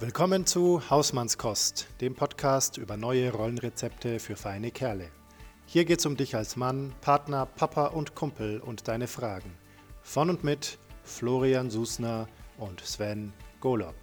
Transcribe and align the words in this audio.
Willkommen 0.00 0.46
zu 0.46 0.88
Hausmannskost, 0.90 1.88
dem 2.00 2.14
Podcast 2.14 2.78
über 2.78 2.96
neue 2.96 3.32
Rollenrezepte 3.32 4.20
für 4.20 4.36
feine 4.36 4.70
Kerle. 4.70 5.10
Hier 5.66 5.84
geht's 5.84 6.06
um 6.06 6.16
dich 6.16 6.36
als 6.36 6.54
Mann, 6.54 6.94
Partner, 7.00 7.46
Papa 7.46 7.86
und 7.86 8.14
Kumpel 8.14 8.60
und 8.60 8.86
deine 8.86 9.08
Fragen. 9.08 9.50
Von 10.02 10.30
und 10.30 10.44
mit 10.44 10.78
Florian 11.02 11.68
Susner 11.68 12.28
und 12.58 12.80
Sven 12.80 13.32
Golob. 13.58 13.96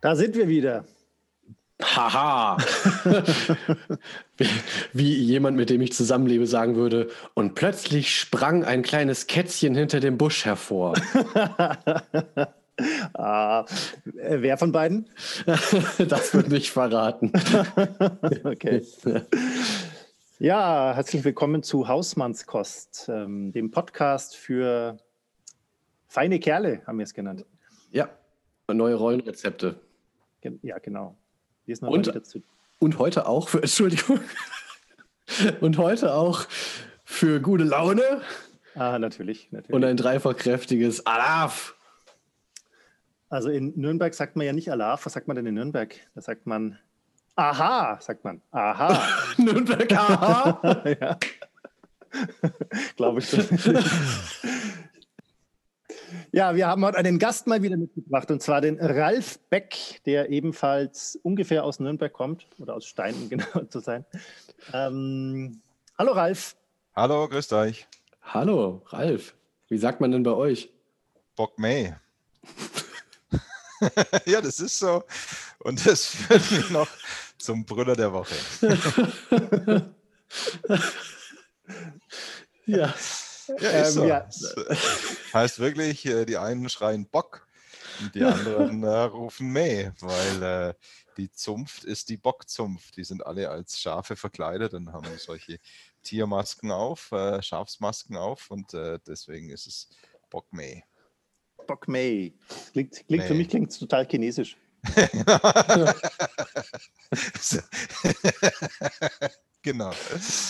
Da 0.00 0.16
sind 0.16 0.34
wir 0.34 0.48
wieder. 0.48 0.86
Haha. 1.98 2.56
Wie 4.92 5.14
jemand, 5.14 5.56
mit 5.56 5.68
dem 5.68 5.80
ich 5.80 5.92
zusammenlebe, 5.92 6.46
sagen 6.46 6.76
würde. 6.76 7.08
Und 7.34 7.56
plötzlich 7.56 8.14
sprang 8.14 8.62
ein 8.64 8.82
kleines 8.82 9.26
Kätzchen 9.26 9.74
hinter 9.74 9.98
dem 9.98 10.16
Busch 10.16 10.44
hervor. 10.44 10.94
ah, 13.14 13.64
wer 14.04 14.58
von 14.58 14.70
beiden? 14.70 15.10
das 15.98 16.34
wird 16.34 16.50
nicht 16.50 16.70
verraten. 16.70 17.32
okay. 18.44 18.86
Ja, 20.38 20.92
herzlich 20.94 21.24
willkommen 21.24 21.64
zu 21.64 21.88
Hausmannskost, 21.88 23.08
ähm, 23.12 23.50
dem 23.50 23.72
Podcast 23.72 24.36
für 24.36 24.98
feine 26.06 26.38
Kerle, 26.38 26.80
haben 26.86 26.98
wir 26.98 27.04
es 27.04 27.14
genannt. 27.14 27.44
Ja, 27.90 28.08
neue 28.72 28.94
Rollenrezepte. 28.94 29.80
Ja, 30.62 30.78
genau. 30.78 31.16
Und, 31.80 32.12
und 32.78 32.98
heute 32.98 33.26
auch 33.26 33.48
für, 33.48 33.58
Entschuldigung, 33.62 34.20
und 35.60 35.78
heute 35.78 36.14
auch 36.14 36.46
für 37.04 37.40
gute 37.40 37.64
Laune. 37.64 38.22
Ah, 38.74 38.98
natürlich, 38.98 39.48
natürlich. 39.50 39.74
Und 39.74 39.84
ein 39.84 39.96
dreifach 39.96 40.36
kräftiges 40.36 41.06
Alaf. 41.06 41.74
Also 43.28 43.50
in 43.50 43.72
Nürnberg 43.76 44.14
sagt 44.14 44.36
man 44.36 44.46
ja 44.46 44.52
nicht 44.52 44.70
Alaf. 44.70 45.04
Was 45.04 45.12
sagt 45.12 45.28
man 45.28 45.36
denn 45.36 45.46
in 45.46 45.54
Nürnberg? 45.54 45.94
Da 46.14 46.22
sagt 46.22 46.46
man 46.46 46.78
Aha, 47.38 47.98
sagt 48.00 48.24
man. 48.24 48.42
Aha. 48.50 49.00
Nürnberg, 49.36 49.92
aha. 49.92 50.82
ja. 51.00 51.16
Glaube 52.96 53.20
ich. 53.20 53.30
Ja, 56.38 56.54
wir 56.54 56.68
haben 56.68 56.84
heute 56.84 56.98
einen 56.98 57.18
Gast 57.18 57.48
mal 57.48 57.62
wieder 57.62 57.76
mitgebracht 57.76 58.30
und 58.30 58.40
zwar 58.40 58.60
den 58.60 58.78
Ralf 58.78 59.40
Beck, 59.50 60.00
der 60.06 60.30
ebenfalls 60.30 61.18
ungefähr 61.24 61.64
aus 61.64 61.80
Nürnberg 61.80 62.12
kommt 62.12 62.46
oder 62.60 62.76
aus 62.76 62.86
Stein, 62.86 63.16
um 63.16 63.28
genau 63.28 63.64
zu 63.64 63.80
sein. 63.80 64.04
Ähm, 64.72 65.60
hallo 65.98 66.12
Ralf. 66.12 66.54
Hallo, 66.94 67.28
grüßt 67.28 67.52
euch. 67.54 67.88
Hallo, 68.22 68.82
Ralf. 68.86 69.34
Wie 69.66 69.78
sagt 69.78 70.00
man 70.00 70.12
denn 70.12 70.22
bei 70.22 70.30
euch? 70.30 70.70
Bock 71.34 71.58
May. 71.58 71.96
ja, 74.24 74.40
das 74.40 74.60
ist 74.60 74.78
so. 74.78 75.02
Und 75.58 75.84
das 75.84 76.06
führt 76.06 76.52
mich 76.52 76.70
noch 76.70 76.88
zum 77.38 77.64
Brüller 77.64 77.96
der 77.96 78.12
Woche. 78.12 78.36
ja. 82.66 82.94
Ja, 83.60 83.70
ist 83.70 83.88
ähm, 83.88 83.94
so. 83.94 84.06
Ja. 84.06 84.28
Heißt 85.32 85.58
wirklich, 85.58 86.06
äh, 86.06 86.24
die 86.24 86.36
einen 86.36 86.68
schreien 86.68 87.08
Bock 87.08 87.46
und 88.00 88.14
die 88.14 88.22
anderen 88.22 88.82
äh, 88.82 88.88
rufen 88.88 89.52
Meh, 89.52 89.90
weil 90.00 90.42
äh, 90.42 90.74
die 91.16 91.30
Zunft 91.32 91.84
ist 91.84 92.08
die 92.08 92.16
Bockzunft. 92.16 92.96
Die 92.96 93.04
sind 93.04 93.26
alle 93.26 93.50
als 93.50 93.80
Schafe 93.80 94.16
verkleidet 94.16 94.74
und 94.74 94.92
haben 94.92 95.06
solche 95.18 95.58
Tiermasken 96.02 96.70
auf, 96.70 97.12
äh, 97.12 97.42
Schafsmasken 97.42 98.16
auf 98.16 98.50
und 98.50 98.74
äh, 98.74 98.98
deswegen 99.06 99.50
ist 99.50 99.66
es 99.66 99.88
Bock 100.30 100.52
Meh. 100.52 100.82
Bock 101.66 101.88
Meh. 101.88 102.32
Klingt, 102.72 103.06
klingt 103.06 103.24
für 103.24 103.34
mich 103.34 103.48
klingt 103.48 103.78
total 103.78 104.06
chinesisch. 104.06 104.56
Genau. 109.62 109.92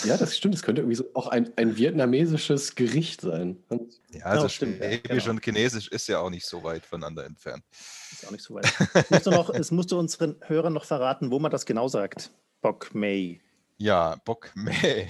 Ja, 0.05 0.17
das 0.17 0.37
stimmt. 0.37 0.55
Das 0.55 0.63
könnte 0.63 0.83
irgendwie 0.83 0.97
so 0.97 1.07
auch 1.15 1.29
ein, 1.29 1.51
ein 1.57 1.77
vietnamesisches 1.77 2.75
Gericht 2.75 3.23
sein. 3.23 3.63
Ja, 4.11 4.25
also 4.27 4.45
ja, 4.45 4.49
stimmt. 4.49 4.77
Schwäbisch 4.77 5.25
genau. 5.25 5.31
und 5.31 5.45
Chinesisch 5.45 5.89
ist 5.89 6.09
ja 6.09 6.19
auch 6.19 6.31
nicht 6.31 6.47
so 6.47 6.63
weit 6.63 6.85
voneinander 6.85 7.25
entfernt. 7.25 7.65
Ist 8.13 8.27
auch 8.27 8.31
nicht 8.31 8.45
so 8.45 8.55
weit. 8.55 8.67
Es 8.95 9.11
musst 9.11 9.27
du, 9.27 9.31
noch, 9.31 9.51
es 9.51 9.71
musst 9.71 9.93
du 9.93 9.99
unseren 9.99 10.37
Hörern 10.47 10.75
noch 10.75 10.85
verraten, 10.85 11.31
wo 11.31 11.39
man 11.39 11.51
das 11.51 11.65
genau 11.65 11.89
sagt. 11.89 12.31
Bok 12.61 12.95
Mei. 12.95 13.41
Ja, 13.79 14.17
Bok 14.25 14.51
Mei. 14.55 15.09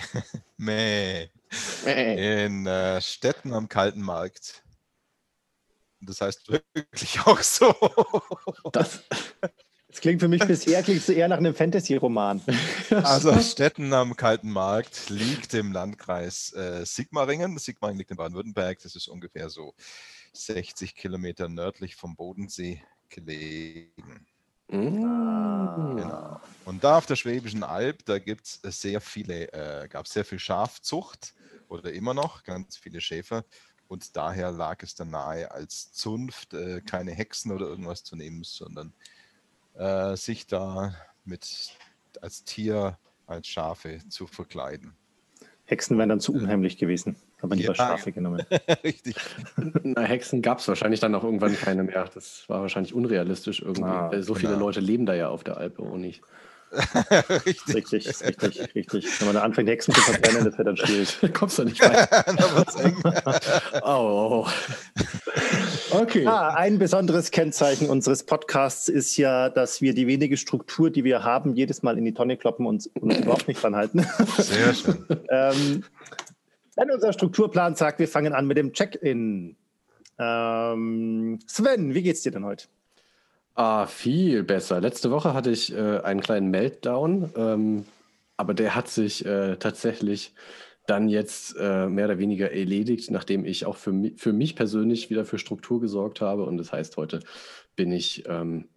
Mei. 0.56 1.31
In 1.84 2.66
äh, 2.66 3.00
Städten 3.00 3.53
am 3.53 3.69
Kalten 3.69 4.00
Markt. 4.00 4.62
Das 6.00 6.20
heißt 6.20 6.48
wirklich 6.48 7.20
auch 7.25 7.41
so. 7.41 7.75
Das, 8.72 9.03
das 9.88 10.00
klingt 10.00 10.21
für 10.21 10.28
mich 10.28 10.44
bisher 10.47 10.82
klingt 10.82 11.03
so 11.03 11.12
eher 11.12 11.28
nach 11.28 11.38
einem 11.38 11.54
Fantasy-Roman. 11.54 12.43
Also 12.91 13.32
Stetten 13.41 13.93
am 13.93 14.16
Kalten 14.16 14.50
Markt 14.50 15.09
liegt 15.10 15.54
im 15.54 15.72
Landkreis 15.72 16.53
äh, 16.53 16.84
Sigmaringen. 16.84 17.59
Sigmaringen 17.59 17.99
liegt 17.99 18.10
in 18.10 18.16
Baden-Württemberg. 18.16 18.78
Das 18.82 18.97
ist 18.97 19.09
ungefähr 19.09 19.50
so 19.50 19.75
60 20.32 20.94
Kilometer 20.94 21.49
nördlich 21.49 21.97
vom 21.97 22.16
Bodensee 22.16 22.82
gelegen. 23.09 24.26
Mm. 24.69 25.97
Genau. 25.97 26.41
Und 26.66 26.84
da 26.84 26.99
auf 26.99 27.06
der 27.06 27.16
Schwäbischen 27.16 27.62
Alb, 27.62 28.05
da 28.05 28.19
gibt 28.19 28.59
es 28.62 28.81
sehr 28.81 29.00
viele, 29.00 29.53
äh, 29.53 29.88
gab 29.88 30.06
es 30.06 30.12
sehr 30.12 30.25
viel 30.25 30.38
Schafzucht 30.38 31.34
oder 31.69 31.93
immer 31.93 32.15
noch, 32.15 32.44
ganz 32.44 32.76
viele 32.76 33.00
Schäfer. 33.00 33.44
Und 33.87 34.16
daher 34.16 34.50
lag 34.50 34.82
es 34.82 34.94
dann 34.94 35.10
nahe, 35.10 35.50
als 35.50 35.93
Zunft 35.93 36.53
äh, 36.53 36.82
keine 36.82 37.12
Hexen 37.12 37.53
oder 37.53 37.66
irgendwas 37.66 38.05
zu 38.05 38.16
nehmen, 38.16 38.44
sondern 38.44 38.93
äh, 39.78 40.16
sich 40.16 40.46
da 40.46 40.94
mit 41.24 41.72
als 42.20 42.44
Tier, 42.44 42.98
als 43.26 43.46
Schafe 43.46 44.00
zu 44.08 44.26
verkleiden. 44.26 44.96
Hexen 45.64 45.98
wären 45.98 46.08
dann 46.08 46.20
zu 46.20 46.32
unheimlich 46.32 46.78
gewesen. 46.78 47.16
Aber 47.40 47.54
lieber 47.54 47.68
ja, 47.68 47.74
Schafe 47.74 48.10
genommen. 48.10 48.44
Richtig. 48.84 49.14
Na, 49.82 50.02
Hexen 50.02 50.42
gab 50.42 50.58
es 50.58 50.66
wahrscheinlich 50.66 50.98
dann 50.98 51.14
auch 51.14 51.22
irgendwann 51.22 51.56
keine 51.56 51.84
mehr. 51.84 52.10
Das 52.12 52.48
war 52.48 52.62
wahrscheinlich 52.62 52.94
unrealistisch 52.94 53.60
irgendwie. 53.60 53.84
Ah, 53.84 54.10
so 54.22 54.34
viele 54.34 54.54
genau. 54.54 54.66
Leute 54.66 54.80
leben 54.80 55.06
da 55.06 55.14
ja 55.14 55.28
auf 55.28 55.44
der 55.44 55.58
Alpe 55.58 55.82
auch 55.82 55.96
nicht. 55.96 56.22
richtig. 57.46 57.74
richtig, 57.74 58.06
richtig, 58.06 58.74
richtig. 58.74 59.20
Wenn 59.20 59.28
man 59.28 59.36
da 59.36 59.42
anfängt, 59.42 59.68
Hexen 59.68 59.94
zu 59.94 60.00
verbrennen, 60.00 60.44
das 60.44 60.58
wird 60.58 60.68
dann 60.68 60.76
schwierig. 60.76 61.18
Kommst 61.34 61.58
du 61.58 61.64
nicht 61.64 61.80
weiter. 61.80 62.24
oh, 63.84 64.44
oh. 64.44 64.48
Okay. 65.91 66.26
Ah, 66.26 66.54
ein 66.54 66.78
besonderes 66.78 67.31
Kennzeichen 67.31 67.88
unseres 67.88 68.25
Podcasts 68.25 68.88
ist 68.88 69.16
ja, 69.16 69.49
dass 69.49 69.81
wir 69.81 69.94
die 69.94 70.06
wenige 70.06 70.37
Struktur, 70.37 70.91
die 70.91 71.04
wir 71.04 71.25
haben, 71.25 71.54
jedes 71.54 71.82
Mal 71.82 71.97
in 71.97 72.04
die 72.04 72.12
Tonne 72.12 72.37
kloppen 72.37 72.66
und 72.66 72.91
uns 73.00 73.19
überhaupt 73.22 73.49
nicht 73.49 73.62
dran 73.62 73.75
halten. 73.75 74.06
Sehr 74.37 74.75
schön. 74.75 75.04
ähm, 75.31 75.84
wenn 76.76 76.91
unser 76.91 77.12
Strukturplan 77.12 77.75
sagt, 77.75 77.99
wir 77.99 78.09
fangen 78.09 78.34
an 78.34 78.47
mit 78.47 78.56
dem 78.56 78.72
Check-in. 78.72 79.56
Ähm, 80.19 81.38
Sven, 81.47 81.94
wie 81.94 82.03
geht's 82.03 82.22
dir 82.22 82.32
denn 82.32 82.44
heute? 82.44 82.66
Ah, 83.55 83.87
viel 83.87 84.44
besser. 84.44 84.81
Letzte 84.81 85.10
Woche 85.10 85.34
hatte 85.34 85.50
ich 85.50 85.75
äh, 85.75 85.99
einen 86.00 86.20
kleinen 86.20 86.50
Meltdown, 86.50 87.32
ähm, 87.37 87.84
aber 88.37 88.55
der 88.55 88.75
hat 88.75 88.88
sich 88.88 89.26
äh, 89.26 89.56
tatsächlich 89.56 90.32
dann 90.88 91.09
jetzt 91.09 91.54
äh, 91.60 91.87
mehr 91.87 92.06
oder 92.06 92.19
weniger 92.19 92.50
erledigt, 92.50 93.10
nachdem 93.10 93.44
ich 93.44 93.66
auch 93.66 93.76
für, 93.76 93.93
mi 93.93 94.15
für 94.16 94.32
mich 94.32 94.56
persönlich 94.56 95.10
wieder 95.10 95.26
für 95.26 95.38
Struktur 95.38 95.81
gesorgt 95.81 96.22
habe. 96.22 96.44
Und 96.44 96.56
das 96.56 96.72
heißt, 96.72 96.97
heute 96.97 97.21
bin 97.76 97.93
ich 97.93 98.25
ähm, 98.26 98.69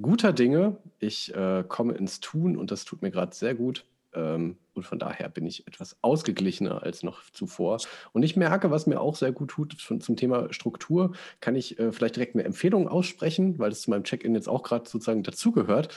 guter 0.00 0.32
Dinge. 0.32 0.78
Ich 0.98 1.32
äh, 1.34 1.64
komme 1.66 1.94
ins 1.94 2.18
Tun 2.18 2.56
und 2.56 2.72
das 2.72 2.84
tut 2.84 3.02
mir 3.02 3.12
gerade 3.12 3.34
sehr 3.34 3.54
gut. 3.54 3.84
Ähm, 4.12 4.56
und 4.74 4.82
von 4.82 4.98
daher 4.98 5.28
bin 5.28 5.46
ich 5.46 5.68
etwas 5.68 5.96
ausgeglichener 6.02 6.82
als 6.82 7.04
noch 7.04 7.22
zuvor. 7.30 7.78
Und 8.12 8.24
ich 8.24 8.36
merke, 8.36 8.72
was 8.72 8.88
mir 8.88 9.00
auch 9.00 9.14
sehr 9.14 9.30
gut 9.30 9.50
tut 9.50 9.80
von, 9.80 10.00
zum 10.00 10.16
Thema 10.16 10.52
Struktur, 10.52 11.12
kann 11.40 11.54
ich 11.54 11.78
äh, 11.78 11.92
vielleicht 11.92 12.16
direkt 12.16 12.34
eine 12.34 12.42
Empfehlung 12.42 12.88
aussprechen, 12.88 13.60
weil 13.60 13.70
das 13.70 13.82
zu 13.82 13.90
meinem 13.90 14.02
Check-in 14.02 14.34
jetzt 14.34 14.48
auch 14.48 14.64
gerade 14.64 14.88
sozusagen 14.88 15.22
dazugehört. 15.22 15.96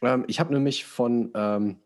Ähm, 0.00 0.24
ich 0.28 0.40
habe 0.40 0.54
nämlich 0.54 0.86
von, 0.86 1.30
ähm, 1.34 1.76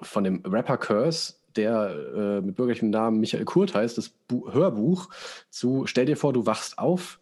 von 0.00 0.22
dem 0.22 0.42
Rapper 0.44 0.76
Curse 0.76 1.34
der 1.56 1.90
äh, 2.14 2.40
mit 2.40 2.56
bürgerlichem 2.56 2.90
Namen 2.90 3.20
Michael 3.20 3.44
Kurt 3.44 3.74
heißt, 3.74 3.96
das 3.98 4.08
Bu 4.08 4.52
Hörbuch 4.52 5.08
zu 5.50 5.86
Stell 5.86 6.06
dir 6.06 6.16
vor, 6.16 6.32
du 6.32 6.46
wachst 6.46 6.78
auf, 6.78 7.20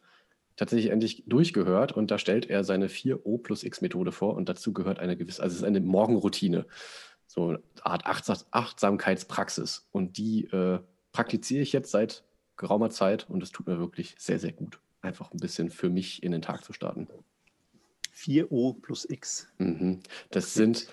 tatsächlich 0.57 0.91
endlich 0.91 1.25
durchgehört 1.27 1.93
und 1.93 2.11
da 2.11 2.19
stellt 2.19 2.49
er 2.49 2.65
seine 2.65 2.89
4O 2.89 3.43
plus 3.43 3.65
X 3.65 3.81
Methode 3.81 4.13
vor 4.13 4.35
und 4.35 4.49
dazu 4.49 4.73
gehört 4.73 4.99
eine 4.99 5.17
gewisse, 5.17 5.43
also 5.43 5.55
es 5.55 5.61
ist 5.61 5.67
eine 5.67 5.81
Morgenroutine, 5.81 6.67
so 7.27 7.49
eine 7.49 7.63
Art 7.83 8.05
Achtsamkeitspraxis 8.07 9.89
und 9.93 10.19
die 10.19 10.45
äh, 10.47 10.81
praktiziere 11.13 11.63
ich 11.63 11.73
jetzt 11.73 11.91
seit 11.91 12.25
geraumer 12.57 12.91
Zeit 12.91 13.29
und 13.29 13.43
es 13.43 13.51
tut 13.51 13.67
mir 13.67 13.79
wirklich 13.79 14.15
sehr, 14.19 14.39
sehr 14.39 14.53
gut, 14.53 14.79
einfach 15.01 15.33
ein 15.33 15.39
bisschen 15.39 15.71
für 15.71 15.89
mich 15.89 16.23
in 16.23 16.33
den 16.33 16.43
Tag 16.43 16.65
zu 16.65 16.73
starten. 16.73 17.09
4O 18.15 18.81
plus 18.81 19.09
X. 19.09 19.49
Mhm. 19.59 20.01
Das 20.31 20.55
sind 20.55 20.87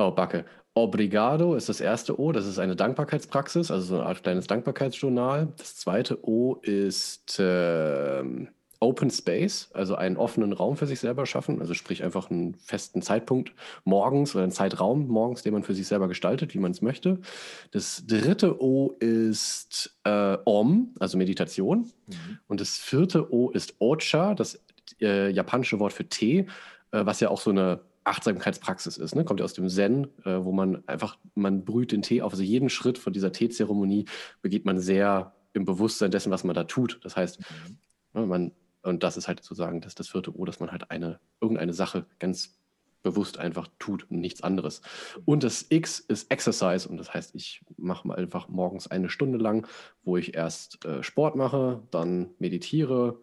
Oh, 0.00 0.10
Backe. 0.12 0.46
Obrigado 0.72 1.54
ist 1.56 1.68
das 1.68 1.80
erste 1.80 2.18
O, 2.18 2.32
das 2.32 2.46
ist 2.46 2.58
eine 2.58 2.74
Dankbarkeitspraxis, 2.74 3.70
also 3.70 3.84
so 3.84 3.94
eine 3.96 4.06
Art 4.06 4.22
kleines 4.22 4.46
Dankbarkeitsjournal. 4.46 5.48
Das 5.58 5.76
zweite 5.76 6.26
O 6.26 6.54
ist 6.62 7.36
ähm, 7.38 8.48
Open 8.78 9.10
Space, 9.10 9.68
also 9.74 9.96
einen 9.96 10.16
offenen 10.16 10.54
Raum 10.54 10.78
für 10.78 10.86
sich 10.86 11.00
selber 11.00 11.26
schaffen, 11.26 11.60
also 11.60 11.74
sprich 11.74 12.02
einfach 12.02 12.30
einen 12.30 12.54
festen 12.54 13.02
Zeitpunkt 13.02 13.52
morgens 13.84 14.34
oder 14.34 14.44
einen 14.44 14.52
Zeitraum 14.52 15.06
morgens, 15.06 15.42
den 15.42 15.52
man 15.52 15.64
für 15.64 15.74
sich 15.74 15.86
selber 15.86 16.08
gestaltet, 16.08 16.54
wie 16.54 16.60
man 16.60 16.70
es 16.70 16.80
möchte. 16.80 17.18
Das 17.72 18.04
dritte 18.06 18.62
O 18.62 18.96
ist 19.00 19.98
äh, 20.04 20.38
Om, 20.46 20.94
also 20.98 21.18
Meditation. 21.18 21.90
Mhm. 22.06 22.38
Und 22.48 22.62
das 22.62 22.78
vierte 22.78 23.30
O 23.30 23.50
ist 23.50 23.74
Ocha, 23.80 24.34
das 24.34 24.58
äh, 25.02 25.30
japanische 25.30 25.78
Wort 25.78 25.92
für 25.92 26.08
Tee, 26.08 26.46
äh, 26.92 27.04
was 27.04 27.20
ja 27.20 27.28
auch 27.28 27.40
so 27.40 27.50
eine 27.50 27.80
Achtsamkeitspraxis 28.04 28.96
ist. 28.98 29.14
Ne? 29.14 29.24
Kommt 29.24 29.40
ja 29.40 29.44
aus 29.44 29.54
dem 29.54 29.68
Zen, 29.68 30.04
äh, 30.24 30.44
wo 30.44 30.52
man 30.52 30.86
einfach, 30.88 31.18
man 31.34 31.64
brüht 31.64 31.92
den 31.92 32.02
Tee 32.02 32.22
auf. 32.22 32.32
Also 32.32 32.42
jeden 32.42 32.70
Schritt 32.70 32.98
von 32.98 33.12
dieser 33.12 33.32
Teezeremonie 33.32 34.06
begeht 34.42 34.64
man 34.64 34.80
sehr 34.80 35.34
im 35.52 35.64
Bewusstsein 35.64 36.10
dessen, 36.10 36.30
was 36.30 36.44
man 36.44 36.54
da 36.54 36.64
tut. 36.64 37.00
Das 37.02 37.16
heißt, 37.16 37.40
mhm. 37.40 37.78
ne, 38.20 38.26
man 38.26 38.52
und 38.82 39.02
das 39.02 39.16
ist 39.16 39.28
halt 39.28 39.42
sozusagen 39.42 39.80
das, 39.80 39.94
das 39.94 40.08
vierte 40.08 40.36
O, 40.36 40.44
dass 40.44 40.60
man 40.60 40.70
halt 40.70 40.90
eine, 40.90 41.20
irgendeine 41.40 41.72
Sache 41.72 42.06
ganz 42.18 42.58
bewusst 43.02 43.38
einfach 43.38 43.68
tut 43.78 44.10
und 44.10 44.20
nichts 44.20 44.42
anderes. 44.42 44.82
Und 45.24 45.42
das 45.42 45.66
X 45.70 46.00
ist 46.00 46.30
Exercise 46.30 46.88
und 46.88 46.98
das 46.98 47.14
heißt, 47.14 47.34
ich 47.34 47.62
mache 47.76 48.06
mal 48.06 48.16
einfach 48.16 48.48
morgens 48.48 48.88
eine 48.88 49.08
Stunde 49.08 49.38
lang, 49.38 49.66
wo 50.02 50.16
ich 50.16 50.34
erst 50.34 50.84
äh, 50.84 51.02
Sport 51.02 51.34
mache, 51.34 51.82
dann 51.90 52.30
meditiere, 52.38 53.20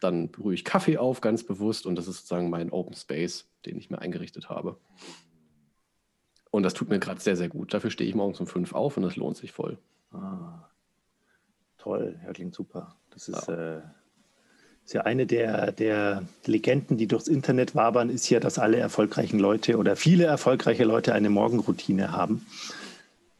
dann 0.00 0.30
brühe 0.30 0.54
ich 0.54 0.64
Kaffee 0.64 0.98
auf, 0.98 1.20
ganz 1.20 1.44
bewusst 1.44 1.86
und 1.86 1.96
das 1.96 2.08
ist 2.08 2.18
sozusagen 2.18 2.50
mein 2.50 2.70
Open 2.70 2.94
Space, 2.94 3.48
den 3.66 3.76
ich 3.76 3.90
mir 3.90 4.00
eingerichtet 4.00 4.48
habe. 4.48 4.76
Und 6.50 6.62
das 6.64 6.74
tut 6.74 6.88
mir 6.88 6.98
gerade 6.98 7.20
sehr, 7.20 7.36
sehr 7.36 7.48
gut. 7.48 7.72
Dafür 7.72 7.90
stehe 7.90 8.08
ich 8.08 8.16
morgens 8.16 8.40
um 8.40 8.46
fünf 8.46 8.74
auf 8.74 8.96
und 8.96 9.04
das 9.04 9.16
lohnt 9.16 9.36
sich 9.36 9.52
voll. 9.52 9.78
Ah, 10.12 10.68
toll, 11.78 12.18
ja, 12.24 12.32
klingt 12.32 12.54
super. 12.54 12.96
Das 13.10 13.28
ist 13.28 13.46
ja. 13.48 13.76
äh, 13.78 13.82
ist 14.84 14.94
ja 14.94 15.02
eine 15.02 15.26
der, 15.26 15.70
der 15.70 16.24
Legenden, 16.46 16.96
die 16.96 17.06
durchs 17.06 17.28
Internet 17.28 17.76
wabern, 17.76 18.10
ist 18.10 18.28
ja, 18.28 18.40
dass 18.40 18.58
alle 18.58 18.78
erfolgreichen 18.78 19.38
Leute 19.38 19.76
oder 19.76 19.94
viele 19.94 20.24
erfolgreiche 20.24 20.84
Leute 20.84 21.12
eine 21.12 21.30
Morgenroutine 21.30 22.10
haben. 22.10 22.44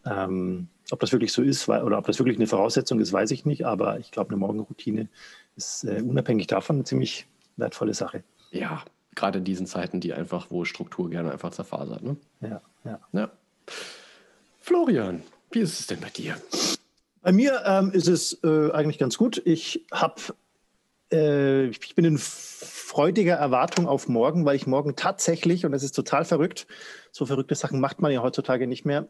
Ähm, 0.06 0.68
ob 0.92 1.00
das 1.00 1.12
wirklich 1.12 1.32
so 1.32 1.42
ist 1.42 1.68
oder 1.68 1.98
ob 1.98 2.06
das 2.06 2.18
wirklich 2.18 2.36
eine 2.36 2.46
Voraussetzung 2.46 3.00
ist, 3.00 3.12
weiß 3.12 3.32
ich 3.32 3.46
nicht, 3.46 3.66
aber 3.66 3.98
ich 3.98 4.12
glaube, 4.12 4.30
eine 4.30 4.38
Morgenroutine 4.38 5.08
ist 5.56 5.84
äh, 5.84 6.02
unabhängig 6.02 6.46
davon 6.46 6.76
eine 6.76 6.84
ziemlich 6.84 7.26
wertvolle 7.56 7.94
Sache. 7.94 8.22
Ja, 8.52 8.84
gerade 9.14 9.38
in 9.38 9.44
diesen 9.44 9.66
Zeiten, 9.66 10.00
die 10.00 10.12
einfach, 10.12 10.46
wo 10.50 10.64
Struktur 10.64 11.10
gerne 11.10 11.32
einfach 11.32 11.50
zerfasert. 11.50 12.02
Ne? 12.02 12.16
Ja, 12.40 12.60
ja, 12.84 13.00
ja. 13.12 13.30
Florian, 14.60 15.22
wie 15.50 15.60
ist 15.60 15.80
es 15.80 15.86
denn 15.86 16.00
bei 16.00 16.10
dir? 16.10 16.36
Bei 17.22 17.32
mir 17.32 17.62
ähm, 17.66 17.90
ist 17.92 18.08
es 18.08 18.42
äh, 18.44 18.70
eigentlich 18.72 18.98
ganz 18.98 19.18
gut. 19.18 19.42
Ich 19.44 19.84
habe 19.92 20.20
äh, 21.12 21.66
ich 21.66 21.94
bin 21.94 22.04
in 22.04 22.18
freudiger 22.18 23.34
Erwartung 23.34 23.86
auf 23.86 24.08
morgen, 24.08 24.44
weil 24.44 24.56
ich 24.56 24.66
morgen 24.66 24.96
tatsächlich, 24.96 25.64
und 25.64 25.72
das 25.72 25.82
ist 25.82 25.92
total 25.92 26.24
verrückt, 26.24 26.66
so 27.12 27.26
verrückte 27.26 27.54
Sachen 27.54 27.80
macht 27.80 28.00
man 28.00 28.12
ja 28.12 28.22
heutzutage 28.22 28.66
nicht 28.66 28.84
mehr. 28.84 29.08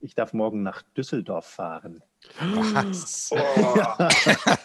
Ich 0.00 0.14
darf 0.14 0.32
morgen 0.32 0.62
nach 0.62 0.82
Düsseldorf 0.96 1.46
fahren. 1.46 2.02
Was? 2.40 3.30
Oh. 3.32 3.36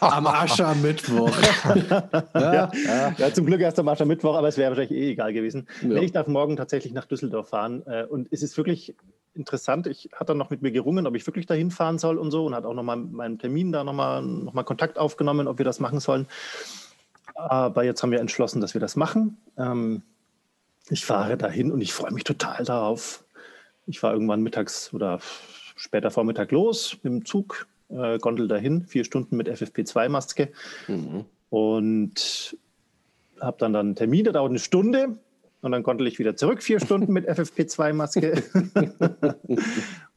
am 0.00 0.26
Aschermittwoch. 0.26 1.36
ja, 2.34 2.70
ja. 2.72 3.14
ja, 3.16 3.34
zum 3.34 3.46
Glück 3.46 3.60
erst 3.60 3.78
am 3.78 3.88
Aschermittwoch, 3.88 4.36
aber 4.36 4.48
es 4.48 4.56
wäre 4.56 4.70
wahrscheinlich 4.70 4.98
eh 4.98 5.10
egal 5.12 5.32
gewesen. 5.32 5.68
Ja. 5.82 5.88
Nee, 5.88 6.04
ich 6.04 6.12
darf 6.12 6.26
morgen 6.26 6.56
tatsächlich 6.56 6.92
nach 6.92 7.06
Düsseldorf 7.06 7.50
fahren. 7.50 7.82
Äh, 7.86 8.04
und 8.04 8.28
es 8.30 8.42
ist 8.42 8.56
wirklich 8.56 8.94
interessant. 9.34 9.86
Ich 9.86 10.10
hatte 10.12 10.26
dann 10.26 10.38
noch 10.38 10.50
mit 10.50 10.62
mir 10.62 10.72
gerungen, 10.72 11.06
ob 11.06 11.14
ich 11.14 11.26
wirklich 11.26 11.46
dahin 11.46 11.70
fahren 11.70 11.98
soll 11.98 12.18
und 12.18 12.30
so 12.30 12.46
und 12.46 12.54
hat 12.54 12.64
auch 12.64 12.74
nochmal 12.74 12.96
meinen 12.96 13.38
Termin 13.38 13.72
da 13.72 13.84
nochmal 13.84 14.22
noch 14.22 14.52
mal 14.52 14.64
Kontakt 14.64 14.98
aufgenommen, 14.98 15.48
ob 15.48 15.58
wir 15.58 15.64
das 15.64 15.80
machen 15.80 16.00
sollen. 16.00 16.26
Aber 17.34 17.84
jetzt 17.84 18.02
haben 18.02 18.10
wir 18.10 18.20
entschlossen, 18.20 18.60
dass 18.60 18.74
wir 18.74 18.80
das 18.80 18.96
machen. 18.96 19.38
Ähm, 19.56 20.02
ich 20.88 21.04
fahre 21.04 21.36
dahin 21.36 21.72
und 21.72 21.80
ich 21.80 21.92
freue 21.92 22.12
mich 22.12 22.24
total 22.24 22.64
darauf. 22.64 23.21
Ich 23.86 24.00
fahre 24.00 24.14
irgendwann 24.14 24.42
mittags 24.42 24.92
oder 24.94 25.20
später 25.76 26.10
Vormittag 26.10 26.52
los 26.52 26.94
mit 27.02 27.12
dem 27.12 27.24
Zug, 27.24 27.66
äh, 27.88 28.18
Gondel 28.18 28.48
dahin, 28.48 28.86
vier 28.86 29.04
Stunden 29.04 29.36
mit 29.36 29.48
FFP2-Maske 29.48 30.52
mhm. 30.88 31.24
und 31.50 32.56
habe 33.40 33.56
dann, 33.58 33.72
dann 33.72 33.86
einen 33.86 33.96
Termin, 33.96 34.24
der 34.24 34.32
dauert 34.34 34.50
eine 34.50 34.58
Stunde 34.58 35.18
und 35.60 35.72
dann 35.72 35.82
konnte 35.82 36.04
ich 36.04 36.18
wieder 36.18 36.36
zurück, 36.36 36.62
vier 36.62 36.80
Stunden 36.80 37.12
mit 37.12 37.28
FFP2-Maske. 37.28 38.42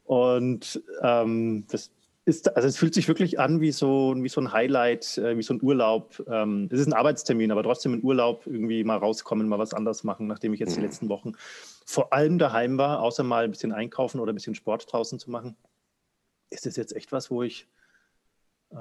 und 0.06 0.84
ähm, 1.02 1.66
das 1.70 1.92
ist, 2.26 2.56
also 2.56 2.68
es 2.68 2.78
fühlt 2.78 2.96
sich 2.96 3.08
wirklich 3.08 3.40
an 3.40 3.62
wie 3.62 3.72
so, 3.72 4.16
wie 4.18 4.30
so 4.30 4.42
ein 4.42 4.52
Highlight, 4.52 5.18
äh, 5.20 5.38
wie 5.38 5.44
so 5.44 5.54
ein 5.54 5.62
Urlaub. 5.62 6.24
Ähm, 6.28 6.68
es 6.72 6.80
ist 6.80 6.88
ein 6.88 6.94
Arbeitstermin, 6.94 7.52
aber 7.52 7.62
trotzdem 7.62 7.94
ein 7.94 8.04
Urlaub, 8.04 8.48
irgendwie 8.48 8.84
mal 8.84 8.98
rauskommen, 8.98 9.48
mal 9.48 9.60
was 9.60 9.76
anderes 9.76 10.04
machen, 10.04 10.26
nachdem 10.26 10.54
ich 10.54 10.60
jetzt 10.60 10.76
die 10.76 10.80
mhm. 10.80 10.86
letzten 10.86 11.10
Wochen 11.10 11.34
vor 11.86 12.12
allem 12.14 12.40
daheim 12.40 12.80
war, 12.80 13.00
außer 13.00 13.24
mal 13.24 13.44
ein 13.44 13.52
bisschen 13.52 13.72
einkaufen 13.72 14.20
oder 14.20 14.34
ein 14.34 14.36
bisschen 14.36 14.56
Sport 14.56 14.92
draußen 14.92 15.20
zu 15.20 15.30
machen. 15.30 15.56
Ist 16.50 16.66
das 16.66 16.76
jetzt 16.76 16.96
echt 16.96 17.12
was, 17.12 17.30
wo 17.30 17.44
ich 17.44 17.68
äh, 18.72 18.76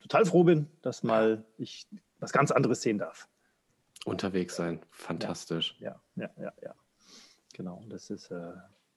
total 0.00 0.26
froh 0.26 0.44
bin, 0.44 0.68
dass 0.82 1.02
mal 1.02 1.44
ich 1.56 1.86
was 2.20 2.32
ganz 2.32 2.50
anderes 2.50 2.82
sehen 2.82 2.98
darf. 2.98 3.28
Unterwegs 4.04 4.56
sein, 4.56 4.80
fantastisch. 4.90 5.74
Ja, 5.78 5.98
ja, 6.16 6.28
ja, 6.38 6.52
ja. 6.62 6.74
Genau, 7.54 7.82
das 7.88 8.10
ist, 8.10 8.30
äh, 8.30 8.52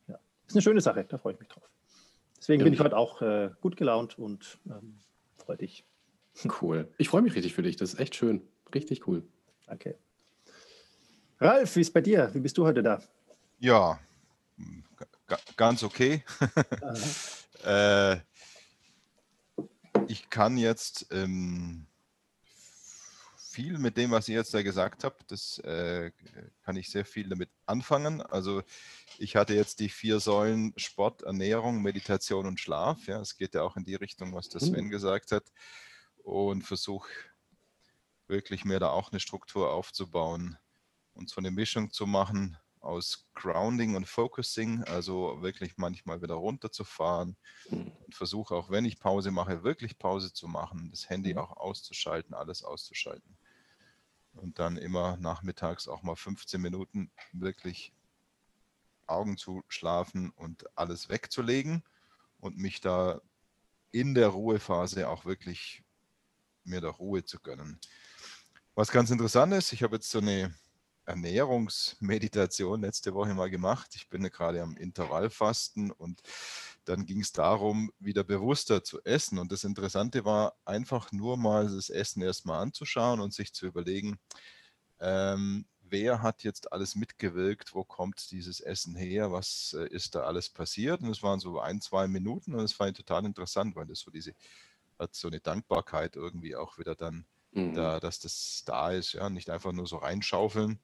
ja. 0.08 0.20
ist 0.46 0.56
eine 0.56 0.62
schöne 0.62 0.82
Sache, 0.82 1.06
da 1.08 1.18
freue 1.18 1.34
ich 1.34 1.40
mich 1.40 1.50
drauf. 1.50 1.70
Deswegen 2.38 2.62
ja. 2.62 2.64
bin 2.66 2.74
ich 2.74 2.80
heute 2.80 2.98
auch 2.98 3.22
äh, 3.22 3.52
gut 3.62 3.78
gelaunt 3.78 4.20
und 4.20 4.60
ähm, 4.68 4.98
freue 5.38 5.58
dich. 5.58 5.86
Cool. 6.62 6.92
Ich 6.98 7.10
freue 7.10 7.22
mich 7.22 7.36
richtig 7.36 7.54
für 7.54 7.64
dich, 7.64 7.78
das 7.78 7.94
ist 7.94 8.00
echt 8.00 8.16
schön. 8.16 8.42
Richtig 8.74 9.08
cool. 9.08 9.24
Danke. 9.68 9.98
Ralf, 11.40 11.76
wie 11.76 11.82
ist 11.82 11.94
bei 11.94 12.02
dir? 12.02 12.30
Wie 12.34 12.40
bist 12.40 12.58
du 12.58 12.66
heute 12.66 12.84
da? 12.84 13.02
Ja, 13.60 14.00
ganz 15.58 15.84
okay. 15.84 16.24
äh, 17.64 18.18
ich 20.08 20.30
kann 20.30 20.58
jetzt 20.58 21.08
ähm, 21.12 21.88
viel 23.56 23.78
mit 23.78 23.96
dem, 23.96 24.12
was 24.12 24.28
ihr 24.28 24.36
jetzt 24.36 24.54
da 24.54 24.62
gesagt 24.62 25.06
habt. 25.06 25.32
Das 25.32 25.60
äh, 25.60 26.12
kann 26.64 26.76
ich 26.76 26.90
sehr 26.90 27.06
viel 27.06 27.30
damit 27.30 27.50
anfangen. 27.66 28.22
Also 28.22 28.62
ich 29.18 29.38
hatte 29.38 29.54
jetzt 29.54 29.80
die 29.80 29.88
vier 29.88 30.20
Säulen 30.20 30.74
Sport, 30.76 31.22
Ernährung, 31.22 31.82
Meditation 31.82 32.48
und 32.48 32.60
Schlaf. 32.60 33.08
Ja, 33.08 33.22
es 33.22 33.38
geht 33.38 33.56
ja 33.56 33.62
auch 33.62 33.78
in 33.78 33.86
die 33.86 33.96
Richtung, 33.96 34.36
was 34.36 34.50
der 34.50 34.60
Sven 34.60 34.86
mhm. 34.86 34.90
gesagt 34.90 35.32
hat. 35.32 35.46
Und 36.18 36.64
versuche 36.64 37.08
wirklich 38.28 38.66
mir 38.66 38.80
da 38.80 38.90
auch 38.90 39.14
eine 39.14 39.22
Struktur 39.22 39.72
aufzubauen 39.72 40.58
und 41.14 41.30
so 41.30 41.38
eine 41.38 41.52
Mischung 41.52 41.92
zu 41.92 42.06
machen 42.06 42.58
aus 42.82 43.30
Grounding 43.36 43.96
und 43.96 44.08
Focusing, 44.08 44.84
also 44.84 45.42
wirklich 45.42 45.78
manchmal 45.78 46.22
wieder 46.22 46.36
runterzufahren 46.36 47.38
mhm. 47.70 47.94
und 48.06 48.16
versuche 48.16 48.54
auch, 48.54 48.70
wenn 48.70 48.84
ich 48.84 49.00
Pause 49.00 49.32
mache, 49.32 49.64
wirklich 49.64 49.98
Pause 49.98 50.34
zu 50.34 50.48
machen, 50.50 50.90
das 50.92 51.10
Handy 51.10 51.34
mhm. 51.34 51.40
auch 51.40 51.56
auszuschalten, 51.56 52.34
alles 52.34 52.64
auszuschalten 52.64 53.38
und 54.36 54.60
dann 54.60 54.78
immer 54.78 55.18
nachmittags 55.18 55.88
auch 55.88 56.04
mal 56.04 56.16
15 56.16 56.62
Minuten 56.62 57.12
wirklich 57.34 57.94
Augen 59.08 59.38
zu 59.38 59.64
schlafen 59.68 60.32
und 60.32 60.66
alles 60.78 61.10
wegzulegen 61.10 61.84
und 62.40 62.58
mich 62.58 62.82
da 62.82 63.22
in 63.92 64.14
der 64.14 64.30
Ruhephase 64.30 65.08
auch 65.10 65.26
wirklich 65.26 65.84
mir 66.64 66.82
da 66.82 66.90
Ruhe 66.90 67.24
zu 67.24 67.40
gönnen. 67.40 67.80
Was 68.74 68.92
ganz 68.92 69.10
interessant 69.10 69.54
ist, 69.54 69.72
ich 69.72 69.84
habe 69.84 69.96
jetzt 69.96 70.10
so 70.10 70.20
eine 70.20 70.54
Ernährungsmeditation 71.06 72.82
letzte 72.82 73.14
Woche 73.14 73.34
mal 73.34 73.50
gemacht. 73.50 73.92
Ich 73.96 74.10
bin 74.10 74.24
gerade 74.24 74.62
am 74.62 74.76
Intervallfasten 74.76 75.92
und 75.92 76.22
dann 76.86 77.06
ging 77.06 77.22
es 77.22 77.32
darum, 77.32 77.92
wieder 78.00 78.24
bewusster 78.24 78.84
zu 78.84 79.02
essen. 79.04 79.40
Und 79.40 79.52
das 79.52 79.64
Interessante 79.64 80.26
war 80.26 80.56
einfach 80.66 81.12
nur 81.12 81.38
mal 81.38 81.68
das 81.68 81.90
Essen 81.90 82.22
erstmal 82.22 82.62
anzuschauen 82.62 83.20
und 83.20 83.34
sich 83.34 83.54
zu 83.54 83.66
überlegen, 83.66 84.20
ähm, 85.00 85.66
wer 85.82 86.22
hat 86.22 86.44
jetzt 86.44 86.72
alles 86.72 86.96
mitgewirkt, 86.96 87.74
wo 87.74 87.84
kommt 87.84 88.32
dieses 88.32 88.60
Essen 88.60 88.96
her, 88.96 89.32
was 89.32 89.76
äh, 89.78 89.88
ist 89.88 90.16
da 90.16 90.22
alles 90.22 90.50
passiert. 90.50 91.02
Und 91.02 91.10
es 91.10 91.24
waren 91.24 91.40
so 91.40 91.60
ein, 91.60 91.82
zwei 91.82 92.08
Minuten 92.08 92.54
und 92.54 92.62
es 92.62 92.74
fand 92.74 92.92
ich 92.92 93.06
total 93.06 93.26
interessant, 93.26 93.76
weil 93.76 93.86
das 93.86 94.00
so 94.00 94.12
diese, 94.12 94.34
hat 94.98 95.16
so 95.16 95.28
eine 95.28 95.40
Dankbarkeit 95.40 96.16
irgendwie 96.16 96.56
auch 96.56 96.78
wieder 96.78 96.96
dann 96.96 97.26
mhm. 97.52 97.74
da, 97.74 98.00
dass 98.00 98.20
das 98.20 98.64
da 98.66 98.92
ist, 98.92 99.14
ja, 99.14 99.30
nicht 99.30 99.50
einfach 99.50 99.72
nur 99.72 99.88
so 99.88 99.98
reinschaufeln. 99.98 100.80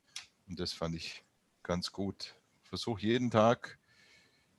Und 0.48 0.60
das 0.60 0.74
fand 0.74 0.96
ich 0.96 1.24
ganz 1.64 1.92
gut. 1.92 2.36
Versuche 2.64 3.02
jeden 3.02 3.32
Tag 3.32 3.80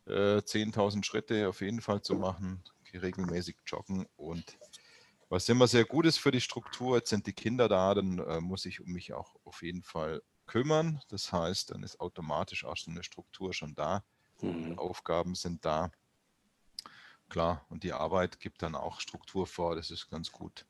äh, 0.07 0.41
10.000 0.41 1.05
Schritte 1.05 1.49
auf 1.49 1.61
jeden 1.61 1.81
Fall 1.81 2.03
zu 2.03 2.15
machen, 2.15 2.63
regelmäßig 2.93 3.57
joggen 3.67 4.07
und 4.17 4.59
was 5.33 5.49
immer 5.49 5.67
sehr 5.67 5.87
gut 5.87 6.05
ist 6.05 6.19
für 6.19 6.31
die 6.31 6.43
Struktur, 6.43 6.99
jetzt 6.99 7.09
sind 7.09 7.27
die 7.27 7.33
Kinder 7.33 7.67
da, 7.67 7.95
dann 7.95 8.19
äh, 8.19 8.43
muss 8.43 8.67
ich 8.67 8.81
mich 8.81 9.15
auch 9.15 9.35
auf 9.45 9.63
jeden 9.63 9.83
Fall 9.83 10.21
kümmern. 10.45 11.01
Das 11.09 11.33
heißt, 11.33 11.71
dann 11.71 11.83
ist 11.83 12.01
automatisch 12.01 12.67
auch 12.67 12.77
so 12.77 12.91
eine 12.91 13.03
Struktur 13.03 13.55
schon 13.55 13.75
da. 13.75 14.05
Mhm. 14.43 14.79
Aufgaben 14.79 15.35
sind 15.35 15.65
da. 15.65 15.91
Klar, 17.31 17.65
und 17.71 17.83
die 17.83 17.95
Arbeit 17.95 18.41
gibt 18.41 18.61
dann 18.61 18.75
auch 18.75 19.01
Struktur 19.01 19.47
vor, 19.47 19.75
das 19.75 19.91
ist 19.91 20.11
ganz 20.11 20.31
gut. 20.31 20.67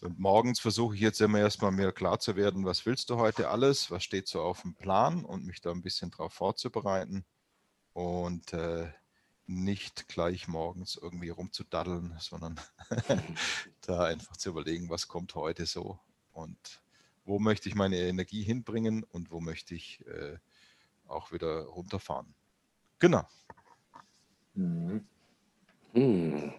Und 0.00 0.18
morgens 0.18 0.58
versuche 0.58 0.94
ich 0.94 1.02
jetzt 1.02 1.20
immer 1.20 1.40
erstmal 1.40 1.70
mir 1.70 1.92
klar 1.92 2.18
zu 2.18 2.34
werden, 2.34 2.64
was 2.64 2.86
willst 2.86 3.10
du 3.10 3.18
heute 3.18 3.50
alles, 3.50 3.90
was 3.90 4.02
steht 4.02 4.26
so 4.26 4.40
auf 4.40 4.62
dem 4.62 4.74
Plan 4.74 5.22
und 5.22 5.44
mich 5.44 5.60
da 5.60 5.70
ein 5.70 5.82
bisschen 5.82 6.10
darauf 6.10 6.32
vorzubereiten 6.32 7.26
und 7.96 8.52
äh, 8.52 8.92
nicht 9.46 10.06
gleich 10.06 10.48
morgens 10.48 10.98
irgendwie 11.00 11.30
rumzudaddeln, 11.30 12.14
sondern 12.18 12.60
da 13.80 14.04
einfach 14.04 14.36
zu 14.36 14.50
überlegen, 14.50 14.90
was 14.90 15.08
kommt 15.08 15.34
heute 15.34 15.64
so 15.64 15.98
und 16.34 16.82
wo 17.24 17.38
möchte 17.38 17.70
ich 17.70 17.74
meine 17.74 17.96
Energie 17.96 18.42
hinbringen 18.42 19.02
und 19.02 19.30
wo 19.30 19.40
möchte 19.40 19.74
ich 19.74 20.06
äh, 20.08 20.36
auch 21.08 21.32
wieder 21.32 21.62
runterfahren. 21.62 22.34
Genau. 22.98 23.26
Mhm. 24.52 25.06
Mhm. 25.94 26.52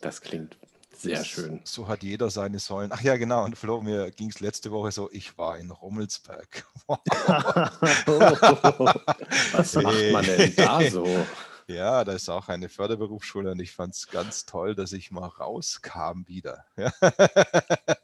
Das 0.00 0.22
klingt 0.22 0.56
sehr 0.96 1.24
schön. 1.24 1.60
So 1.64 1.88
hat 1.88 2.02
jeder 2.02 2.30
seine 2.30 2.58
Säulen. 2.58 2.90
Ach 2.92 3.00
ja, 3.00 3.16
genau. 3.16 3.44
Und 3.44 3.56
Flo, 3.58 3.80
mir 3.80 4.10
ging 4.10 4.30
es 4.30 4.40
letzte 4.40 4.70
Woche 4.70 4.92
so, 4.92 5.10
ich 5.12 5.36
war 5.38 5.58
in 5.58 5.70
Rummelsberg. 5.70 6.66
Was 9.52 9.74
macht 9.74 10.12
man 10.12 10.24
denn 10.24 10.54
da 10.56 10.82
so? 10.90 11.06
Ja, 11.68 12.04
da 12.04 12.12
ist 12.12 12.28
auch 12.28 12.48
eine 12.48 12.68
Förderberufsschule 12.68 13.52
und 13.52 13.60
ich 13.60 13.72
fand 13.72 13.94
es 13.94 14.08
ganz 14.08 14.44
toll, 14.44 14.74
dass 14.74 14.92
ich 14.92 15.10
mal 15.10 15.26
rauskam 15.26 16.26
wieder. 16.26 16.64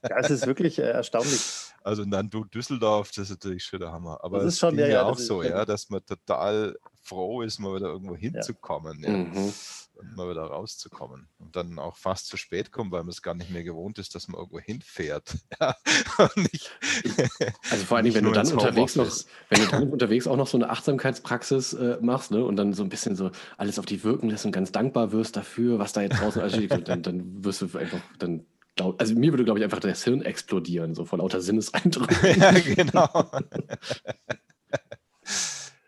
Ja, 0.08 0.20
es 0.20 0.30
ist 0.30 0.46
wirklich 0.46 0.78
äh, 0.78 0.90
erstaunlich. 0.90 1.40
Also 1.88 2.02
und 2.02 2.10
dann 2.10 2.28
du 2.28 2.44
Düsseldorf, 2.44 3.08
das 3.12 3.24
ist 3.24 3.30
natürlich 3.30 3.64
schon 3.64 3.80
der 3.80 3.90
Hammer. 3.90 4.18
Aber 4.22 4.40
das 4.40 4.54
ist 4.54 4.58
schon 4.58 4.78
ja, 4.78 4.86
ja, 4.86 5.02
auch 5.04 5.18
so, 5.18 5.42
ja, 5.42 5.64
dass 5.64 5.88
man 5.88 6.04
total 6.04 6.76
froh 7.02 7.40
ist, 7.40 7.58
mal 7.58 7.76
wieder 7.76 7.86
irgendwo 7.88 8.14
hinzukommen. 8.14 9.02
Ja. 9.02 9.10
Mhm 9.10 9.52
und 9.98 10.16
mal 10.16 10.30
wieder 10.30 10.42
rauszukommen. 10.42 11.28
Und 11.38 11.56
dann 11.56 11.78
auch 11.78 11.96
fast 11.96 12.28
zu 12.28 12.36
spät 12.36 12.70
kommen, 12.70 12.90
weil 12.90 13.02
man 13.02 13.10
es 13.10 13.22
gar 13.22 13.34
nicht 13.34 13.50
mehr 13.50 13.64
gewohnt 13.64 13.98
ist, 13.98 14.14
dass 14.14 14.28
man 14.28 14.38
irgendwo 14.38 14.60
hinfährt. 14.60 15.36
Ja, 15.60 15.74
nicht, 16.36 16.70
also 17.70 17.84
vor 17.84 17.96
allem, 17.96 18.14
wenn 18.14 18.24
du 18.24 18.30
dann 18.30 18.46
unterwegs 18.46 18.94
noch, 18.96 19.08
wenn 19.48 19.60
du 19.60 19.66
dann 19.66 19.90
unterwegs 19.90 20.26
auch 20.26 20.36
noch 20.36 20.46
so 20.46 20.56
eine 20.56 20.70
Achtsamkeitspraxis 20.70 21.72
äh, 21.72 21.98
machst, 22.00 22.30
ne, 22.30 22.44
und 22.44 22.56
dann 22.56 22.72
so 22.74 22.84
ein 22.84 22.88
bisschen 22.88 23.16
so 23.16 23.30
alles 23.56 23.78
auf 23.78 23.86
dich 23.86 24.04
wirken 24.04 24.30
lässt 24.30 24.46
und 24.46 24.52
ganz 24.52 24.70
dankbar 24.70 25.10
wirst 25.10 25.36
dafür, 25.36 25.78
was 25.78 25.92
da 25.92 26.02
jetzt 26.02 26.20
draußen 26.20 26.40
alles 26.42 26.54
steht, 26.54 26.88
dann, 26.88 27.02
dann 27.02 27.44
wirst 27.44 27.62
du 27.62 27.76
einfach 27.76 28.00
dann 28.18 28.46
glaub, 28.78 29.00
also 29.00 29.14
mir 29.14 29.32
würde, 29.32 29.44
glaube 29.44 29.58
ich, 29.58 29.64
einfach 29.64 29.80
das 29.80 30.04
Hirn 30.04 30.22
explodieren, 30.22 30.94
so 30.94 31.04
vor 31.04 31.18
lauter 31.18 31.40
Sinneseindrücken. 31.40 32.16
ja, 32.40 32.52
genau. 32.52 33.08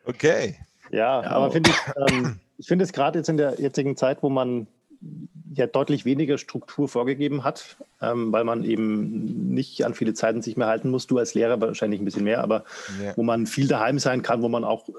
okay. 0.04 0.56
Ja, 0.90 1.22
ja 1.22 1.30
aber 1.30 1.52
finde 1.52 1.70
ich, 1.70 2.12
ähm, 2.12 2.40
ich 2.58 2.66
finde 2.66 2.84
es 2.84 2.92
gerade 2.92 3.18
jetzt 3.18 3.28
in 3.28 3.36
der 3.36 3.60
jetzigen 3.60 3.96
Zeit, 3.96 4.22
wo 4.22 4.28
man 4.28 4.66
ja 5.52 5.66
deutlich 5.66 6.04
weniger 6.04 6.36
Struktur 6.36 6.88
vorgegeben 6.88 7.42
hat, 7.42 7.76
ähm, 8.00 8.32
weil 8.32 8.44
man 8.44 8.64
eben 8.64 9.54
nicht 9.54 9.84
an 9.84 9.94
viele 9.94 10.14
Zeiten 10.14 10.42
sich 10.42 10.56
mehr 10.56 10.66
halten 10.66 10.90
muss. 10.90 11.06
Du 11.06 11.18
als 11.18 11.34
Lehrer 11.34 11.60
wahrscheinlich 11.60 12.00
ein 12.00 12.04
bisschen 12.04 12.24
mehr, 12.24 12.42
aber 12.42 12.64
ja. 13.02 13.16
wo 13.16 13.22
man 13.22 13.46
viel 13.46 13.66
daheim 13.66 13.98
sein 13.98 14.22
kann, 14.22 14.42
wo 14.42 14.48
man 14.48 14.62
auch 14.62 14.88
äh, 14.88 14.92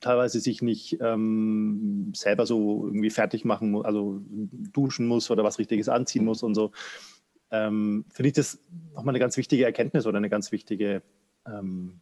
teilweise 0.00 0.40
sich 0.40 0.62
nicht 0.62 0.98
ähm, 1.00 2.12
selber 2.16 2.46
so 2.46 2.86
irgendwie 2.86 3.10
fertig 3.10 3.44
machen 3.44 3.72
muss, 3.72 3.84
also 3.84 4.20
duschen 4.28 5.06
muss 5.06 5.30
oder 5.30 5.44
was 5.44 5.58
Richtiges 5.58 5.88
anziehen 5.88 6.24
muss 6.24 6.42
und 6.42 6.54
so. 6.54 6.72
Ähm, 7.52 8.06
finde 8.08 8.28
ich 8.28 8.34
das 8.34 8.58
nochmal 8.94 9.12
eine 9.12 9.20
ganz 9.20 9.36
wichtige 9.36 9.64
Erkenntnis 9.64 10.06
oder 10.06 10.16
eine 10.16 10.30
ganz 10.30 10.50
wichtige 10.52 11.02
ähm, 11.46 12.00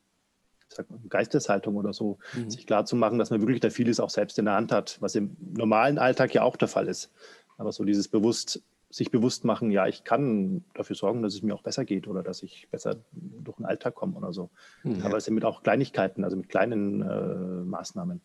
Geisteshaltung 1.09 1.75
oder 1.75 1.92
so, 1.92 2.19
mhm. 2.35 2.49
sich 2.49 2.66
klar 2.66 2.87
zu 2.87 2.95
machen, 2.95 3.19
dass 3.19 3.30
man 3.30 3.40
wirklich 3.40 3.59
da 3.59 3.71
vieles 3.71 3.99
auch 3.99 4.11
selbst 4.11 4.38
in 4.38 4.45
der 4.45 4.54
Hand 4.54 4.71
hat, 4.71 4.99
was 5.00 5.16
im 5.16 5.37
normalen 5.40 5.99
Alltag 5.99 6.33
ja 6.33 6.42
auch 6.42 6.57
der 6.57 6.69
Fall 6.69 6.87
ist. 6.87 7.12
Aber 7.59 7.73
so 7.73 7.85
dieses 7.85 8.07
bewusst, 8.07 8.62
sich 8.88 9.11
bewusst 9.11 9.45
machen, 9.45 9.73
ja, 9.73 9.88
ich 9.88 10.04
kann 10.04 10.64
dafür 10.75 10.95
sorgen, 10.95 11.23
dass 11.23 11.35
es 11.35 11.42
mir 11.42 11.54
auch 11.54 11.62
besser 11.62 11.85
geht 11.85 12.07
oder 12.07 12.23
dass 12.23 12.45
ich 12.45 12.69
besser 12.71 12.97
durch 13.12 13.57
den 13.57 13.66
Alltag 13.66 13.97
komme 13.97 14.16
oder 14.16 14.33
so. 14.33 14.50
Mhm. 14.85 15.02
Aber 15.02 15.16
es 15.16 15.25
sind 15.25 15.35
mit 15.35 15.45
auch 15.45 15.64
Kleinigkeiten, 15.64 16.23
also 16.23 16.37
mit 16.37 16.49
kleinen 16.49 17.02
äh, 17.02 17.64
Maßnahmen. 17.64 18.21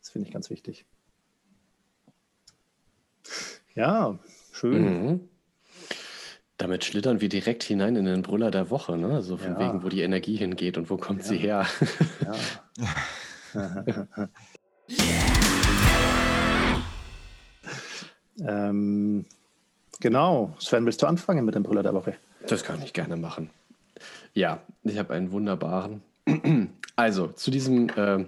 Das 0.00 0.10
finde 0.10 0.28
ich 0.28 0.32
ganz 0.32 0.48
wichtig. 0.48 0.86
Ja, 3.74 4.18
schön. 4.52 4.82
Mhm. 4.82 5.28
Damit 6.62 6.84
schlittern 6.84 7.20
wir 7.20 7.28
direkt 7.28 7.64
hinein 7.64 7.96
in 7.96 8.04
den 8.04 8.22
Brüller 8.22 8.52
der 8.52 8.70
Woche, 8.70 8.96
ne? 8.96 9.20
So 9.20 9.36
von 9.36 9.54
ja. 9.54 9.58
wegen, 9.58 9.82
wo 9.82 9.88
die 9.88 10.02
Energie 10.02 10.36
hingeht 10.36 10.78
und 10.78 10.90
wo 10.90 10.96
kommt 10.96 11.22
ja. 11.22 11.26
sie 11.26 11.36
her. 11.36 11.66
Ja. 13.52 14.28
ähm, 18.68 19.24
genau. 19.98 20.54
Sven, 20.60 20.86
willst 20.86 21.02
du 21.02 21.06
anfangen 21.06 21.44
mit 21.44 21.56
dem 21.56 21.64
Brüller 21.64 21.82
der 21.82 21.94
Woche? 21.94 22.14
Das 22.46 22.62
kann 22.62 22.80
ich 22.80 22.92
gerne 22.92 23.16
machen. 23.16 23.50
Ja, 24.32 24.60
ich 24.84 25.00
habe 25.00 25.14
einen 25.14 25.32
wunderbaren. 25.32 26.00
Also, 26.94 27.26
zu 27.26 27.50
diesem, 27.50 27.88
äh, 27.88 28.24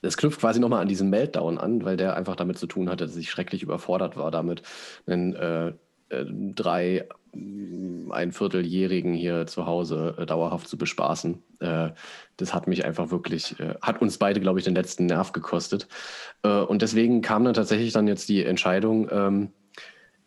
das 0.00 0.16
knüpft 0.16 0.40
quasi 0.40 0.58
nochmal 0.58 0.80
an 0.82 0.88
diesen 0.88 1.08
Meltdown 1.08 1.58
an, 1.58 1.84
weil 1.84 1.96
der 1.96 2.16
einfach 2.16 2.34
damit 2.34 2.58
zu 2.58 2.66
tun 2.66 2.90
hatte, 2.90 3.06
dass 3.06 3.14
ich 3.14 3.30
schrecklich 3.30 3.62
überfordert 3.62 4.16
war, 4.16 4.32
damit 4.32 4.62
einen 5.06 5.34
äh, 5.34 5.72
äh, 6.12 6.24
drei 6.28 7.08
ein 7.34 8.32
Vierteljährigen 8.32 9.14
hier 9.14 9.46
zu 9.46 9.66
Hause 9.66 10.14
äh, 10.18 10.26
dauerhaft 10.26 10.68
zu 10.68 10.76
bespaßen. 10.76 11.42
Äh, 11.60 11.90
das 12.36 12.52
hat 12.52 12.66
mich 12.66 12.84
einfach 12.84 13.10
wirklich, 13.10 13.58
äh, 13.58 13.74
hat 13.80 14.02
uns 14.02 14.18
beide, 14.18 14.40
glaube 14.40 14.58
ich, 14.58 14.66
den 14.66 14.74
letzten 14.74 15.06
Nerv 15.06 15.32
gekostet. 15.32 15.88
Äh, 16.42 16.60
und 16.60 16.82
deswegen 16.82 17.22
kam 17.22 17.44
dann 17.44 17.54
tatsächlich 17.54 17.92
dann 17.92 18.06
jetzt 18.06 18.28
die 18.28 18.44
Entscheidung, 18.44 19.08
ähm, 19.10 19.50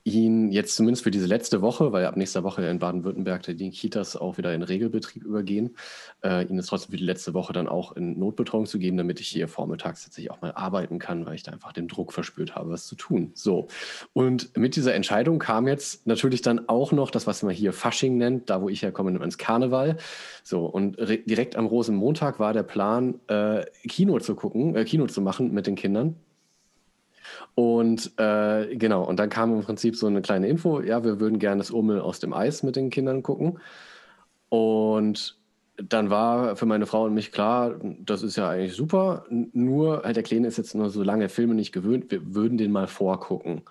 ihn 0.06 0.52
jetzt 0.52 0.76
zumindest 0.76 1.04
für 1.04 1.10
diese 1.10 1.26
letzte 1.26 1.64
Woche, 1.64 1.92
weil 1.92 2.06
ab 2.06 2.16
nächster 2.16 2.44
Woche 2.44 2.64
in 2.64 2.78
Baden-Württemberg 2.78 3.42
die 3.42 3.72
Kitas 3.72 4.16
auch 4.16 4.38
wieder 4.38 4.54
in 4.54 4.62
Regelbetrieb 4.62 5.24
übergehen, 5.24 5.76
äh, 6.24 6.46
ihn 6.46 6.58
jetzt 6.58 6.68
trotzdem 6.68 6.92
für 6.92 6.98
die 6.98 7.04
letzte 7.04 7.34
Woche 7.34 7.54
dann 7.54 7.68
auch 7.68 7.94
in 7.94 8.20
Notbetreuung 8.20 8.68
zu 8.68 8.78
geben, 8.78 8.98
damit 8.98 9.20
ich 9.20 9.28
hier 9.30 9.48
vormittags 9.48 10.04
tatsächlich 10.04 10.30
auch 10.30 10.42
mal 10.42 10.52
arbeiten 10.52 11.00
kann, 11.00 11.26
weil 11.26 11.34
ich 11.34 11.42
da 11.42 11.52
einfach 11.52 11.74
den 11.74 11.88
Druck 11.88 12.14
verspürt 12.14 12.56
habe, 12.56 12.70
was 12.70 12.86
zu 12.86 12.96
tun. 12.96 13.32
So. 13.34 13.68
Und 14.14 14.56
mit 14.56 14.76
dieser 14.76 14.94
Entscheidung 14.94 15.40
kam 15.40 15.68
jetzt 15.68 16.06
natürlich 16.06 16.44
dann 16.44 16.70
auch 16.70 16.92
noch 16.92 17.10
das, 17.10 17.26
was 17.26 17.42
man 17.42 17.56
hier 17.56 17.74
Fasching 17.74 18.18
nennt, 18.18 18.52
da 18.52 18.62
wo 18.62 18.70
ich 18.70 18.84
herkomme, 18.84 19.12
ins 19.24 19.40
Karneval. 19.40 19.98
So. 20.44 20.68
Und 20.68 20.98
direkt 21.00 21.56
am 21.56 21.66
Rosenmontag 21.66 22.40
war 22.40 22.54
der 22.54 22.64
Plan, 22.64 23.20
äh, 23.28 23.66
Kino 23.88 24.20
zu 24.20 24.36
gucken, 24.36 24.76
äh, 24.76 24.86
Kino 24.86 25.08
zu 25.08 25.22
machen 25.22 25.52
mit 25.52 25.66
den 25.66 25.76
Kindern. 25.76 26.16
Und 27.56 28.12
äh, 28.18 28.76
genau, 28.76 29.04
und 29.04 29.18
dann 29.18 29.30
kam 29.30 29.54
im 29.54 29.62
Prinzip 29.62 29.96
so 29.96 30.08
eine 30.08 30.22
kleine 30.22 30.50
Info, 30.50 30.82
ja, 30.82 31.04
wir 31.06 31.22
würden 31.22 31.40
gerne 31.40 31.60
das 31.60 31.72
Urmel 31.72 32.02
aus 32.02 32.20
dem 32.20 32.34
Eis 32.34 32.64
mit 32.64 32.76
den 32.76 32.90
Kindern 32.90 33.24
gucken. 33.24 33.60
Und 34.50 35.38
dann 35.78 36.10
war 36.10 36.58
für 36.58 36.66
meine 36.66 36.86
Frau 36.86 37.06
und 37.06 37.14
mich 37.14 37.32
klar, 37.32 37.76
das 37.82 38.24
ist 38.24 38.36
ja 38.36 38.50
eigentlich 38.50 38.76
super, 38.76 39.26
nur 39.30 40.04
halt 40.04 40.16
der 40.18 40.24
Kleine 40.24 40.48
ist 40.48 40.58
jetzt 40.58 40.76
nur 40.76 40.90
so 40.90 41.04
lange 41.04 41.30
Filme 41.30 41.56
nicht 41.56 41.72
gewöhnt, 41.72 42.12
wir 42.12 42.36
würden 42.36 42.58
den 42.58 42.72
mal 42.72 42.88
vorgucken. 42.88 43.62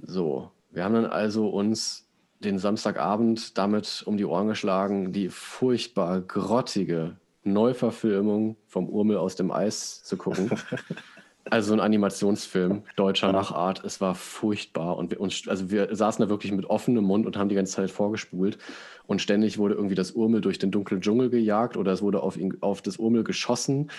So, 0.00 0.50
wir 0.70 0.84
haben 0.84 0.94
dann 0.94 1.06
also 1.06 1.48
uns 1.48 2.06
den 2.40 2.58
Samstagabend 2.58 3.58
damit 3.58 4.02
um 4.06 4.16
die 4.16 4.24
Ohren 4.24 4.48
geschlagen, 4.48 5.12
die 5.12 5.28
furchtbar 5.28 6.20
grottige 6.20 7.16
Neuverfilmung 7.42 8.56
vom 8.66 8.88
Urmel 8.88 9.16
aus 9.16 9.34
dem 9.34 9.50
Eis 9.50 10.04
zu 10.04 10.16
gucken. 10.16 10.50
Also 11.50 11.72
ein 11.72 11.80
Animationsfilm 11.80 12.82
deutscher 12.96 13.32
Machart. 13.32 13.84
Es 13.84 14.00
war 14.00 14.14
furchtbar 14.14 14.96
und 14.96 15.10
wir, 15.10 15.20
uns, 15.20 15.48
also 15.48 15.70
wir 15.70 15.94
saßen 15.94 16.22
da 16.24 16.28
wirklich 16.28 16.52
mit 16.52 16.66
offenem 16.66 17.04
Mund 17.04 17.26
und 17.26 17.36
haben 17.36 17.48
die 17.48 17.54
ganze 17.54 17.74
Zeit 17.74 17.90
vorgespult 17.90 18.58
und 19.06 19.22
ständig 19.22 19.58
wurde 19.58 19.74
irgendwie 19.74 19.94
das 19.94 20.12
Urmel 20.12 20.40
durch 20.40 20.58
den 20.58 20.70
dunklen 20.70 21.00
Dschungel 21.00 21.30
gejagt 21.30 21.76
oder 21.76 21.92
es 21.92 22.02
wurde 22.02 22.22
auf, 22.22 22.36
ihn, 22.36 22.58
auf 22.60 22.82
das 22.82 22.98
Urmel 22.98 23.24
geschossen, 23.24 23.90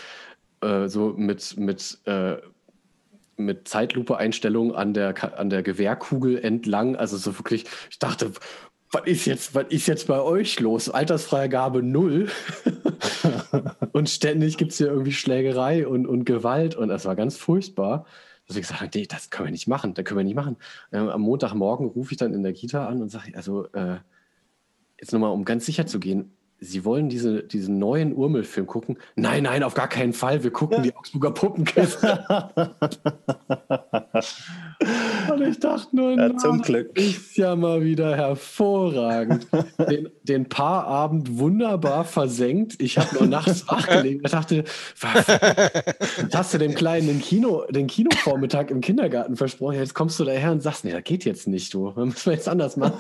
äh, 0.61 0.87
so 0.87 1.13
mit, 1.17 1.57
mit, 1.57 1.97
äh, 2.05 2.37
mit 3.37 3.67
Zeitlupe-Einstellung 3.67 4.75
an 4.75 4.93
der, 4.93 5.39
an 5.39 5.49
der 5.49 5.63
Gewehrkugel 5.63 6.37
entlang. 6.37 6.95
Also 6.95 7.17
so 7.17 7.37
wirklich, 7.39 7.65
ich 7.89 7.99
dachte, 7.99 8.31
was 8.91 9.05
ist 9.05 9.25
jetzt, 9.25 9.55
was 9.55 9.65
ist 9.69 9.87
jetzt 9.87 10.07
bei 10.07 10.19
euch 10.19 10.59
los? 10.59 10.89
Altersfreigabe 10.89 11.83
null. 11.83 12.29
und 13.91 14.09
ständig 14.09 14.57
gibt 14.57 14.71
es 14.71 14.77
hier 14.77 14.87
irgendwie 14.87 15.11
Schlägerei 15.11 15.87
und, 15.87 16.07
und 16.07 16.25
Gewalt 16.25 16.75
und 16.75 16.89
das 16.89 17.05
war 17.05 17.15
ganz 17.15 17.37
furchtbar. 17.37 18.05
Deswegen 18.47 18.63
gesagt 18.63 18.81
habe, 18.81 18.91
nee, 18.95 19.05
das 19.05 19.29
können 19.29 19.47
wir 19.47 19.51
nicht 19.51 19.67
machen, 19.67 19.93
das 19.93 20.05
können 20.05 20.19
wir 20.19 20.23
nicht 20.23 20.35
machen. 20.35 20.57
Ähm, 20.91 21.09
am 21.09 21.21
Montagmorgen 21.21 21.87
rufe 21.87 22.13
ich 22.13 22.17
dann 22.17 22.33
in 22.33 22.41
der 22.41 22.53
Kita 22.53 22.87
an 22.87 23.01
und 23.01 23.09
sage, 23.09 23.35
also 23.35 23.67
äh, 23.73 23.97
jetzt 24.99 25.13
nochmal, 25.13 25.31
um 25.31 25.45
ganz 25.45 25.67
sicher 25.67 25.85
zu 25.85 25.99
gehen, 25.99 26.31
Sie 26.61 26.83
wollen 26.83 27.09
diese, 27.09 27.43
diesen 27.43 27.79
neuen 27.79 28.13
Urmel-Film 28.13 28.67
gucken? 28.67 28.97
Nein, 29.15 29.43
nein, 29.43 29.63
auf 29.63 29.73
gar 29.73 29.87
keinen 29.87 30.13
Fall. 30.13 30.43
Wir 30.43 30.51
gucken 30.51 30.83
die 30.83 30.93
Augsburger 30.95 31.31
Puppenkiste. 31.31 32.25
Und 35.31 35.41
ich 35.41 35.59
dachte 35.59 35.95
nur, 35.95 36.17
ja, 36.17 36.35
zum 36.37 36.61
Glück. 36.61 36.97
ist 36.97 37.37
ja 37.37 37.55
mal 37.55 37.83
wieder 37.83 38.15
hervorragend. 38.15 39.47
Den, 39.89 40.09
den 40.23 40.49
Paarabend 40.49 41.39
wunderbar 41.39 42.03
versenkt. 42.03 42.75
Ich 42.79 42.97
habe 42.97 43.15
nur 43.15 43.27
nachts 43.27 43.67
wach 43.69 43.87
gelegen. 43.87 44.21
Ich 44.23 44.31
dachte, 44.31 44.63
was, 44.99 45.27
was 45.27 46.33
hast 46.33 46.53
du 46.53 46.57
dem 46.57 46.75
Kleinen 46.75 47.07
den, 47.07 47.21
Kino, 47.21 47.63
den 47.69 47.87
Kinovormittag 47.87 48.69
im 48.69 48.81
Kindergarten 48.81 49.35
versprochen? 49.35 49.75
Jetzt 49.75 49.95
kommst 49.95 50.19
du 50.19 50.25
daher 50.25 50.51
und 50.51 50.61
sagst, 50.61 50.85
nee, 50.85 50.91
das 50.91 51.03
geht 51.03 51.25
jetzt 51.25 51.47
nicht, 51.47 51.73
du. 51.73 51.87
Das 51.87 52.05
müssen 52.05 52.25
wir 52.25 52.33
jetzt 52.33 52.49
anders 52.49 52.77
machen. 52.77 52.93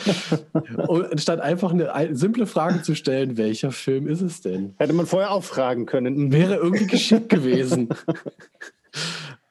Und 0.87 1.21
statt 1.21 1.41
einfach 1.41 1.71
eine 1.71 2.15
simple 2.15 2.47
Frage 2.47 2.81
zu 2.81 2.95
stellen, 2.95 3.37
welcher 3.49 3.71
Film 3.71 4.07
ist 4.07 4.21
es 4.21 4.41
denn? 4.41 4.75
Hätte 4.77 4.93
man 4.93 5.07
vorher 5.07 5.31
auch 5.31 5.43
fragen 5.43 5.87
können. 5.87 6.31
Wäre 6.31 6.57
irgendwie 6.57 6.85
geschickt 6.85 7.29
gewesen. 7.29 7.89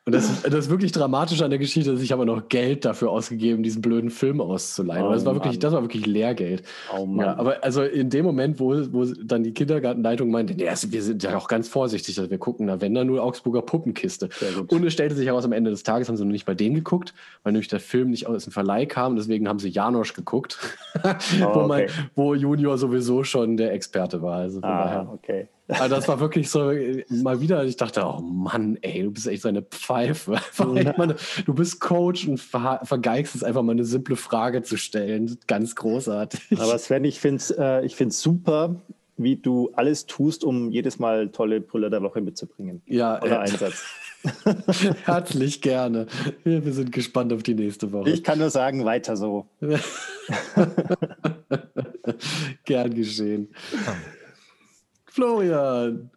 Und 0.09 0.15
das, 0.15 0.43
das 0.43 0.55
ist 0.55 0.71
wirklich 0.71 0.93
dramatisch 0.93 1.43
an 1.43 1.51
der 1.51 1.59
Geschichte, 1.59 1.93
dass 1.93 2.01
ich 2.01 2.15
aber 2.15 2.25
noch 2.25 2.49
Geld 2.49 2.87
dafür 2.87 3.11
ausgegeben, 3.11 3.63
diesen 3.63 3.83
blöden 3.83 4.09
Film 4.09 4.41
auszuleihen. 4.41 5.05
Oh, 5.05 5.13
das, 5.13 5.27
war 5.27 5.35
wirklich, 5.35 5.59
das 5.59 5.75
war 5.75 5.83
wirklich 5.83 6.07
Lehrgeld. 6.07 6.63
Oh 6.97 7.07
ja, 7.19 7.37
aber 7.37 7.63
also 7.63 7.83
in 7.83 8.09
dem 8.09 8.25
Moment, 8.25 8.59
wo, 8.59 8.75
wo 8.91 9.05
dann 9.05 9.43
die 9.43 9.53
Kindergartenleitung 9.53 10.31
meinte, 10.31 10.55
nee, 10.55 10.65
wir 10.65 11.03
sind 11.03 11.23
ja 11.23 11.37
auch 11.37 11.47
ganz 11.47 11.69
vorsichtig, 11.69 12.19
also 12.19 12.31
wir 12.31 12.39
gucken 12.39 12.69
da, 12.69 12.81
wenn 12.81 12.95
da 12.95 13.05
nur 13.05 13.23
Augsburger 13.23 13.61
Puppenkiste. 13.61 14.31
Und 14.69 14.83
es 14.87 14.95
stellte 14.95 15.15
sich 15.15 15.27
heraus, 15.27 15.45
am 15.45 15.53
Ende 15.53 15.71
des 15.71 15.83
Tages 15.83 16.09
haben 16.09 16.17
sie 16.17 16.25
noch 16.25 16.33
nicht 16.33 16.47
bei 16.47 16.55
dem 16.55 16.73
geguckt, 16.73 17.13
weil 17.43 17.53
nämlich 17.53 17.69
der 17.69 17.81
Film 17.81 18.09
nicht 18.09 18.27
aus 18.27 18.45
dem 18.45 18.53
Verleih 18.55 18.87
kam. 18.87 19.15
Deswegen 19.15 19.47
haben 19.47 19.59
sie 19.59 19.69
Janosch 19.69 20.15
geguckt, 20.15 20.59
oh, 21.05 21.09
wo, 21.41 21.45
okay. 21.45 21.67
man, 21.67 21.83
wo 22.15 22.35
Junior 22.35 22.79
sowieso 22.79 23.25
schon 23.25 23.59
der 23.59 23.75
Experte 23.75 24.23
war. 24.23 24.39
Also 24.39 24.61
ah, 24.63 24.85
daher. 24.85 25.13
okay. 25.13 25.49
Also 25.69 25.95
das 25.95 26.09
war 26.09 26.19
wirklich 26.21 26.49
so 26.49 26.73
mal 27.11 27.41
wieder, 27.41 27.65
ich 27.65 27.77
dachte, 27.77 28.03
oh 28.05 28.21
Mann, 28.21 28.79
ey, 28.81 29.03
du 29.03 29.11
bist 29.11 29.27
echt 29.27 29.43
so 29.43 29.49
eine 29.49 29.63
Pfeife. 29.63 30.41
Meine, 30.97 31.17
du 31.45 31.55
bist 31.55 31.81
Coach 31.81 32.27
und 32.27 32.39
ver 32.39 32.81
vergeigst 32.85 33.35
es 33.35 33.45
einfach 33.45 33.63
mal 33.63 33.73
eine 33.73 33.85
simple 33.85 34.17
Frage 34.17 34.63
zu 34.63 34.79
stellen. 34.79 35.39
Ganz 35.47 35.75
großartig. 35.77 36.59
Aber 36.59 36.79
Sven, 36.79 37.05
ich 37.05 37.21
finde 37.21 37.37
es 37.37 37.51
äh, 37.51 37.85
ich 37.85 37.97
find's 37.97 38.21
super, 38.23 38.77
wie 39.19 39.37
du 39.37 39.71
alles 39.75 40.07
tust, 40.07 40.45
um 40.45 40.71
jedes 40.71 40.99
Mal 40.99 41.29
tolle 41.31 41.61
Brüller 41.61 41.91
der 41.91 42.03
Woche 42.03 42.21
mitzubringen. 42.21 42.83
Ja, 42.87 43.21
Oder 43.21 43.33
äh, 43.33 43.51
Einsatz. 43.51 43.85
Herzlich 45.05 45.61
gerne. 45.61 46.07
Wir, 46.45 46.65
wir 46.65 46.73
sind 46.73 46.93
gespannt 46.93 47.33
auf 47.33 47.43
die 47.43 47.55
nächste 47.55 47.93
Woche. 47.93 48.11
Ich 48.11 48.25
kann 48.25 48.39
nur 48.39 48.51
sagen, 48.51 48.85
weiter 48.85 49.17
so. 49.17 49.47
Gern 52.65 52.95
geschehen. 52.95 53.49
Florian, 55.19 56.13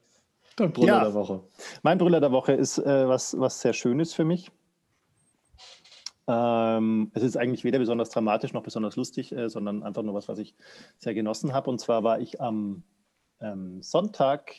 dein 0.57 0.73
Brüller 0.73 0.87
ja, 0.87 1.03
der 1.05 1.15
Woche. 1.15 1.41
Mein 1.81 1.97
Brüller 1.97 2.19
der 2.19 2.31
Woche 2.31 2.53
ist 2.53 2.77
äh, 2.77 3.07
was, 3.07 3.35
was 3.39 3.59
sehr 3.59 3.73
Schönes 3.73 4.13
für 4.13 4.25
mich. 4.25 4.51
Ähm, 6.27 7.09
es 7.15 7.23
ist 7.23 7.35
eigentlich 7.35 7.63
weder 7.63 7.79
besonders 7.79 8.11
dramatisch 8.11 8.53
noch 8.53 8.61
besonders 8.61 8.95
lustig, 8.97 9.31
äh, 9.31 9.49
sondern 9.49 9.81
einfach 9.81 10.03
nur 10.03 10.13
was, 10.13 10.27
was 10.27 10.37
ich 10.37 10.53
sehr 10.99 11.15
genossen 11.15 11.51
habe. 11.51 11.71
Und 11.71 11.79
zwar 11.79 12.03
war 12.03 12.19
ich 12.19 12.41
am 12.41 12.83
ähm, 13.39 13.81
Sonntag 13.81 14.53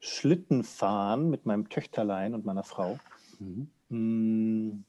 Schlitten 0.00 0.64
fahren 0.64 1.30
mit 1.30 1.46
meinem 1.46 1.70
Töchterlein 1.70 2.34
und 2.34 2.44
meiner 2.44 2.64
Frau. 2.64 2.98
Mhm. 3.38 3.70
Mm, 3.88 4.84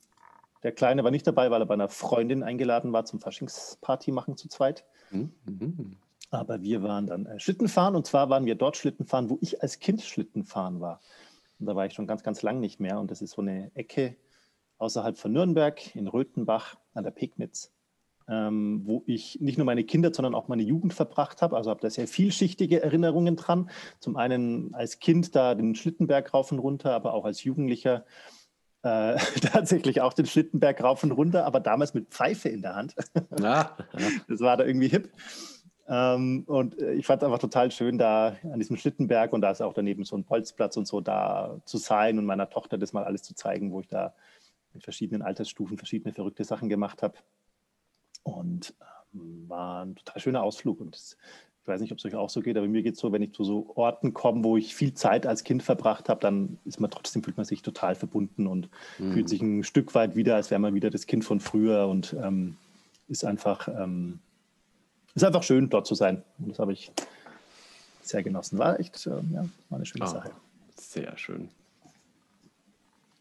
der 0.61 0.73
Kleine 0.73 1.05
war 1.05 1.11
nicht 1.11 1.25
dabei, 1.25 1.49
weil 1.51 1.61
er 1.61 1.67
bei 1.67 1.75
einer 1.75 1.87
Freundin 1.87 2.43
eingeladen 2.43 2.91
war 2.91 3.05
zum 3.05 3.21
Faschingsparty 3.21 4.11
machen 4.11 4.35
zu 4.35 4.49
zweit. 4.49 4.83
Mhm. 5.09 5.95
Aber 6.33 6.61
wir 6.61 6.81
waren 6.81 7.05
dann 7.05 7.25
äh, 7.25 7.39
Schlittenfahren 7.39 7.95
und 7.95 8.07
zwar 8.07 8.29
waren 8.29 8.45
wir 8.45 8.55
dort 8.55 8.77
Schlittenfahren, 8.77 9.29
wo 9.29 9.37
ich 9.41 9.61
als 9.61 9.79
Kind 9.79 10.01
Schlittenfahren 10.01 10.81
war. 10.81 10.99
Und 11.59 11.67
da 11.67 11.75
war 11.75 11.85
ich 11.85 11.93
schon 11.93 12.07
ganz, 12.07 12.23
ganz 12.23 12.41
lang 12.41 12.59
nicht 12.59 12.79
mehr. 12.79 12.99
Und 12.99 13.11
das 13.11 13.21
ist 13.21 13.31
so 13.31 13.41
eine 13.41 13.71
Ecke 13.75 14.17
außerhalb 14.79 15.17
von 15.17 15.31
Nürnberg 15.31 15.95
in 15.95 16.07
Röthenbach 16.07 16.75
an 16.93 17.03
der 17.03 17.11
Pegnitz, 17.11 17.71
ähm, 18.27 18.81
wo 18.83 19.03
ich 19.05 19.39
nicht 19.41 19.57
nur 19.57 19.65
meine 19.65 19.83
Kinder, 19.83 20.11
sondern 20.13 20.33
auch 20.33 20.47
meine 20.47 20.63
Jugend 20.63 20.93
verbracht 20.93 21.41
habe. 21.41 21.55
Also 21.55 21.69
habe 21.69 21.81
da 21.81 21.89
sehr 21.89 22.07
vielschichtige 22.07 22.81
Erinnerungen 22.81 23.35
dran. 23.35 23.69
Zum 23.99 24.17
einen 24.17 24.73
als 24.73 24.99
Kind 24.99 25.35
da 25.35 25.53
den 25.53 25.75
Schlittenberg 25.75 26.33
rauf 26.33 26.51
und 26.51 26.59
runter, 26.59 26.93
aber 26.93 27.13
auch 27.13 27.25
als 27.25 27.43
Jugendlicher 27.43 28.05
äh, 28.81 29.17
tatsächlich 29.41 30.01
auch 30.01 30.13
den 30.13 30.25
Schlittenberg 30.25 30.83
rauf 30.83 31.03
und 31.03 31.11
runter, 31.11 31.45
aber 31.45 31.59
damals 31.59 31.93
mit 31.93 32.09
Pfeife 32.09 32.49
in 32.49 32.63
der 32.63 32.75
Hand. 32.75 32.95
Ja, 33.39 33.77
ja. 33.97 34.09
Das 34.27 34.39
war 34.39 34.57
da 34.57 34.65
irgendwie 34.65 34.89
hip. 34.89 35.11
Ähm, 35.87 36.43
und 36.47 36.79
äh, 36.79 36.93
ich 36.93 37.05
fand 37.05 37.21
es 37.21 37.25
einfach 37.25 37.39
total 37.39 37.71
schön, 37.71 37.97
da 37.97 38.37
an 38.43 38.59
diesem 38.59 38.77
Schlittenberg 38.77 39.33
und 39.33 39.41
da 39.41 39.51
ist 39.51 39.61
auch 39.61 39.73
daneben 39.73 40.05
so 40.05 40.15
ein 40.15 40.23
Bolzplatz 40.23 40.77
und 40.77 40.87
so 40.87 41.01
da 41.01 41.59
zu 41.65 41.77
sein 41.77 42.17
und 42.17 42.25
meiner 42.25 42.49
Tochter 42.49 42.77
das 42.77 42.93
mal 42.93 43.03
alles 43.03 43.23
zu 43.23 43.35
zeigen, 43.35 43.71
wo 43.71 43.81
ich 43.81 43.87
da 43.87 44.13
mit 44.73 44.83
verschiedenen 44.83 45.21
Altersstufen 45.21 45.77
verschiedene 45.77 46.13
verrückte 46.13 46.43
Sachen 46.43 46.69
gemacht 46.69 47.03
habe. 47.03 47.15
Und 48.23 48.73
ähm, 49.13 49.45
war 49.47 49.83
ein 49.83 49.95
total 49.95 50.21
schöner 50.21 50.43
Ausflug. 50.43 50.79
Und 50.79 50.95
das, 50.95 51.17
ich 51.61 51.67
weiß 51.67 51.81
nicht, 51.81 51.91
ob 51.91 51.97
es 51.97 52.05
euch 52.05 52.15
auch 52.15 52.29
so 52.29 52.41
geht, 52.41 52.57
aber 52.57 52.67
mir 52.67 52.81
geht 52.81 52.95
es 52.95 52.99
so, 52.99 53.11
wenn 53.11 53.21
ich 53.21 53.33
zu 53.33 53.43
so 53.43 53.71
Orten 53.75 54.13
komme, 54.13 54.43
wo 54.43 54.55
ich 54.55 54.75
viel 54.75 54.93
Zeit 54.93 55.25
als 55.27 55.43
Kind 55.43 55.63
verbracht 55.63 56.07
habe, 56.07 56.21
dann 56.21 56.57
ist 56.63 56.79
man 56.79 56.91
trotzdem, 56.91 57.23
fühlt 57.23 57.37
man 57.37 57.45
sich 57.45 57.61
total 57.61 57.95
verbunden 57.95 58.47
und 58.47 58.69
mhm. 58.99 59.13
fühlt 59.13 59.29
sich 59.29 59.41
ein 59.41 59.63
Stück 59.63 59.93
weit 59.95 60.15
wieder, 60.15 60.35
als 60.35 60.49
wäre 60.49 60.59
man 60.59 60.73
wieder 60.73 60.89
das 60.89 61.07
Kind 61.07 61.25
von 61.25 61.41
früher 61.41 61.87
und 61.87 62.15
ähm, 62.21 62.55
ist 63.09 63.25
einfach 63.25 63.67
ähm, 63.67 64.19
ist 65.15 65.23
einfach 65.23 65.43
schön, 65.43 65.69
dort 65.69 65.87
zu 65.87 65.95
sein. 65.95 66.23
Und 66.39 66.49
das 66.49 66.59
habe 66.59 66.73
ich 66.73 66.91
sehr 68.01 68.23
genossen. 68.23 68.57
War 68.57 68.79
echt 68.79 69.05
äh, 69.07 69.09
ja, 69.31 69.45
war 69.69 69.77
eine 69.77 69.85
schöne 69.85 70.05
oh, 70.05 70.07
Sache. 70.07 70.31
Sehr 70.75 71.17
schön. 71.17 71.49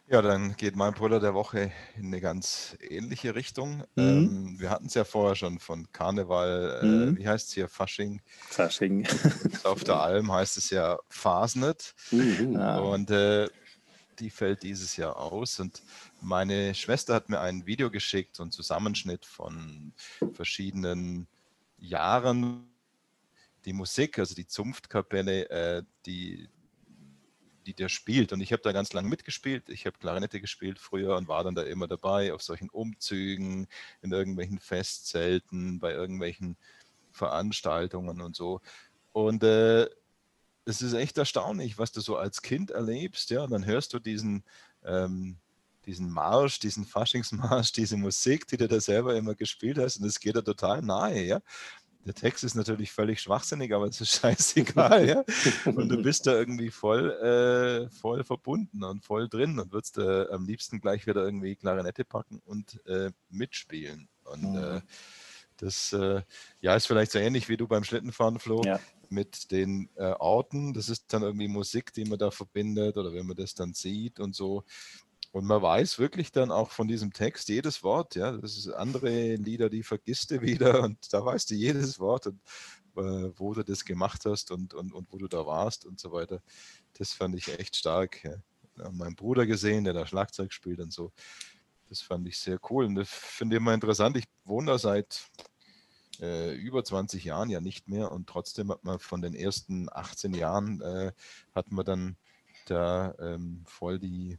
Ja, 0.09 0.21
dann 0.21 0.57
geht 0.57 0.77
mein 0.77 0.93
Brüller 0.93 1.21
der 1.21 1.33
Woche 1.33 1.73
in 1.97 2.09
eine 2.09 2.21
ganz 2.21 2.77
ähnliche 2.87 3.35
Richtung. 3.35 3.85
Mhm. 3.95 4.03
Ähm, 4.03 4.57
wir 4.59 4.69
hatten 4.69 4.87
es 4.87 4.95
ja 4.95 5.05
vorher 5.05 5.37
schon 5.37 5.59
von 5.59 5.91
Karneval, 5.93 6.81
äh, 6.83 6.87
mhm. 6.87 7.17
wie 7.17 7.27
heißt 7.27 7.49
es 7.49 7.55
hier, 7.55 7.67
Fasching? 7.67 8.21
Fasching. 8.51 9.07
Auf 9.65 9.85
der 9.85 10.01
Alm 10.01 10.31
heißt 10.31 10.59
es 10.59 10.69
ja 10.69 10.99
Fasnet. 11.09 11.95
Mhm. 12.11 12.57
Und 12.57 13.11
äh, 13.11 13.49
die 14.19 14.29
fällt 14.29 14.63
dieses 14.63 14.97
Jahr 14.99 15.17
aus. 15.17 15.59
Und 15.61 15.83
meine 16.21 16.75
Schwester 16.75 17.15
hat 17.15 17.31
mir 17.31 17.41
ein 17.41 17.65
Video 17.65 17.91
geschickt, 17.91 18.37
so 18.37 18.43
einen 18.43 18.53
Zusammenschnitt 18.53 19.25
von 19.25 19.95
verschiedenen 20.35 21.27
Jahren 21.83 22.69
die 23.65 23.73
Musik, 23.73 24.19
also 24.19 24.35
die 24.35 24.47
Zunftkapelle, 24.47 25.49
äh, 25.51 25.83
die, 26.07 26.49
die 27.67 27.75
der 27.75 27.89
spielt. 27.89 28.33
Und 28.33 28.41
ich 28.41 28.53
habe 28.53 28.63
da 28.63 28.73
ganz 28.73 28.93
lange 28.93 29.09
mitgespielt. 29.09 29.69
Ich 29.69 29.87
habe 29.87 29.99
Klarinette 29.99 30.41
gespielt 30.41 30.79
früher 30.79 31.17
und 31.17 31.29
war 31.29 31.45
dann 31.45 31.55
da 31.55 31.63
immer 31.63 31.87
dabei 31.87 32.33
auf 32.33 32.43
solchen 32.43 32.71
Umzügen, 32.71 33.69
in 34.01 34.13
irgendwelchen 34.13 34.59
Festzelten, 34.59 35.79
bei 35.79 35.93
irgendwelchen 35.93 36.57
Veranstaltungen 37.13 38.21
und 38.21 38.35
so. 38.35 38.61
Und 39.13 39.43
äh, 39.45 39.89
es 40.65 40.83
ist 40.83 40.95
echt 40.95 41.19
erstaunlich, 41.19 41.79
was 41.79 41.93
du 41.93 42.01
so 42.01 42.17
als 42.17 42.43
Kind 42.43 42.71
erlebst. 42.71 43.31
Ja, 43.31 43.45
und 43.45 43.51
dann 43.51 43.67
hörst 43.67 43.93
du 43.93 43.99
diesen 43.99 44.45
ähm, 44.85 45.37
diesen 45.87 46.11
Marsch, 46.11 46.59
diesen 46.59 46.85
Faschingsmarsch, 46.85 47.73
diese 47.73 47.97
Musik, 47.97 48.47
die 48.47 48.57
du 48.57 48.69
da 48.69 48.81
selber 48.81 49.17
immer 49.17 49.35
gespielt 49.35 49.79
hast 49.79 49.99
und 49.99 50.07
es 50.07 50.21
geht 50.21 50.37
da 50.37 50.43
total 50.43 50.83
nahe, 50.83 51.23
ja. 51.25 51.41
Der 52.05 52.15
Text 52.15 52.43
ist 52.43 52.57
natürlich 52.57 52.91
völlig 52.91 53.21
schwachsinnig, 53.21 53.73
aber 53.73 53.87
es 53.87 54.01
ist 54.01 54.11
scheißegal, 54.21 55.09
ja. 55.09 55.25
Und 55.67 55.89
du 55.89 56.03
bist 56.03 56.27
da 56.27 56.33
irgendwie 56.33 56.71
voll, 56.71 57.11
äh, 57.11 57.89
voll 57.91 58.25
verbunden 58.25 58.83
und 58.83 59.05
voll 59.05 59.29
drin 59.29 59.61
und 59.61 59.73
würdest 59.73 59.99
äh, 59.99 60.27
am 60.31 60.45
liebsten 60.45 60.81
gleich 60.81 61.07
wieder 61.07 61.25
irgendwie 61.25 61.55
Klarinette 61.55 62.05
packen 62.05 62.41
und 62.45 62.85
äh, 62.87 63.13
mitspielen. 63.29 64.09
Und 64.25 64.53
mhm. 64.53 64.83
das 65.59 65.93
äh, 65.93 66.23
ja, 66.61 66.75
ist 66.75 66.87
vielleicht 66.87 67.13
so 67.13 67.21
ähnlich 67.21 67.49
wie 67.49 67.57
du 67.57 67.69
beim 67.69 67.85
Schlittenfahren, 67.85 68.41
Flo. 68.41 68.63
Ja 68.65 68.81
mit 69.13 69.53
den 69.53 69.91
äh, 69.95 70.15
Orten. 70.19 70.73
Das 70.73 70.89
ist 70.89 71.13
dann 71.13 71.23
irgendwie 71.23 71.47
Musik, 71.47 71.93
die 71.93 72.05
man 72.05 72.19
da 72.19 72.31
verbindet 72.31 72.97
oder 72.97 73.13
wenn 73.13 73.27
man 73.27 73.37
das 73.37 73.55
dann 73.55 73.75
sieht 73.75 74.19
und 74.19 74.35
so. 74.35 74.65
Und 75.33 75.47
man 75.47 75.63
weiß 75.63 75.99
wirklich 75.99 76.31
dann 76.31 76.51
auch 76.51 76.71
von 76.71 76.89
diesem 76.89 77.13
Text 77.13 77.49
jedes 77.49 77.83
Wort, 77.83 78.15
ja. 78.15 78.33
Das 78.33 78.57
ist 78.57 78.69
andere 78.69 79.35
Lieder, 79.37 79.71
die 79.71 79.83
vergisst 79.83 80.31
du 80.31 80.43
wieder 80.43 80.83
und 80.85 81.13
da 81.13 81.25
weißt 81.25 81.51
du 81.51 81.55
jedes 81.55 81.99
Wort 81.99 82.27
und 82.27 82.41
äh, 82.97 83.33
wo 83.37 83.55
du 83.55 83.65
das 83.65 83.85
gemacht 83.85 84.27
hast 84.27 84.51
und, 84.51 84.75
und, 84.75 84.93
und 84.93 85.11
wo 85.11 85.17
du 85.17 85.29
da 85.29 85.47
warst 85.47 85.87
und 85.87 85.99
so 85.99 86.13
weiter. 86.13 86.43
Das 86.93 87.15
fand 87.15 87.35
ich 87.35 87.59
echt 87.59 87.77
stark. 87.77 88.23
Ja. 88.23 88.91
meinen 88.91 89.17
Bruder 89.17 89.47
gesehen, 89.47 89.85
der 89.85 89.95
da 89.95 90.07
Schlagzeug 90.07 90.53
spielt 90.53 90.81
und 90.81 90.93
so. 90.93 91.13
Das 91.89 92.03
fand 92.03 92.29
ich 92.29 92.39
sehr 92.39 92.59
cool. 92.71 92.85
Und 92.85 92.97
das 92.97 93.09
finde 93.09 93.57
ich 93.57 93.61
immer 93.61 93.75
interessant. 93.75 94.19
Ich 94.19 94.25
wohne 94.45 94.73
da 94.73 94.79
seit 94.79 95.31
äh, 96.21 96.55
über 96.55 96.85
20 96.85 97.25
Jahren 97.25 97.49
ja 97.49 97.61
nicht 97.61 97.89
mehr 97.89 98.13
und 98.13 98.29
trotzdem 98.29 98.71
hat 98.71 98.85
man 98.85 98.99
von 98.99 99.23
den 99.23 99.35
ersten 99.35 99.89
18 99.91 100.35
Jahren 100.35 100.83
äh, 100.83 101.13
hat 101.55 101.73
man 101.73 101.85
dann 101.87 102.17
da 102.67 103.15
ähm, 103.19 103.65
voll 103.67 103.99
die 103.99 104.39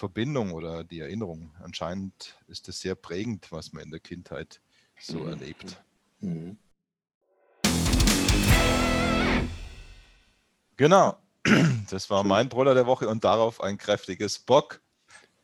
Verbindung 0.00 0.52
oder 0.52 0.82
die 0.82 1.00
Erinnerung. 1.00 1.52
Anscheinend 1.62 2.34
ist 2.48 2.66
es 2.70 2.80
sehr 2.80 2.94
prägend, 2.94 3.52
was 3.52 3.74
man 3.74 3.82
in 3.82 3.90
der 3.90 4.00
Kindheit 4.00 4.62
so 4.98 5.18
mhm. 5.18 5.28
erlebt. 5.28 5.76
Mhm. 6.20 6.56
Genau. 10.76 11.16
Das 11.90 12.08
war 12.08 12.22
mein 12.22 12.48
Brüller 12.48 12.74
der 12.74 12.86
Woche 12.86 13.08
und 13.08 13.24
darauf 13.24 13.60
ein 13.60 13.76
kräftiges 13.76 14.38
Bock. 14.38 14.80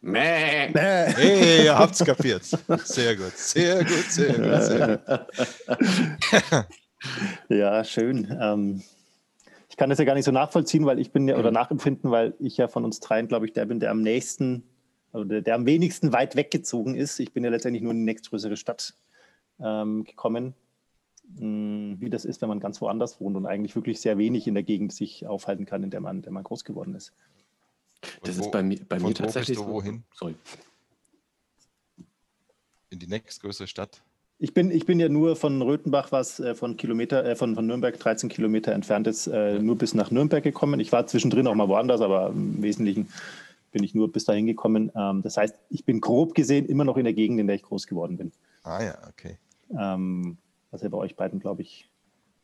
Mäh. 0.01 0.69
Hey, 0.73 1.65
ihr 1.65 1.77
habt's 1.77 2.05
kapiert. 2.05 2.45
Sehr 2.85 3.17
gut, 3.17 3.37
sehr 3.37 3.85
gut, 3.85 4.11
sehr 4.13 4.39
gut, 4.39 4.63
sehr 4.63 4.97
gut. 4.97 6.67
Ja, 7.49 7.85
schön. 7.85 8.37
Ähm, 8.41 8.83
ich 9.77 9.79
kann 9.79 9.91
das 9.91 9.99
ja 9.99 10.07
gar 10.07 10.15
nicht 10.15 10.25
so 10.25 10.33
nachvollziehen, 10.33 10.87
weil 10.87 10.99
ich 10.99 11.13
bin 11.13 11.29
ja, 11.29 11.37
oder 11.37 11.51
nachempfinden, 11.51 12.11
weil 12.11 12.33
ich 12.39 12.57
ja 12.57 12.67
von 12.67 12.87
uns 12.87 12.99
dreien, 12.99 13.29
glaube 13.29 13.45
ich, 13.45 13.53
der 13.53 13.67
bin, 13.67 13.79
der 13.79 13.91
am 13.91 14.01
nächsten, 14.01 14.63
also 15.13 15.27
der, 15.27 15.43
der 15.43 15.55
am 15.55 15.67
wenigsten 15.67 16.15
weit 16.15 16.35
weggezogen 16.35 16.95
ist. 16.95 17.21
Ich 17.21 17.35
bin 17.35 17.45
ja 17.45 17.51
letztendlich 17.51 17.83
nur 17.83 17.93
in 17.93 17.99
die 17.99 18.05
nächstgrößere 18.05 18.57
Stadt 18.57 18.95
ähm, 19.61 20.05
gekommen. 20.05 20.55
Hm, 21.39 21.97
Wie 22.01 22.09
das 22.09 22.25
ist, 22.25 22.41
wenn 22.41 22.49
man 22.49 22.59
ganz 22.59 22.81
woanders 22.81 23.21
wohnt 23.21 23.37
und 23.37 23.45
eigentlich 23.45 23.77
wirklich 23.77 24.01
sehr 24.01 24.17
wenig 24.17 24.47
in 24.47 24.55
der 24.55 24.63
Gegend 24.63 24.95
sich 24.95 25.27
aufhalten 25.27 25.67
kann, 25.67 25.83
in 25.83 25.91
der 25.91 26.01
man, 26.01 26.17
in 26.17 26.23
der 26.23 26.33
man 26.33 26.43
groß 26.43 26.65
geworden 26.65 26.95
ist. 26.95 27.13
Das 28.23 28.39
Und 28.39 28.45
ist 28.47 28.53
bei 28.53 28.63
mir, 28.63 28.81
bei 28.89 28.97
mir 28.97 29.03
wo 29.03 29.09
bist 29.09 29.19
tatsächlich. 29.19 29.59
du 29.59 29.65
so. 29.65 29.69
wohin? 29.69 30.05
Sorry. 30.15 30.37
In 32.89 32.99
die 32.99 33.09
nächstgrößere 33.09 33.67
Stadt. 33.67 34.01
Ich 34.39 34.53
bin, 34.53 34.71
ich 34.71 34.85
bin 34.85 35.01
ja 35.01 35.09
nur 35.09 35.35
von 35.35 35.63
Röthenbach, 35.63 36.13
was 36.13 36.41
äh, 36.41 36.55
von, 36.55 36.77
Kilometer, 36.77 37.25
äh, 37.25 37.37
von, 37.37 37.55
von 37.55 37.67
Nürnberg 37.67 37.99
13 37.99 38.29
Kilometer 38.29 38.73
entfernt 38.73 39.07
ist, 39.07 39.27
äh, 39.29 39.59
nur 39.59 39.77
bis 39.77 39.95
nach 39.95 40.11
Nürnberg 40.11 40.45
gekommen. 40.45 40.79
Ich 40.79 40.93
war 40.93 41.07
zwischendrin 41.07 41.47
auch 41.47 41.55
mal 41.55 41.69
woanders, 41.69 42.03
aber 42.03 42.29
im 42.29 42.63
Wesentlichen 42.63 43.09
bin 43.73 43.83
ich 43.83 43.95
nur 43.95 44.13
bis 44.13 44.27
dahin 44.27 44.47
gekommen. 44.47 44.93
Ähm, 44.95 45.23
das 45.23 45.39
heißt, 45.39 45.55
ich 45.71 45.87
bin 45.87 46.03
grob 46.03 46.35
gesehen 46.35 46.67
immer 46.67 46.85
noch 46.85 46.99
in 46.99 47.05
der 47.05 47.15
Gegend, 47.15 47.41
in 47.41 47.47
der 47.47 47.57
ich 47.57 47.63
groß 47.63 47.87
geworden 47.87 48.19
bin. 48.19 48.33
Ah 48.63 48.83
ja, 48.83 48.99
okay. 49.09 49.39
Ähm, 49.71 50.37
was 50.71 50.83
ja 50.83 50.91
bei 50.91 50.99
euch 50.99 51.17
beiden, 51.17 51.41
glaube 51.41 51.63
ich, 51.63 51.89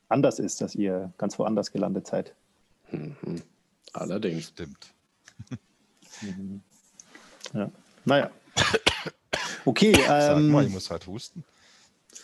anders 0.08 0.38
ist, 0.38 0.62
dass 0.62 0.74
ihr 0.74 1.12
ganz 1.18 1.38
woanders 1.38 1.72
gelandet 1.72 2.06
seid. 2.06 2.34
Mhm. 2.90 3.42
Allerdings. 3.92 4.48
Stimmt. 4.48 4.94
Ja. 7.52 7.70
Naja. 8.04 8.30
Okay, 9.64 9.94
Sag 9.94 10.40
mal, 10.40 10.62
ich 10.62 10.68
ähm, 10.68 10.72
muss 10.72 10.90
halt 10.90 11.06
husten. 11.06 11.44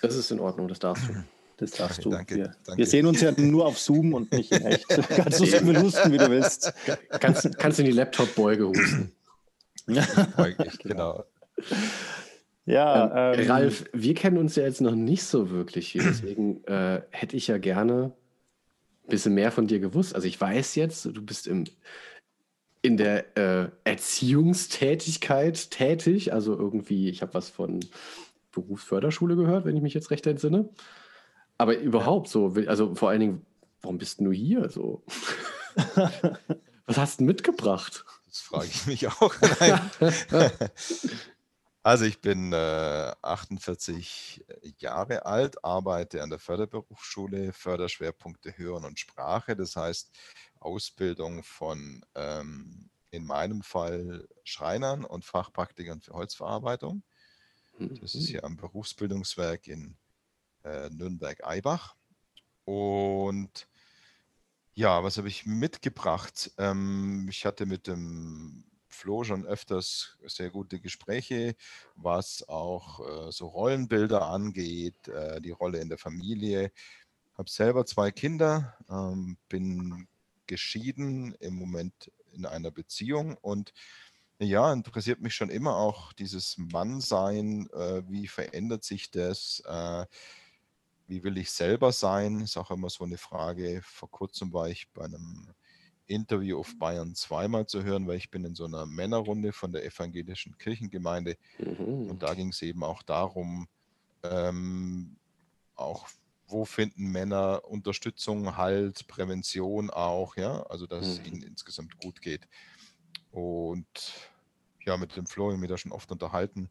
Das 0.03 0.15
ist 0.15 0.31
in 0.31 0.41
Ordnung, 0.41 0.69
das 0.69 0.79
darfst 0.79 1.09
du. 1.09 1.15
das 1.57 1.73
darfst 1.73 2.03
du. 2.05 2.11
Danke, 2.11 2.37
wir, 2.37 2.55
danke. 2.65 2.79
wir 2.79 2.87
sehen 2.87 3.07
uns 3.07 3.21
ja 3.21 3.33
nur 3.33 3.67
auf 3.67 3.79
Zoom 3.79 4.15
und 4.15 4.33
nicht 4.33 4.53
in 4.53 4.63
echt. 4.63 4.89
Kannst 5.09 5.41
du 5.41 5.47
so 5.47 5.59
viel 5.59 5.81
husten, 5.81 6.13
wie 6.13 6.19
du 6.19 6.31
willst. 6.31 6.73
Kannst, 7.21 7.59
kannst 7.59 7.79
in 7.79 7.87
die 7.87 7.93
Laptop-Beuge 7.93 8.69
husten. 8.69 9.13
Eigentlich, 10.37 10.79
genau. 10.83 11.25
Ja, 12.67 13.33
Ähm, 13.33 13.41
ähm, 13.41 13.51
Ralf, 13.51 13.85
wir 13.95 14.15
kennen 14.15 14.37
uns 14.37 14.57
ja 14.57 14.65
jetzt 14.65 14.83
noch 14.83 14.95
nicht 14.95 15.25
so 15.25 15.51
wirklich 15.51 15.89
hier, 15.89 16.03
deswegen 16.03 16.63
äh, 16.65 17.01
hätte 17.11 17.37
ich 17.37 17.47
ja 17.47 17.57
gerne 17.57 18.13
ein 19.05 19.09
bisschen 19.09 19.35
mehr 19.35 19.51
von 19.51 19.67
dir 19.67 19.81
gewusst. 19.81 20.15
Also 20.15 20.29
ich 20.29 20.39
weiß 20.39 20.75
jetzt, 20.75 21.07
du 21.07 21.23
bist 21.23 21.47
im, 21.47 21.65
in 22.83 22.99
der 22.99 23.37
äh, 23.39 23.69
Erziehungstätigkeit 23.85 25.71
tätig, 25.71 26.35
also 26.35 26.57
irgendwie, 26.59 27.09
ich 27.09 27.23
habe 27.23 27.33
was 27.33 27.49
von 27.49 27.81
Berufsförderschule 28.53 29.37
gehört, 29.37 29.65
wenn 29.65 29.77
ich 29.77 29.83
mich 29.83 29.95
jetzt 29.95 30.11
recht 30.11 30.27
entsinne. 30.27 30.69
Aber 31.57 31.77
überhaupt 31.79 32.29
so, 32.29 32.55
also 32.67 32.95
vor 32.95 33.11
allen 33.11 33.21
Dingen, 33.21 33.47
warum 33.83 33.99
bist 33.99 34.21
du 34.21 34.33
hier 34.33 34.69
so? 34.71 35.03
was 36.87 36.97
hast 36.97 37.21
du 37.21 37.25
mitgebracht? 37.25 38.05
Das 38.27 38.41
frage 38.41 38.67
ich 38.67 38.87
mich 38.87 39.09
auch. 39.09 39.35
Also 41.85 42.05
ich 42.05 42.21
bin 42.21 42.53
äh, 42.53 43.13
48 43.23 44.45
Jahre 44.79 45.25
alt, 45.25 45.65
arbeite 45.65 46.23
an 46.23 46.29
der 46.29 46.39
Förderberufsschule, 46.39 47.55
Förderschwerpunkte 47.55 48.59
Hören 48.59 48.85
und 48.85 48.99
Sprache, 48.99 49.57
das 49.57 49.75
heißt 49.75 50.11
Ausbildung 50.59 51.43
von 51.45 52.05
ähm, 52.15 52.91
in 53.11 53.25
meinem 53.25 53.63
Fall 53.63 54.29
Schreinern 54.45 55.05
und 55.05 55.25
Fachpraktikern 55.25 56.03
für 56.03 56.13
Holzverarbeitung. 56.13 57.05
Das 57.79 58.15
ist 58.15 58.29
hier 58.29 58.45
am 58.45 58.57
Berufsbildungswerk 58.57 59.69
in 59.69 59.97
äh, 60.65 60.91
Nürnberg-Eibach. 60.91 61.95
Und 62.65 63.69
ja, 64.75 65.03
was 65.05 65.17
habe 65.17 65.29
ich 65.29 65.47
mitgebracht? 65.47 66.51
Ähm, 66.59 67.27
ich 67.31 67.47
hatte 67.47 67.67
mit 67.67 67.87
dem 67.87 68.65
Flo 68.89 69.23
schon 69.23 69.47
öfters 69.47 70.19
sehr 70.27 70.51
gute 70.51 70.81
Gespräche, 70.81 71.55
was 71.95 72.49
auch 72.49 73.29
äh, 73.29 73.33
so 73.33 73.47
Rollenbilder 73.47 74.27
angeht, 74.27 75.07
äh, 75.07 75.41
die 75.41 75.53
Rolle 75.53 75.79
in 75.79 75.89
der 75.89 75.99
Familie. 75.99 76.73
Habe 77.37 77.49
selber 77.49 77.87
zwei 77.87 78.11
Kinder, 78.11 78.77
ähm, 78.91 79.37
bin 79.49 80.09
geschieden, 80.49 81.35
im 81.35 81.55
Moment 81.55 82.11
in 82.33 82.45
einer 82.45 82.73
Beziehung 82.73 83.37
und 83.37 83.73
ja, 84.41 84.73
interessiert 84.73 85.21
mich 85.21 85.35
schon 85.35 85.51
immer 85.51 85.77
auch 85.77 86.13
dieses 86.13 86.57
Mannsein, 86.59 87.69
äh, 87.73 88.03
wie 88.09 88.29
verändert 88.29 88.85
sich 88.85 89.11
das, 89.11 89.63
äh, 89.67 90.07
wie 91.07 91.23
will 91.25 91.39
ich 91.39 91.51
selber 91.51 91.93
sein, 91.93 92.41
ist 92.41 92.57
auch 92.57 92.71
immer 92.71 92.91
so 92.91 93.05
eine 93.05 93.19
Frage. 93.19 93.81
Vor 93.83 94.11
kurzem 94.11 94.53
war 94.53 94.69
ich 94.69 94.93
bei 94.93 95.05
einem 95.05 95.55
Interview 96.07 96.59
auf 96.61 96.77
Bayern 96.79 97.15
zweimal 97.15 97.67
zu 97.67 97.83
hören, 97.85 98.07
weil 98.07 98.19
ich 98.19 98.31
bin 98.31 98.45
in 98.45 98.55
so 98.55 98.65
einer 98.67 98.87
Männerrunde 98.87 99.53
von 99.53 99.73
der 99.73 99.85
evangelischen 99.85 100.59
Kirchengemeinde 100.59 101.37
Mhm. 101.59 102.09
und 102.09 102.23
da 102.23 102.35
ging 102.35 102.51
es 102.51 102.63
eben 102.63 102.85
auch 102.85 103.03
darum, 103.03 103.69
ähm, 104.25 105.19
auch 105.77 106.09
wo 106.47 106.65
finden 106.67 107.11
Männer 107.13 107.65
Unterstützung, 107.67 108.57
Halt, 108.57 109.09
Prävention 109.09 109.91
auch, 109.91 110.37
ja, 110.37 110.63
also 110.65 110.87
dass 110.87 111.19
es 111.19 111.19
Mhm. 111.19 111.25
ihnen 111.25 111.43
insgesamt 111.43 111.97
gut 111.99 112.23
geht. 112.23 112.49
Und 113.31 113.87
ja, 114.85 114.97
mit 114.97 115.17
dem 115.17 115.27
Flo 115.27 115.45
habe 115.47 115.55
ich 115.55 115.61
mich 115.61 115.69
da 115.71 115.77
schon 115.77 115.93
oft 115.93 116.11
unterhalten, 116.11 116.71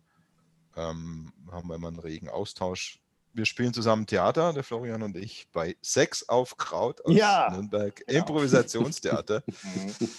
ähm, 0.76 1.32
haben 1.52 1.68
wir 1.68 1.76
immer 1.76 1.88
einen 1.90 2.00
regen 2.00 2.30
Austausch. 2.30 3.00
Wir 3.34 3.46
spielen 3.46 3.74
zusammen 3.74 4.08
Theater, 4.08 4.52
der 4.54 4.64
Florian 4.64 5.04
und 5.04 5.16
ich, 5.16 5.48
bei 5.52 5.78
Sex 5.82 6.28
auf 6.28 6.58
Kraut 6.58 7.06
aus 7.06 7.16
Ja, 7.16 7.50
Nürnberg, 7.52 7.96
genau. 7.96 8.20
Improvisationstheater. 8.20 9.44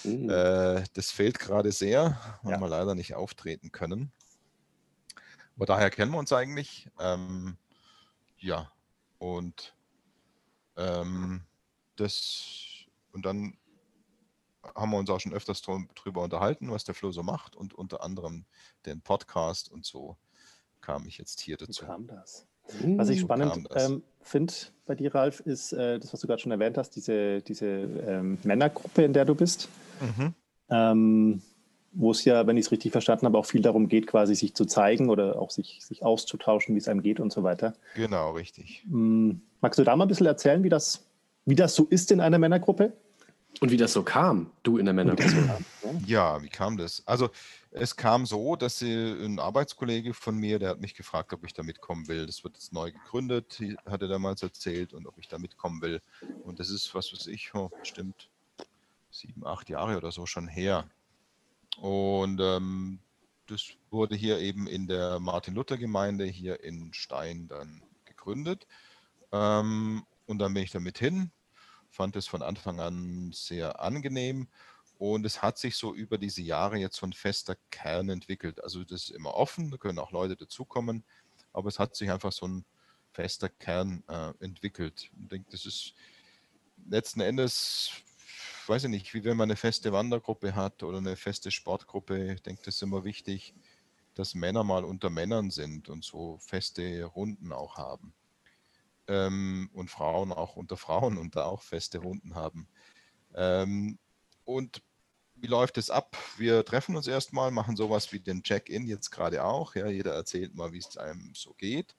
Äh, 0.04 0.84
das 0.92 1.10
fehlt 1.10 1.38
gerade 1.38 1.72
sehr, 1.72 2.22
haben 2.42 2.50
Ja. 2.50 2.60
wir 2.60 2.68
leider 2.68 2.94
nicht 2.94 3.14
auftreten 3.14 3.72
können. 3.72 4.12
Aber 5.56 5.66
daher 5.66 5.90
kennen 5.90 6.12
wir 6.12 6.18
uns 6.18 6.32
eigentlich. 6.32 6.88
Ähm, 7.00 7.56
ja, 8.38 8.70
und 9.18 9.74
ähm, 10.76 11.42
das 11.96 12.84
und 13.12 13.26
dann 13.26 13.58
haben 14.74 14.90
wir 14.90 14.98
uns 14.98 15.10
auch 15.10 15.20
schon 15.20 15.32
öfters 15.32 15.62
drüber 15.62 16.22
unterhalten, 16.22 16.70
was 16.70 16.84
der 16.84 16.94
Flo 16.94 17.10
so 17.12 17.22
macht 17.22 17.56
und 17.56 17.74
unter 17.74 18.02
anderem 18.02 18.44
den 18.86 19.00
Podcast 19.00 19.70
und 19.70 19.84
so 19.84 20.16
kam 20.80 21.06
ich 21.06 21.18
jetzt 21.18 21.40
hier 21.40 21.56
so 21.58 21.66
dazu. 21.66 21.84
kam 21.86 22.06
das. 22.06 22.46
Was 22.96 23.08
ich 23.08 23.20
spannend 23.20 23.66
ähm, 23.76 24.02
finde 24.20 24.52
bei 24.84 24.94
dir, 24.94 25.14
Ralf, 25.14 25.40
ist 25.40 25.72
äh, 25.72 25.98
das, 25.98 26.12
was 26.12 26.20
du 26.20 26.26
gerade 26.26 26.40
schon 26.42 26.52
erwähnt 26.52 26.76
hast, 26.76 26.90
diese, 26.90 27.40
diese 27.40 27.66
ähm, 27.66 28.38
Männergruppe, 28.42 29.02
in 29.04 29.12
der 29.12 29.24
du 29.24 29.34
bist, 29.34 29.68
Mhm. 30.00 30.34
ähm, 30.70 31.42
wo 31.92 32.10
es 32.10 32.24
ja, 32.24 32.46
wenn 32.46 32.56
ich 32.58 32.66
es 32.66 32.70
richtig 32.70 32.92
verstanden 32.92 33.24
habe, 33.26 33.38
auch 33.38 33.46
viel 33.46 33.62
darum 33.62 33.88
geht, 33.88 34.06
quasi 34.06 34.34
sich 34.34 34.54
zu 34.54 34.66
zeigen 34.66 35.08
oder 35.08 35.40
auch 35.40 35.50
sich, 35.50 35.84
sich 35.84 36.04
auszutauschen, 36.04 36.74
wie 36.74 36.78
es 36.78 36.88
einem 36.88 37.02
geht 37.02 37.20
und 37.20 37.32
so 37.32 37.42
weiter. 37.42 37.74
Genau, 37.94 38.32
richtig. 38.32 38.84
Hm, 38.88 39.40
magst 39.62 39.78
du 39.78 39.84
da 39.84 39.96
mal 39.96 40.04
ein 40.04 40.08
bisschen 40.08 40.26
erzählen, 40.26 40.62
wie 40.62 40.68
das, 40.68 41.06
wie 41.46 41.54
das 41.56 41.74
so 41.74 41.86
ist 41.86 42.12
in 42.12 42.20
einer 42.20 42.38
Männergruppe? 42.38 42.92
Und 43.60 43.70
wie 43.70 43.76
das 43.76 43.92
so 43.92 44.02
kam, 44.02 44.50
du 44.62 44.78
in 44.78 44.84
der 44.84 44.94
Männergruppe. 44.94 45.64
Ja, 46.06 46.42
wie 46.42 46.48
kam 46.48 46.76
das? 46.76 47.02
Also 47.06 47.30
es 47.70 47.96
kam 47.96 48.26
so, 48.26 48.56
dass 48.56 48.82
ein 48.82 49.38
Arbeitskollege 49.38 50.12
von 50.12 50.36
mir, 50.36 50.58
der 50.58 50.68
hat 50.68 50.80
mich 50.80 50.94
gefragt, 50.94 51.32
ob 51.32 51.44
ich 51.44 51.54
da 51.54 51.62
mitkommen 51.62 52.08
will. 52.08 52.26
Das 52.26 52.44
wird 52.44 52.54
jetzt 52.54 52.72
neu 52.72 52.92
gegründet, 52.92 53.58
hat 53.86 54.02
er 54.02 54.08
damals 54.08 54.42
erzählt, 54.42 54.92
und 54.92 55.06
ob 55.06 55.18
ich 55.18 55.28
da 55.28 55.38
mitkommen 55.38 55.80
will. 55.80 56.02
Und 56.44 56.60
das 56.60 56.70
ist, 56.70 56.94
was 56.94 57.12
weiß 57.12 57.26
ich, 57.28 57.54
oh, 57.54 57.70
bestimmt 57.80 58.28
sieben, 59.10 59.46
acht 59.46 59.68
Jahre 59.70 59.96
oder 59.96 60.12
so 60.12 60.26
schon 60.26 60.46
her. 60.46 60.88
Und 61.80 62.40
ähm, 62.40 62.98
das 63.46 63.62
wurde 63.90 64.14
hier 64.14 64.38
eben 64.38 64.66
in 64.66 64.86
der 64.86 65.20
Martin-Luther-Gemeinde 65.20 66.24
hier 66.24 66.62
in 66.62 66.92
Stein 66.92 67.48
dann 67.48 67.82
gegründet. 68.04 68.66
Ähm, 69.32 70.04
und 70.26 70.38
dann 70.38 70.52
bin 70.52 70.62
ich 70.62 70.70
damit 70.70 70.98
hin, 70.98 71.30
fand 71.98 72.14
es 72.14 72.28
von 72.28 72.42
Anfang 72.42 72.78
an 72.78 73.32
sehr 73.32 73.80
angenehm. 73.80 74.46
Und 74.98 75.26
es 75.26 75.42
hat 75.42 75.58
sich 75.58 75.74
so 75.74 75.92
über 75.94 76.16
diese 76.16 76.42
Jahre 76.42 76.76
jetzt 76.78 76.96
so 76.96 77.06
ein 77.06 77.12
fester 77.12 77.56
Kern 77.70 78.08
entwickelt. 78.08 78.62
Also 78.62 78.84
das 78.84 79.04
ist 79.04 79.10
immer 79.10 79.34
offen, 79.34 79.72
da 79.72 79.78
können 79.78 79.98
auch 79.98 80.12
Leute 80.12 80.36
dazukommen, 80.36 81.04
aber 81.52 81.68
es 81.68 81.80
hat 81.80 81.96
sich 81.96 82.10
einfach 82.10 82.30
so 82.30 82.46
ein 82.46 82.64
fester 83.10 83.48
Kern 83.48 84.04
äh, 84.08 84.32
entwickelt. 84.44 85.10
Ich 85.20 85.28
denke, 85.28 85.48
das 85.50 85.66
ist 85.66 85.94
letzten 86.88 87.20
Endes, 87.20 87.90
weiß 88.68 88.84
ich 88.84 88.90
nicht, 88.90 89.12
wie 89.12 89.24
wenn 89.24 89.36
man 89.36 89.50
eine 89.50 89.56
feste 89.56 89.92
Wandergruppe 89.92 90.54
hat 90.54 90.84
oder 90.84 90.98
eine 90.98 91.16
feste 91.16 91.50
Sportgruppe. 91.50 92.34
Ich 92.34 92.42
denke, 92.42 92.62
das 92.64 92.76
ist 92.76 92.82
immer 92.82 93.02
wichtig, 93.02 93.54
dass 94.14 94.36
Männer 94.36 94.62
mal 94.62 94.84
unter 94.84 95.10
Männern 95.10 95.50
sind 95.50 95.88
und 95.88 96.04
so 96.04 96.38
feste 96.38 97.04
Runden 97.04 97.52
auch 97.52 97.76
haben. 97.76 98.14
Ähm, 99.08 99.70
und 99.72 99.90
Frauen 99.90 100.32
auch 100.32 100.56
unter 100.56 100.76
Frauen 100.76 101.18
und 101.18 101.34
da 101.34 101.44
auch 101.44 101.62
feste 101.62 101.98
Runden 101.98 102.34
haben. 102.34 102.68
Ähm, 103.34 103.98
und 104.44 104.82
wie 105.40 105.46
läuft 105.46 105.78
es 105.78 105.90
ab? 105.90 106.16
Wir 106.36 106.64
treffen 106.64 106.96
uns 106.96 107.06
erstmal, 107.06 107.50
machen 107.50 107.76
sowas 107.76 108.12
wie 108.12 108.20
den 108.20 108.42
Check-in 108.42 108.86
jetzt 108.86 109.10
gerade 109.10 109.44
auch. 109.44 109.74
Ja, 109.74 109.88
jeder 109.88 110.14
erzählt 110.14 110.54
mal, 110.54 110.72
wie 110.72 110.78
es 110.78 110.96
einem 110.96 111.32
so 111.34 111.54
geht. 111.54 111.94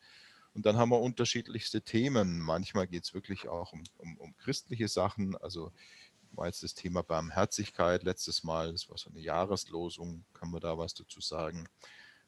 Und 0.54 0.66
dann 0.66 0.78
haben 0.78 0.90
wir 0.90 1.00
unterschiedlichste 1.00 1.82
Themen. 1.82 2.40
Manchmal 2.40 2.88
geht 2.88 3.06
es 3.06 3.14
wirklich 3.14 3.48
auch 3.48 3.72
um, 3.72 3.84
um, 3.98 4.18
um, 4.18 4.36
christliche 4.38 4.88
Sachen. 4.88 5.38
Also 5.38 5.72
war 6.32 6.48
jetzt 6.48 6.64
das 6.64 6.74
Thema 6.74 7.02
Barmherzigkeit 7.02 8.04
letztes 8.04 8.44
Mal. 8.44 8.72
Das 8.72 8.90
war 8.90 8.98
so 8.98 9.10
eine 9.10 9.22
Jahreslosung. 9.22 10.26
Kann 10.34 10.52
man 10.52 10.62
da 10.62 10.78
was 10.78 10.94
dazu 10.94 11.22
sagen? 11.22 11.68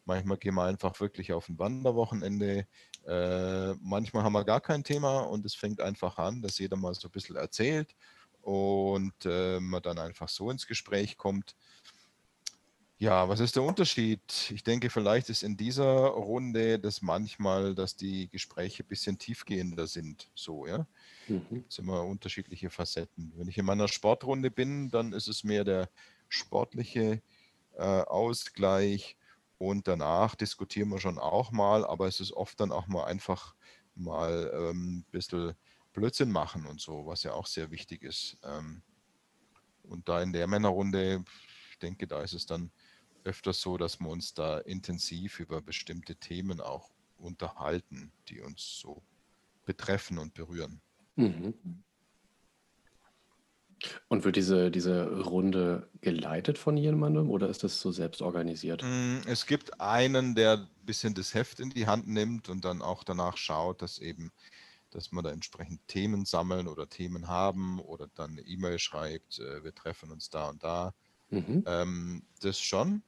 Manchmal 0.06 0.38
gehen 0.38 0.56
wir 0.56 0.64
einfach 0.64 1.00
wirklich 1.00 1.34
auf 1.34 1.48
ein 1.50 1.60
Wanderwochenende. 1.60 2.68
Äh, 3.06 3.74
manchmal 3.76 4.24
haben 4.24 4.34
wir 4.34 4.44
gar 4.44 4.62
kein 4.62 4.84
Thema 4.84 5.20
und 5.22 5.46
es 5.46 5.56
fängt 5.56 5.82
einfach 5.82 6.18
an, 6.18 6.42
dass 6.42 6.58
jeder 6.60 6.78
mal 6.78 6.94
so 6.94 7.08
ein 7.08 7.12
bisschen 7.12 7.36
erzählt 7.36 7.96
und 8.42 9.14
äh, 9.26 9.60
man 9.60 9.82
dann 9.82 10.00
einfach 10.00 10.30
so 10.30 10.50
ins 10.50 10.68
Gespräch 10.68 11.18
kommt. 11.18 11.56
Ja, 13.02 13.28
was 13.28 13.40
ist 13.40 13.56
der 13.56 13.64
Unterschied? 13.64 14.52
Ich 14.52 14.64
denke, 14.64 14.92
vielleicht 14.92 15.30
ist 15.30 15.42
in 15.42 15.58
dieser 15.58 16.06
Runde 16.10 16.78
das 16.78 17.02
manchmal, 17.02 17.74
dass 17.74 17.96
die 17.96 18.30
Gespräche 18.30 18.84
ein 18.84 18.88
bisschen 18.88 19.18
tiefgehender 19.18 19.88
sind. 19.88 20.30
So, 20.36 20.68
ja. 20.68 20.86
Mhm. 21.28 21.48
Gibt 21.50 21.72
es 21.72 21.80
immer 21.80 22.04
unterschiedliche 22.06 22.70
Facetten. 22.70 23.34
Wenn 23.36 23.48
ich 23.48 23.58
in 23.58 23.66
meiner 23.66 23.88
Sportrunde 23.88 24.52
bin, 24.52 24.92
dann 24.92 25.14
ist 25.14 25.28
es 25.28 25.44
mehr 25.44 25.64
der 25.64 25.90
sportliche 26.30 27.24
äh, 27.74 27.82
Ausgleich 27.82 29.18
und 29.62 29.88
danach 29.88 30.34
diskutieren 30.34 30.90
wir 30.90 31.00
schon 31.00 31.20
auch 31.20 31.52
mal, 31.52 31.86
aber 31.86 32.08
es 32.08 32.20
ist 32.20 32.32
oft 32.32 32.60
dann 32.60 32.72
auch 32.72 32.88
mal 32.88 33.06
einfach 33.06 33.54
mal 33.94 34.52
ähm, 34.56 34.98
ein 34.98 35.06
bisschen 35.12 35.54
Blödsinn 35.94 36.32
machen 36.32 36.66
und 36.66 36.82
so, 36.82 37.06
was 37.06 37.22
ja 37.22 37.34
auch 37.34 37.46
sehr 37.46 37.70
wichtig 37.70 38.02
ist. 38.02 38.40
Ähm, 38.44 38.82
und 39.84 40.10
da 40.10 40.20
in 40.24 40.34
der 40.34 40.48
Männerrunde, 40.48 41.24
ich 41.70 41.78
denke, 41.78 42.08
da 42.08 42.24
ist 42.24 42.34
es 42.34 42.48
dann 42.48 42.72
öfters 43.24 43.62
so, 43.62 43.78
dass 43.78 44.00
wir 44.00 44.10
uns 44.10 44.34
da 44.34 44.58
intensiv 44.58 45.40
über 45.40 45.62
bestimmte 45.62 46.16
Themen 46.16 46.60
auch 46.60 46.90
unterhalten, 47.18 48.12
die 48.30 48.42
uns 48.42 48.80
so 48.80 49.04
betreffen 49.64 50.18
und 50.18 50.34
berühren. 50.34 50.82
Mhm. 51.18 51.84
Und 54.08 54.24
wird 54.24 54.36
diese, 54.36 54.72
diese 54.72 55.22
Runde 55.22 55.90
geleitet 56.02 56.58
von 56.58 56.78
jemandem 56.78 57.30
oder 57.30 57.50
ist 57.50 57.64
das 57.64 57.80
so 57.80 57.92
selbst 57.92 58.22
organisiert? 58.22 58.84
Mm, 58.84 59.20
es 59.26 59.46
gibt 59.46 59.80
einen, 59.80 60.36
der 60.36 60.58
ein 60.58 60.68
bisschen 60.86 61.14
das 61.14 61.34
Heft 61.34 61.60
in 61.60 61.70
die 61.70 61.88
Hand 61.88 62.08
nimmt 62.08 62.50
und 62.50 62.66
dann 62.66 62.82
auch 62.82 63.04
danach 63.04 63.38
schaut, 63.38 63.82
dass 63.82 64.00
eben, 64.00 64.32
dass 64.92 65.12
man 65.12 65.24
da 65.24 65.32
entsprechend 65.32 65.88
Themen 65.88 66.26
sammeln 66.26 66.68
oder 66.68 66.90
Themen 66.90 67.28
haben 67.28 67.80
oder 67.80 68.08
dann 68.16 68.32
eine 68.32 68.42
E-Mail 68.42 68.78
schreibt, 68.80 69.40
äh, 69.40 69.64
wir 69.64 69.74
treffen 69.74 70.12
uns 70.12 70.30
da 70.30 70.50
und 70.50 70.64
da. 70.64 70.94
Mhm. 71.30 71.64
Ähm, 71.66 72.24
das 72.42 72.60
schon. 72.60 73.02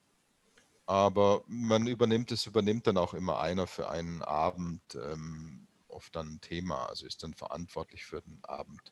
Aber 0.86 1.44
man 1.48 1.88
übernimmt 1.88 2.32
es, 2.32 2.46
übernimmt 2.46 2.88
dann 2.88 2.98
auch 2.98 3.14
immer 3.14 3.40
einer 3.40 3.68
für 3.68 3.90
einen 3.90 4.22
Abend 4.22 4.82
ähm, 4.96 5.68
oft 5.88 6.16
dann 6.16 6.34
ein 6.34 6.42
Thema, 6.42 6.88
also 6.88 7.06
ist 7.06 7.24
dann 7.24 7.34
verantwortlich 7.34 8.06
für 8.06 8.22
den 8.22 8.40
Abend. 8.44 8.92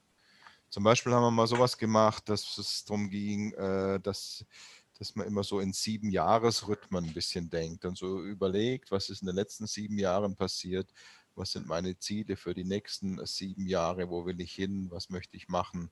Zum 0.71 0.85
Beispiel 0.85 1.13
haben 1.13 1.23
wir 1.23 1.31
mal 1.31 1.47
sowas 1.47 1.77
gemacht, 1.77 2.29
dass 2.29 2.57
es 2.57 2.85
darum 2.85 3.09
ging, 3.09 3.51
äh, 3.51 3.99
dass, 3.99 4.45
dass 4.97 5.15
man 5.17 5.27
immer 5.27 5.43
so 5.43 5.59
in 5.59 5.73
sieben 5.73 6.09
Jahresrhythmen 6.09 7.03
ein 7.03 7.13
bisschen 7.13 7.49
denkt 7.49 7.83
und 7.83 7.97
so 7.97 8.23
überlegt, 8.23 8.89
was 8.89 9.09
ist 9.09 9.21
in 9.21 9.25
den 9.25 9.35
letzten 9.35 9.67
sieben 9.67 9.99
Jahren 9.99 10.33
passiert, 10.33 10.93
was 11.35 11.51
sind 11.51 11.67
meine 11.67 11.99
Ziele 11.99 12.37
für 12.37 12.53
die 12.53 12.63
nächsten 12.63 13.23
sieben 13.25 13.67
Jahre, 13.67 14.09
wo 14.09 14.25
will 14.25 14.39
ich 14.39 14.55
hin, 14.55 14.89
was 14.89 15.09
möchte 15.09 15.35
ich 15.35 15.49
machen, 15.49 15.91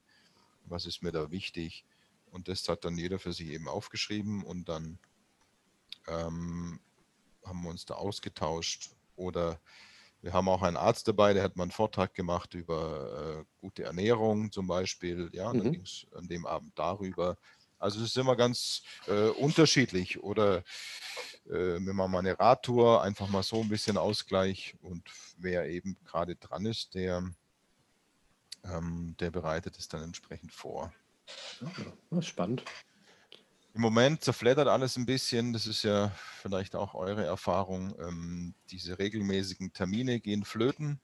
was 0.64 0.86
ist 0.86 1.02
mir 1.02 1.12
da 1.12 1.30
wichtig. 1.30 1.84
Und 2.30 2.48
das 2.48 2.66
hat 2.66 2.86
dann 2.86 2.96
jeder 2.96 3.18
für 3.18 3.34
sich 3.34 3.50
eben 3.50 3.68
aufgeschrieben 3.68 4.42
und 4.44 4.70
dann 4.70 4.98
ähm, 6.06 6.80
haben 7.44 7.62
wir 7.62 7.68
uns 7.68 7.84
da 7.84 7.94
ausgetauscht. 7.94 8.92
Oder 9.16 9.60
wir 10.22 10.32
haben 10.32 10.48
auch 10.48 10.62
einen 10.62 10.76
Arzt 10.76 11.08
dabei, 11.08 11.32
der 11.32 11.42
hat 11.42 11.56
mal 11.56 11.64
einen 11.64 11.70
Vortrag 11.70 12.14
gemacht 12.14 12.54
über 12.54 13.40
äh, 13.40 13.44
gute 13.58 13.84
Ernährung 13.84 14.52
zum 14.52 14.66
Beispiel. 14.66 15.30
Ja, 15.32 15.52
mhm. 15.52 15.58
dann 15.58 15.72
ging 15.72 15.82
es 15.82 16.06
an 16.14 16.28
dem 16.28 16.46
Abend 16.46 16.78
darüber. 16.78 17.36
Also 17.78 18.00
es 18.00 18.08
ist 18.08 18.18
immer 18.18 18.36
ganz 18.36 18.82
äh, 19.06 19.28
unterschiedlich. 19.28 20.22
Oder 20.22 20.58
äh, 21.46 21.80
wir 21.80 21.94
machen 21.94 22.12
mal 22.12 22.18
eine 22.18 22.38
Radtour, 22.38 23.02
einfach 23.02 23.28
mal 23.28 23.42
so 23.42 23.62
ein 23.62 23.68
bisschen 23.70 23.96
Ausgleich. 23.96 24.76
Und 24.82 25.08
wer 25.38 25.68
eben 25.68 25.96
gerade 26.04 26.36
dran 26.36 26.66
ist, 26.66 26.94
der, 26.94 27.24
ähm, 28.64 29.16
der 29.18 29.30
bereitet 29.30 29.78
es 29.78 29.88
dann 29.88 30.02
entsprechend 30.02 30.52
vor. 30.52 30.92
Ja, 32.10 32.20
spannend. 32.20 32.64
Im 33.72 33.82
Moment 33.82 34.24
zerfleddert 34.24 34.68
alles 34.68 34.96
ein 34.96 35.06
bisschen. 35.06 35.52
Das 35.52 35.66
ist 35.66 35.84
ja 35.84 36.10
vielleicht 36.42 36.74
auch 36.74 36.94
eure 36.94 37.24
Erfahrung. 37.24 37.94
Ähm, 38.00 38.54
diese 38.70 38.98
regelmäßigen 38.98 39.72
Termine 39.72 40.20
gehen 40.20 40.44
flöten. 40.44 41.00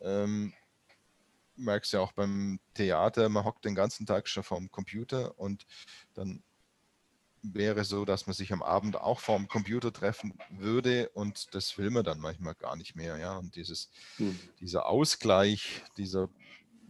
Ähm, 0.00 0.52
merkst 1.56 1.92
ja 1.92 2.00
auch 2.00 2.12
beim 2.12 2.60
Theater, 2.74 3.28
man 3.28 3.44
hockt 3.44 3.64
den 3.64 3.74
ganzen 3.74 4.06
Tag 4.06 4.28
schon 4.28 4.42
vorm 4.42 4.70
Computer 4.70 5.38
und 5.38 5.66
dann 6.14 6.42
wäre 7.42 7.84
so, 7.84 8.04
dass 8.04 8.26
man 8.26 8.34
sich 8.34 8.52
am 8.52 8.62
Abend 8.62 8.96
auch 8.96 9.20
vorm 9.20 9.48
Computer 9.48 9.92
treffen 9.92 10.38
würde 10.50 11.10
und 11.10 11.54
das 11.54 11.76
will 11.76 11.90
man 11.90 12.04
dann 12.04 12.18
manchmal 12.18 12.54
gar 12.54 12.74
nicht 12.76 12.96
mehr. 12.96 13.18
Ja? 13.18 13.36
Und 13.36 13.56
dieses, 13.56 13.90
mhm. 14.18 14.38
dieser 14.60 14.86
Ausgleich, 14.86 15.82
dieser, 15.96 16.30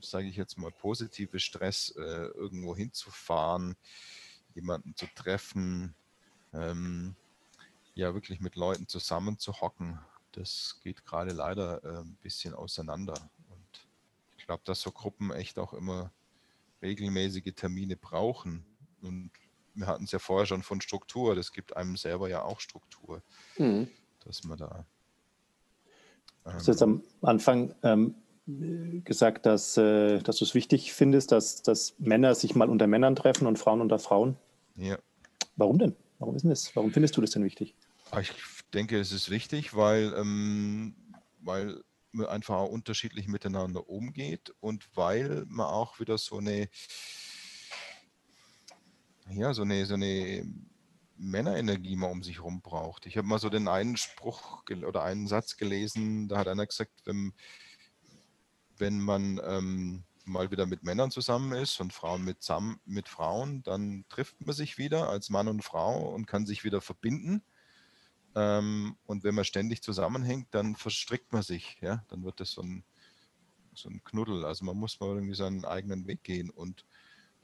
sage 0.00 0.28
ich 0.28 0.36
jetzt 0.36 0.56
mal, 0.56 0.70
positive 0.70 1.40
Stress, 1.40 1.92
äh, 1.96 2.26
irgendwo 2.34 2.76
hinzufahren, 2.76 3.76
jemanden 4.54 4.94
zu 4.96 5.06
treffen, 5.14 5.94
ähm, 6.52 7.16
ja 7.94 8.14
wirklich 8.14 8.40
mit 8.40 8.56
Leuten 8.56 8.88
zusammen 8.88 9.38
zu 9.38 9.60
hocken, 9.60 9.98
das 10.32 10.80
geht 10.82 11.04
gerade 11.04 11.32
leider 11.32 11.82
äh, 11.84 12.00
ein 12.00 12.16
bisschen 12.22 12.54
auseinander. 12.54 13.14
Und 13.48 13.86
ich 14.36 14.46
glaube, 14.46 14.62
dass 14.64 14.80
so 14.80 14.90
Gruppen 14.90 15.30
echt 15.30 15.58
auch 15.58 15.72
immer 15.72 16.10
regelmäßige 16.82 17.54
Termine 17.54 17.96
brauchen. 17.96 18.64
Und 19.00 19.30
wir 19.74 19.86
hatten 19.86 20.04
es 20.04 20.12
ja 20.12 20.18
vorher 20.18 20.46
schon 20.46 20.62
von 20.62 20.80
Struktur, 20.80 21.34
das 21.34 21.52
gibt 21.52 21.76
einem 21.76 21.96
selber 21.96 22.28
ja 22.28 22.42
auch 22.42 22.60
Struktur, 22.60 23.22
mhm. 23.58 23.88
dass 24.24 24.44
man 24.44 24.58
da. 24.58 24.86
Ähm, 26.44 26.52
du 26.52 26.52
hast 26.52 26.66
jetzt 26.68 26.82
am 26.82 27.02
Anfang 27.22 27.74
ähm, 27.82 28.14
gesagt, 29.04 29.46
dass, 29.46 29.76
äh, 29.76 30.18
dass 30.20 30.36
du 30.36 30.44
es 30.44 30.54
wichtig 30.54 30.92
findest, 30.92 31.32
dass, 31.32 31.62
dass 31.62 31.94
Männer 31.98 32.34
sich 32.34 32.54
mal 32.54 32.68
unter 32.68 32.86
Männern 32.86 33.16
treffen 33.16 33.46
und 33.46 33.58
Frauen 33.58 33.80
unter 33.80 33.98
Frauen. 33.98 34.36
Ja. 34.76 34.98
Warum 35.56 35.78
denn? 35.78 35.94
Warum 36.18 36.36
ist 36.36 36.42
denn 36.42 36.50
das? 36.50 36.74
Warum 36.74 36.92
findest 36.92 37.16
du 37.16 37.20
das 37.20 37.30
denn 37.30 37.44
wichtig? 37.44 37.74
Ah, 38.10 38.20
ich 38.20 38.32
denke, 38.72 38.98
es 38.98 39.12
ist 39.12 39.30
wichtig, 39.30 39.74
weil, 39.74 40.14
ähm, 40.16 40.94
weil 41.40 41.82
man 42.12 42.26
einfach 42.26 42.56
auch 42.56 42.70
unterschiedlich 42.70 43.28
miteinander 43.28 43.88
umgeht 43.88 44.54
und 44.60 44.88
weil 44.94 45.44
man 45.48 45.66
auch 45.66 46.00
wieder 46.00 46.18
so 46.18 46.38
eine, 46.38 46.68
ja, 49.30 49.52
so 49.54 49.62
eine, 49.62 49.86
so 49.86 49.94
eine 49.94 50.46
Männerenergie 51.16 51.96
mal 51.96 52.10
um 52.10 52.22
sich 52.22 52.38
herum 52.38 52.60
braucht. 52.60 53.06
Ich 53.06 53.16
habe 53.16 53.26
mal 53.26 53.38
so 53.38 53.48
den 53.48 53.68
einen 53.68 53.96
Spruch 53.96 54.62
oder 54.86 55.02
einen 55.02 55.26
Satz 55.26 55.56
gelesen, 55.56 56.28
da 56.28 56.38
hat 56.38 56.48
einer 56.48 56.66
gesagt, 56.66 56.92
wenn, 57.04 57.32
wenn 58.76 59.00
man 59.00 59.40
ähm, 59.44 60.04
mal 60.26 60.50
wieder 60.50 60.66
mit 60.66 60.82
Männern 60.82 61.10
zusammen 61.10 61.52
ist 61.52 61.80
und 61.80 61.92
Frauen 61.92 62.24
mit, 62.24 62.38
mit 62.84 63.08
Frauen, 63.08 63.62
dann 63.62 64.04
trifft 64.08 64.40
man 64.44 64.54
sich 64.54 64.78
wieder 64.78 65.08
als 65.08 65.30
Mann 65.30 65.48
und 65.48 65.62
Frau 65.62 66.12
und 66.14 66.26
kann 66.26 66.46
sich 66.46 66.64
wieder 66.64 66.80
verbinden. 66.80 67.42
Ähm, 68.34 68.96
und 69.04 69.24
wenn 69.24 69.34
man 69.34 69.44
ständig 69.44 69.82
zusammenhängt, 69.82 70.48
dann 70.50 70.76
verstrickt 70.76 71.32
man 71.32 71.42
sich. 71.42 71.76
Ja? 71.80 72.04
Dann 72.08 72.24
wird 72.24 72.40
das 72.40 72.52
so 72.52 72.62
ein, 72.62 72.84
so 73.74 73.88
ein 73.88 74.02
Knuddel. 74.04 74.44
Also 74.44 74.64
man 74.64 74.76
muss 74.76 75.00
mal 75.00 75.10
irgendwie 75.10 75.34
seinen 75.34 75.64
eigenen 75.64 76.06
Weg 76.06 76.22
gehen 76.24 76.50
und 76.50 76.84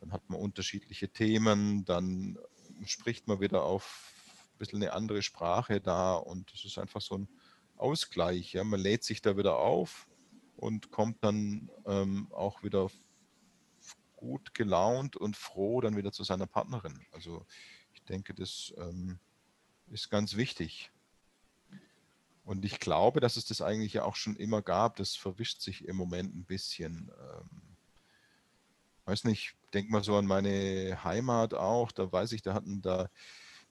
dann 0.00 0.12
hat 0.12 0.28
man 0.28 0.40
unterschiedliche 0.40 1.08
Themen, 1.08 1.84
dann 1.84 2.38
spricht 2.86 3.28
man 3.28 3.40
wieder 3.40 3.62
auf 3.62 4.14
ein 4.54 4.58
bisschen 4.58 4.82
eine 4.82 4.94
andere 4.94 5.22
Sprache 5.22 5.80
da 5.80 6.14
und 6.14 6.52
es 6.54 6.64
ist 6.64 6.78
einfach 6.78 7.02
so 7.02 7.18
ein 7.18 7.28
Ausgleich. 7.76 8.54
Ja? 8.54 8.64
Man 8.64 8.80
lädt 8.80 9.04
sich 9.04 9.22
da 9.22 9.36
wieder 9.36 9.58
auf 9.58 10.08
und 10.60 10.90
kommt 10.90 11.24
dann 11.24 11.70
ähm, 11.86 12.28
auch 12.32 12.62
wieder 12.62 12.90
gut 14.16 14.52
gelaunt 14.52 15.16
und 15.16 15.36
froh 15.36 15.80
dann 15.80 15.96
wieder 15.96 16.12
zu 16.12 16.22
seiner 16.22 16.46
Partnerin. 16.46 17.00
Also 17.12 17.46
ich 17.94 18.02
denke, 18.02 18.34
das 18.34 18.74
ähm, 18.76 19.18
ist 19.90 20.10
ganz 20.10 20.36
wichtig. 20.36 20.92
Und 22.44 22.64
ich 22.66 22.78
glaube, 22.78 23.20
dass 23.20 23.36
es 23.36 23.46
das 23.46 23.62
eigentlich 23.62 23.94
ja 23.94 24.04
auch 24.04 24.16
schon 24.16 24.36
immer 24.36 24.60
gab. 24.60 24.96
Das 24.96 25.16
verwischt 25.16 25.62
sich 25.62 25.86
im 25.86 25.96
Moment 25.96 26.34
ein 26.34 26.44
bisschen. 26.44 27.10
Ähm, 27.18 27.76
weiß 29.06 29.24
nicht, 29.24 29.54
denk 29.72 29.88
mal 29.88 30.04
so 30.04 30.16
an 30.16 30.26
meine 30.26 31.02
Heimat 31.04 31.54
auch. 31.54 31.90
Da 31.90 32.12
weiß 32.12 32.32
ich, 32.32 32.42
da 32.42 32.52
hatten 32.52 32.82
da 32.82 33.08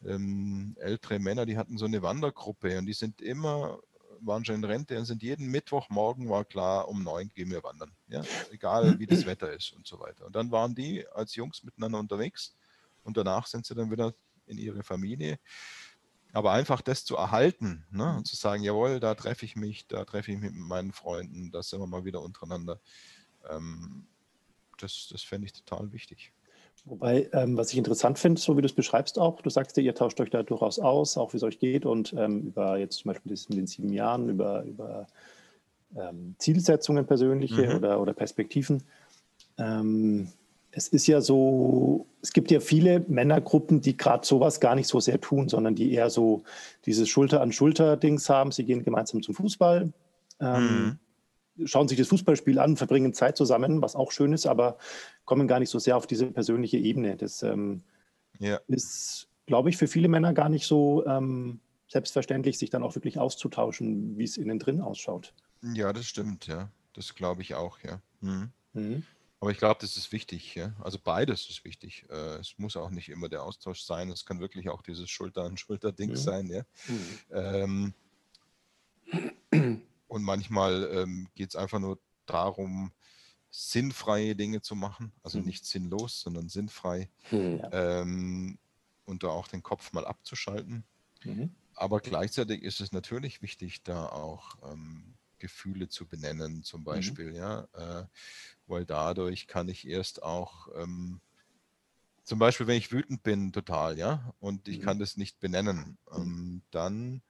ähm, 0.04 0.76
ältere 0.80 1.20
Männer, 1.20 1.46
die 1.46 1.58
hatten 1.58 1.78
so 1.78 1.86
eine 1.86 2.02
Wandergruppe 2.02 2.80
und 2.80 2.88
die 2.88 2.94
sind 2.94 3.22
immer 3.22 3.80
waren 4.22 4.46
schon 4.46 4.56
in 4.56 4.64
Rente 4.64 4.98
und 4.98 5.06
sind 5.06 5.24
jeden 5.24 5.48
Mittwochmorgen 5.48 6.30
war 6.30 6.46
klar, 6.46 6.88
um 6.88 7.04
neun 7.04 7.30
gehen 7.30 7.50
wir 7.50 7.64
wandern. 7.64 7.92
Ja? 8.08 8.24
Egal 8.52 9.00
wie 9.00 9.08
das 9.08 9.26
Wetter 9.26 9.52
ist 9.52 9.74
und 9.74 9.88
so 9.88 10.00
weiter. 10.00 10.26
Und 10.26 10.36
dann 10.36 10.52
waren 10.52 10.76
die 10.76 11.08
als 11.08 11.36
Jungs 11.36 11.64
miteinander 11.64 12.00
unterwegs 12.00 12.56
und 13.04 13.18
danach 13.18 13.48
sind 13.48 13.66
sie 13.66 13.76
dann 13.76 13.92
wieder 13.92 14.14
in 14.46 14.58
ihre 14.58 14.84
Familie. 14.84 15.40
Aber 16.32 16.52
einfach 16.52 16.82
das 16.82 17.06
zu 17.06 17.16
erhalten 17.16 17.86
ne? 17.90 18.16
und 18.18 18.28
zu 18.28 18.36
sagen, 18.36 18.64
jawohl, 18.64 19.00
da 19.00 19.16
treffe 19.16 19.46
ich 19.46 19.56
mich, 19.56 19.88
da 19.88 20.06
treffe 20.06 20.32
ich 20.32 20.38
mich 20.38 20.52
mit 20.52 20.62
meinen 20.62 20.92
Freunden, 20.92 21.52
da 21.52 21.64
sind 21.64 21.80
wir 21.80 21.88
mal 21.88 22.06
wieder 22.06 22.22
untereinander. 22.22 22.80
Ähm, 23.50 24.08
das 24.78 25.10
das 25.12 25.24
fände 25.24 25.46
ich 25.46 25.54
total 25.54 25.92
wichtig. 25.92 26.34
Wobei, 26.86 27.30
ähm, 27.34 27.58
was 27.58 27.72
ich 27.72 27.78
interessant 27.78 28.20
finde, 28.20 28.40
so 28.40 28.58
wie 28.58 28.62
du 28.62 28.66
es 28.66 28.74
beschreibst 28.74 29.20
auch, 29.20 29.42
du 29.42 29.50
sagst 29.50 29.78
ja, 29.78 29.84
ihr 29.84 29.94
tauscht 29.94 30.20
euch 30.22 30.30
da 30.30 30.44
durchaus 30.44 30.80
aus, 30.80 31.18
auch 31.18 31.34
wie 31.34 31.38
es 31.38 31.44
euch 31.44 31.60
geht 31.60 31.86
und 31.86 32.14
ähm, 32.18 32.48
über 32.48 32.78
jetzt 32.78 32.98
zum 32.98 33.10
Beispiel 33.10 33.32
in 33.50 33.56
den 33.56 33.68
sieben 33.68 33.92
Jahren, 33.92 34.30
über, 34.30 34.64
über 34.64 35.08
ähm, 35.96 36.36
Zielsetzungen 36.38 37.06
persönliche 37.06 37.68
mhm. 37.68 37.76
oder, 37.76 38.02
oder 38.02 38.14
Perspektiven. 38.14 38.84
Ähm, 39.58 40.30
es 40.72 40.88
ist 40.88 41.08
ja 41.08 41.20
so, 41.20 42.06
es 42.22 42.32
gibt 42.32 42.52
ja 42.52 42.60
viele 42.60 43.02
Männergruppen, 43.08 43.82
die 43.82 43.98
gerade 43.98 44.26
sowas 44.26 44.60
gar 44.60 44.76
nicht 44.76 44.88
so 44.88 45.00
sehr 45.00 45.20
tun, 45.20 45.50
sondern 45.50 45.76
die 45.76 45.94
eher 45.94 46.10
so 46.10 46.44
dieses 46.86 47.10
Schulter-an-Schulter-Dings 47.10 48.30
haben. 48.30 48.52
Sie 48.52 48.66
gehen 48.66 48.84
gemeinsam 48.84 49.22
zum 49.22 49.36
Fußball. 49.36 49.92
Ähm, 50.40 50.64
mhm 50.64 51.00
schauen 51.66 51.88
sich 51.88 51.98
das 51.98 52.08
Fußballspiel 52.08 52.60
an, 52.60 52.78
verbringen 52.78 53.14
Zeit 53.14 53.38
zusammen, 53.38 53.82
was 53.82 53.96
auch 53.96 54.12
schön 54.12 54.34
ist, 54.34 54.46
aber 54.46 54.78
kommen 55.26 55.48
gar 55.48 55.60
nicht 55.60 55.70
so 55.70 55.80
sehr 55.80 55.98
auf 55.98 56.08
diese 56.08 56.28
persönliche 56.28 56.78
Ebene. 56.78 57.16
Das 57.16 57.44
ähm, 57.44 57.84
ja. 58.40 58.60
ist, 58.68 59.28
glaube 59.46 59.70
ich, 59.70 59.78
für 59.78 59.88
viele 59.88 60.08
Männer 60.08 60.34
gar 60.34 60.50
nicht 60.50 60.66
so 60.66 61.06
ähm, 61.06 61.60
selbstverständlich, 61.88 62.58
sich 62.58 62.70
dann 62.70 62.84
auch 62.84 62.96
wirklich 62.96 63.18
auszutauschen, 63.18 64.18
wie 64.18 64.24
es 64.24 64.38
innen 64.38 64.60
drin 64.60 64.82
ausschaut. 64.82 65.34
Ja, 65.62 65.92
das 65.94 66.06
stimmt, 66.06 66.48
ja. 66.48 66.70
Das 66.94 67.16
glaube 67.16 67.42
ich 67.42 67.56
auch, 67.56 67.80
ja. 67.80 68.02
Mhm. 68.22 68.52
Mhm. 68.74 69.04
Aber 69.42 69.52
ich 69.52 69.58
glaube, 69.58 69.80
das 69.80 69.96
ist 69.96 70.12
wichtig, 70.12 70.56
ja. 70.56 70.74
Also 70.82 71.00
beides 71.02 71.50
ist 71.50 71.64
wichtig. 71.64 72.06
Äh, 72.10 72.40
es 72.40 72.56
muss 72.58 72.76
auch 72.76 72.90
nicht 72.90 73.10
immer 73.10 73.30
der 73.30 73.44
Austausch 73.44 73.82
sein. 73.82 74.10
Es 74.10 74.26
kann 74.26 74.42
wirklich 74.42 74.70
auch 74.70 74.82
dieses 74.82 75.10
Schulter-an-Schulter-Ding 75.10 76.12
mhm. 76.12 76.16
sein, 76.16 76.48
ja. 76.48 76.64
Mhm. 76.88 77.94
Ähm, 79.52 79.80
und 80.10 80.24
manchmal 80.24 80.90
ähm, 80.92 81.30
geht 81.36 81.50
es 81.50 81.56
einfach 81.56 81.80
nur 81.80 82.00
darum, 82.26 82.92
sinnfreie 83.50 84.36
Dinge 84.36 84.62
zu 84.62 84.76
machen. 84.76 85.14
Also 85.24 85.40
hm. 85.40 85.46
nicht 85.46 85.66
sinnlos, 85.66 86.20
sondern 86.20 86.50
sinnfrei. 86.50 87.10
Hm. 87.30 87.62
Ähm, 87.72 88.60
und 89.06 89.24
da 89.24 89.30
auch 89.30 89.48
den 89.48 89.64
Kopf 89.64 89.92
mal 89.94 90.06
abzuschalten. 90.06 90.84
Mhm. 91.24 91.52
Aber 91.76 92.00
gleichzeitig 92.00 92.62
ist 92.62 92.80
es 92.80 92.92
natürlich 92.92 93.42
wichtig, 93.42 93.84
da 93.84 94.06
auch 94.06 94.58
ähm, 94.72 95.16
Gefühle 95.40 95.90
zu 95.90 96.06
benennen, 96.06 96.64
zum 96.64 96.82
mhm. 96.82 96.86
Beispiel, 96.86 97.32
mhm. 97.32 97.36
ja. 97.36 97.68
Äh, 97.74 98.06
weil 98.68 98.86
dadurch 98.86 99.48
kann 99.48 99.68
ich 99.68 99.88
erst 99.88 100.22
auch 100.22 100.68
ähm, 100.76 101.22
zum 102.24 102.38
Beispiel, 102.38 102.68
wenn 102.68 102.78
ich 102.78 102.92
wütend 102.92 103.24
bin, 103.24 103.52
total, 103.52 103.98
ja, 103.98 104.34
und 104.40 104.68
ich 104.68 104.80
mhm. 104.80 104.84
kann 104.84 105.00
das 105.00 105.18
nicht 105.18 105.40
benennen, 105.40 105.98
mhm. 106.12 106.22
ähm, 106.22 106.62
dann 106.70 107.22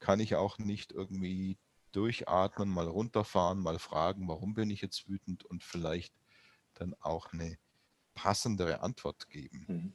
kann 0.00 0.20
ich 0.20 0.34
auch 0.34 0.58
nicht 0.58 0.92
irgendwie 0.92 1.56
durchatmen, 1.94 2.68
mal 2.68 2.88
runterfahren, 2.88 3.60
mal 3.60 3.78
fragen, 3.78 4.28
warum 4.28 4.54
bin 4.54 4.70
ich 4.70 4.80
jetzt 4.80 5.08
wütend 5.08 5.44
und 5.44 5.62
vielleicht 5.62 6.14
dann 6.74 6.94
auch 7.00 7.32
eine 7.32 7.56
passendere 8.14 8.80
Antwort 8.80 9.28
geben. 9.28 9.64
Mhm. 9.68 9.92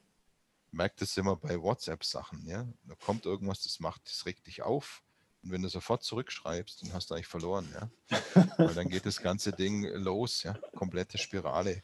Merkt 0.71 1.01
es 1.01 1.17
immer 1.17 1.35
bei 1.35 1.61
WhatsApp-Sachen, 1.61 2.45
ja. 2.45 2.67
Da 2.83 2.95
kommt 2.95 3.25
irgendwas, 3.25 3.63
das 3.63 3.79
macht, 3.79 4.01
das 4.05 4.25
regt 4.25 4.47
dich 4.47 4.61
auf. 4.61 5.03
Und 5.41 5.51
wenn 5.51 5.61
du 5.61 5.69
sofort 5.69 6.03
zurückschreibst, 6.03 6.81
dann 6.81 6.93
hast 6.93 7.09
du 7.09 7.15
eigentlich 7.15 7.27
verloren, 7.27 7.67
ja. 7.73 7.89
Weil 8.57 8.75
dann 8.75 8.89
geht 8.89 9.05
das 9.05 9.21
ganze 9.21 9.51
Ding 9.51 9.83
los, 9.83 10.43
ja. 10.43 10.53
Komplette 10.75 11.17
Spirale. 11.17 11.83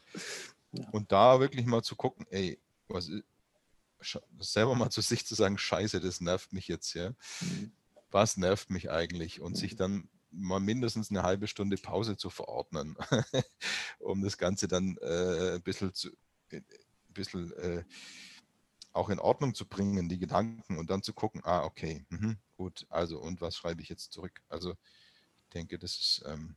Ja. 0.72 0.88
Und 0.90 1.10
da 1.10 1.40
wirklich 1.40 1.66
mal 1.66 1.82
zu 1.82 1.96
gucken, 1.96 2.26
ey, 2.30 2.58
was 2.88 3.08
ist, 3.08 3.24
selber 4.38 4.74
mal 4.74 4.90
zu 4.90 5.00
sich 5.00 5.26
zu 5.26 5.34
sagen, 5.34 5.58
scheiße, 5.58 6.00
das 6.00 6.20
nervt 6.20 6.52
mich 6.52 6.68
jetzt, 6.68 6.94
ja. 6.94 7.10
Mhm 7.40 7.72
was 8.10 8.36
nervt 8.36 8.70
mich 8.70 8.90
eigentlich 8.90 9.40
und 9.40 9.56
sich 9.56 9.76
dann 9.76 10.08
mal 10.30 10.60
mindestens 10.60 11.10
eine 11.10 11.22
halbe 11.22 11.46
Stunde 11.46 11.76
Pause 11.76 12.16
zu 12.16 12.30
verordnen, 12.30 12.96
um 13.98 14.22
das 14.22 14.38
Ganze 14.38 14.68
dann 14.68 14.96
äh, 15.00 15.54
ein 15.54 15.62
bisschen, 15.62 15.94
zu, 15.94 16.10
äh, 16.50 16.58
ein 16.58 17.12
bisschen 17.14 17.52
äh, 17.52 17.84
auch 18.92 19.10
in 19.10 19.18
Ordnung 19.18 19.54
zu 19.54 19.66
bringen, 19.66 20.08
die 20.08 20.18
Gedanken 20.18 20.78
und 20.78 20.90
dann 20.90 21.02
zu 21.02 21.12
gucken, 21.12 21.42
ah, 21.44 21.64
okay, 21.64 22.06
mh, 22.08 22.36
gut, 22.56 22.86
also 22.88 23.18
und 23.20 23.40
was 23.40 23.56
schreibe 23.56 23.82
ich 23.82 23.88
jetzt 23.88 24.12
zurück? 24.12 24.42
Also 24.48 24.72
ich 24.72 25.50
denke, 25.54 25.78
das 25.78 25.98
ist 25.98 26.22
ähm, 26.26 26.56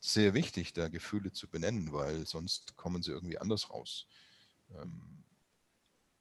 sehr 0.00 0.34
wichtig, 0.34 0.72
da 0.72 0.88
Gefühle 0.88 1.32
zu 1.32 1.48
benennen, 1.48 1.92
weil 1.92 2.26
sonst 2.26 2.76
kommen 2.76 3.02
sie 3.02 3.10
irgendwie 3.12 3.38
anders 3.38 3.70
raus. 3.70 4.06
Ähm, 4.70 5.24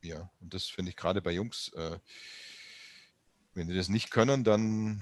ja, 0.01 0.29
und 0.41 0.53
das 0.53 0.67
finde 0.67 0.89
ich 0.89 0.97
gerade 0.97 1.21
bei 1.21 1.31
Jungs 1.31 1.69
äh, 1.73 1.97
wenn 3.53 3.67
die 3.67 3.75
das 3.75 3.89
nicht 3.89 4.11
können, 4.11 4.43
dann, 4.43 5.01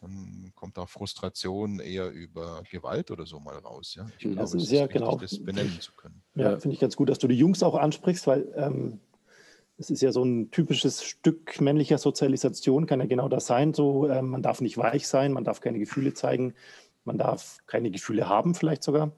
dann 0.00 0.52
kommt 0.54 0.78
auch 0.78 0.88
Frustration 0.88 1.80
eher 1.80 2.10
über 2.10 2.62
Gewalt 2.70 3.10
oder 3.10 3.26
so 3.26 3.40
mal 3.40 3.56
raus. 3.58 3.94
Ja? 3.96 4.06
Ich 4.18 4.24
das 4.34 4.50
glaube, 4.50 4.56
ist 4.64 4.70
ja 4.70 4.82
wichtig, 4.82 4.92
genau. 4.92 5.16
das 5.16 5.38
benennen 5.42 5.80
zu 5.80 5.92
können. 5.92 6.22
Ja, 6.34 6.58
finde 6.58 6.74
ich 6.74 6.80
ganz 6.80 6.96
gut, 6.96 7.08
dass 7.08 7.18
du 7.18 7.28
die 7.28 7.36
Jungs 7.36 7.62
auch 7.62 7.74
ansprichst, 7.74 8.26
weil 8.26 8.52
ähm, 8.56 9.00
es 9.80 9.88
ist 9.90 10.02
ja 10.02 10.12
so 10.12 10.22
ein 10.22 10.50
typisches 10.50 11.02
Stück 11.02 11.60
männlicher 11.60 11.96
Sozialisation, 11.96 12.86
kann 12.86 13.00
ja 13.00 13.06
genau 13.06 13.28
das 13.28 13.46
sein. 13.46 13.72
So, 13.72 14.08
ähm, 14.08 14.28
man 14.28 14.42
darf 14.42 14.60
nicht 14.60 14.76
weich 14.76 15.08
sein, 15.08 15.32
man 15.32 15.44
darf 15.44 15.60
keine 15.60 15.78
Gefühle 15.78 16.12
zeigen, 16.12 16.54
man 17.04 17.16
darf 17.16 17.58
keine 17.66 17.90
Gefühle 17.90 18.28
haben, 18.28 18.54
vielleicht 18.54 18.82
sogar. 18.82 19.12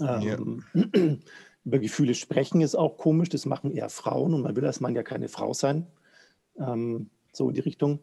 Ähm, 0.00 0.64
ja. 0.72 0.82
Über 1.64 1.78
Gefühle 1.78 2.14
sprechen 2.14 2.62
ist 2.62 2.74
auch 2.74 2.96
komisch, 2.96 3.28
das 3.28 3.44
machen 3.44 3.72
eher 3.72 3.90
Frauen 3.90 4.32
und 4.34 4.42
man 4.42 4.56
will 4.56 4.64
als 4.64 4.80
Mann 4.80 4.94
ja 4.94 5.02
keine 5.02 5.28
Frau 5.28 5.52
sein. 5.52 5.86
Ähm, 6.58 7.10
so 7.32 7.48
in 7.48 7.54
die 7.54 7.60
Richtung. 7.60 8.00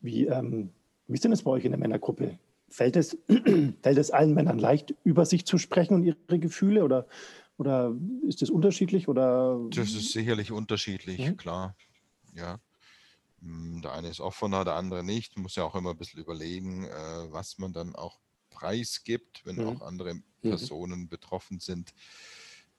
Wie, 0.00 0.26
ähm, 0.26 0.70
wie 1.06 1.14
ist 1.14 1.24
denn 1.24 1.30
das 1.30 1.42
bei 1.42 1.50
euch 1.50 1.64
in 1.64 1.72
der 1.72 1.78
Männergruppe? 1.80 2.38
Fällt 2.68 2.96
es, 2.96 3.16
fällt 3.82 3.98
es 3.98 4.10
allen 4.10 4.34
Männern 4.34 4.58
leicht, 4.58 4.94
über 5.04 5.24
sich 5.26 5.46
zu 5.46 5.58
sprechen 5.58 5.94
und 5.94 6.04
ihre 6.04 6.38
Gefühle 6.38 6.84
oder, 6.84 7.06
oder 7.58 7.94
ist 8.26 8.42
das 8.42 8.50
unterschiedlich? 8.50 9.08
Oder? 9.08 9.60
Das 9.70 9.92
ist 9.92 10.12
sicherlich 10.12 10.52
unterschiedlich, 10.52 11.18
mhm. 11.18 11.36
klar. 11.36 11.76
Ja. 12.34 12.60
Hm, 13.40 13.82
der 13.82 13.92
eine 13.92 14.08
ist 14.08 14.20
offener, 14.20 14.64
der 14.64 14.74
andere 14.74 15.04
nicht. 15.04 15.36
Man 15.36 15.42
muss 15.42 15.56
ja 15.56 15.64
auch 15.64 15.74
immer 15.74 15.90
ein 15.90 15.98
bisschen 15.98 16.20
überlegen, 16.20 16.84
äh, 16.84 17.32
was 17.32 17.58
man 17.58 17.72
dann 17.72 17.94
auch 17.94 18.18
preisgibt, 18.50 19.44
wenn 19.44 19.56
mhm. 19.56 19.66
auch 19.66 19.82
andere 19.82 20.14
mhm. 20.14 20.22
Personen 20.40 21.00
mhm. 21.00 21.08
betroffen 21.08 21.60
sind. 21.60 21.92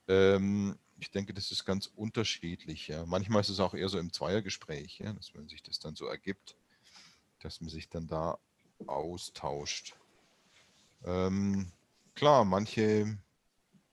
Ähm, 0.08 0.76
ich 1.04 1.12
denke, 1.12 1.34
das 1.34 1.52
ist 1.52 1.66
ganz 1.66 1.88
unterschiedlich. 1.88 2.88
Ja. 2.88 3.06
Manchmal 3.06 3.42
ist 3.42 3.50
es 3.50 3.60
auch 3.60 3.74
eher 3.74 3.90
so 3.90 4.00
im 4.00 4.14
Zweiergespräch, 4.14 5.00
ja, 5.00 5.12
dass 5.12 5.34
man 5.34 5.50
sich 5.50 5.62
das 5.62 5.80
dann 5.80 5.96
so 5.96 6.06
ergibt, 6.06 6.56
dass 7.40 7.60
man 7.60 7.70
sich 7.70 7.90
dann 7.90 8.08
da 8.08 8.40
austauscht. 8.88 9.96
Ähm, 11.04 11.72
klar, 12.16 12.46
manche 12.46 13.18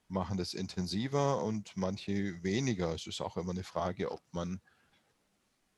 machen 0.07 0.39
das 0.39 0.55
intensiver 0.55 1.43
und 1.43 1.77
manche 1.77 2.43
weniger. 2.45 2.95
Es 2.95 3.09
ist 3.09 3.21
auch 3.21 3.37
immer 3.37 3.51
eine 3.51 3.65
Frage, 3.65 4.13
ob 4.13 4.23
man, 4.31 4.61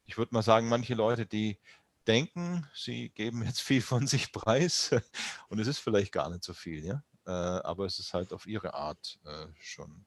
ich 0.05 0.19
würde 0.19 0.35
mal 0.35 0.43
sagen, 0.43 0.69
manche 0.69 0.95
Leute, 0.95 1.25
die 1.25 1.59
denken, 2.07 2.69
sie 2.75 3.09
geben 3.09 3.43
jetzt 3.43 3.63
viel 3.63 3.81
von 3.81 4.07
sich 4.07 4.33
preis 4.33 4.91
und 5.49 5.59
es 5.61 5.67
ist 5.67 5.79
vielleicht 5.79 6.13
gar 6.13 6.29
nicht 6.29 6.45
so 6.45 6.53
viel, 6.53 6.85
ja. 6.85 7.03
Äh, 7.25 7.31
aber 7.31 7.87
es 7.87 7.99
ist 7.99 8.13
halt 8.13 8.35
auf 8.35 8.47
ihre 8.47 8.75
Art 8.75 9.19
äh, 9.25 9.47
schon 9.61 10.05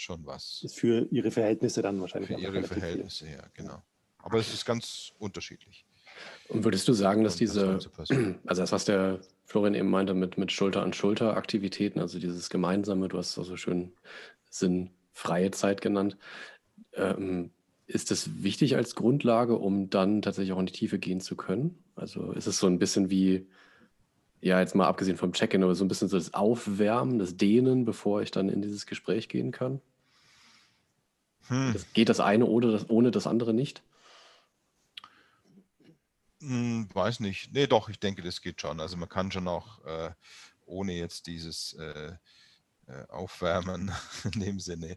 schon 0.00 0.26
was. 0.26 0.62
Ist 0.64 0.78
für 0.78 1.06
ihre 1.10 1.30
Verhältnisse 1.30 1.82
dann 1.82 2.00
wahrscheinlich. 2.00 2.30
Für 2.30 2.40
ihre 2.40 2.62
Verhältnisse, 2.62 3.26
viel. 3.26 3.34
ja, 3.34 3.44
genau. 3.54 3.82
Aber 4.18 4.38
es 4.38 4.52
ist 4.52 4.64
ganz 4.64 5.12
unterschiedlich. 5.18 5.84
Und 6.48 6.64
würdest 6.64 6.86
du 6.88 6.92
sagen, 6.92 7.24
dass 7.24 7.36
diese, 7.36 7.78
also 8.46 8.62
das, 8.62 8.72
was 8.72 8.84
der 8.84 9.20
Florian 9.44 9.74
eben 9.74 9.90
meinte 9.90 10.14
mit, 10.14 10.38
mit 10.38 10.52
Schulter-an-Schulter-Aktivitäten, 10.52 12.00
also 12.00 12.18
dieses 12.18 12.50
Gemeinsame, 12.50 13.08
du 13.08 13.18
hast 13.18 13.30
es 13.30 13.38
auch 13.38 13.44
so 13.44 13.56
schön 13.56 13.92
sinnfreie 14.50 15.50
Zeit 15.50 15.80
genannt, 15.80 16.16
ähm, 16.94 17.50
ist 17.86 18.10
das 18.10 18.42
wichtig 18.42 18.76
als 18.76 18.94
Grundlage, 18.94 19.56
um 19.56 19.90
dann 19.90 20.22
tatsächlich 20.22 20.52
auch 20.52 20.60
in 20.60 20.66
die 20.66 20.72
Tiefe 20.72 20.98
gehen 20.98 21.20
zu 21.20 21.36
können? 21.36 21.82
Also 21.96 22.32
ist 22.32 22.46
es 22.46 22.58
so 22.58 22.66
ein 22.66 22.78
bisschen 22.78 23.10
wie, 23.10 23.48
ja, 24.40 24.60
jetzt 24.60 24.74
mal 24.74 24.86
abgesehen 24.86 25.16
vom 25.16 25.32
Check-in, 25.32 25.62
aber 25.62 25.74
so 25.74 25.84
ein 25.84 25.88
bisschen 25.88 26.08
so 26.08 26.16
das 26.16 26.32
Aufwärmen, 26.34 27.18
das 27.18 27.36
Dehnen, 27.36 27.84
bevor 27.84 28.22
ich 28.22 28.30
dann 28.30 28.48
in 28.48 28.62
dieses 28.62 28.86
Gespräch 28.86 29.28
gehen 29.28 29.50
kann? 29.50 29.80
Hm. 31.48 31.72
Das, 31.72 31.92
geht 31.92 32.08
das 32.08 32.20
eine 32.20 32.46
oder 32.46 32.72
das, 32.72 32.88
ohne 32.88 33.10
das 33.10 33.26
andere 33.26 33.54
nicht? 33.54 33.82
Hm, 36.40 36.88
weiß 36.92 37.20
nicht. 37.20 37.52
Nee, 37.52 37.66
doch, 37.66 37.88
ich 37.88 38.00
denke, 38.00 38.22
das 38.22 38.40
geht 38.40 38.60
schon. 38.60 38.80
Also 38.80 38.96
man 38.96 39.08
kann 39.08 39.30
schon 39.30 39.48
auch 39.48 39.84
äh, 39.84 40.10
ohne 40.64 40.92
jetzt 40.92 41.26
dieses 41.26 41.74
äh, 41.74 42.12
äh, 42.86 43.06
Aufwärmen 43.08 43.92
in 44.24 44.40
dem 44.40 44.60
Sinne 44.60 44.96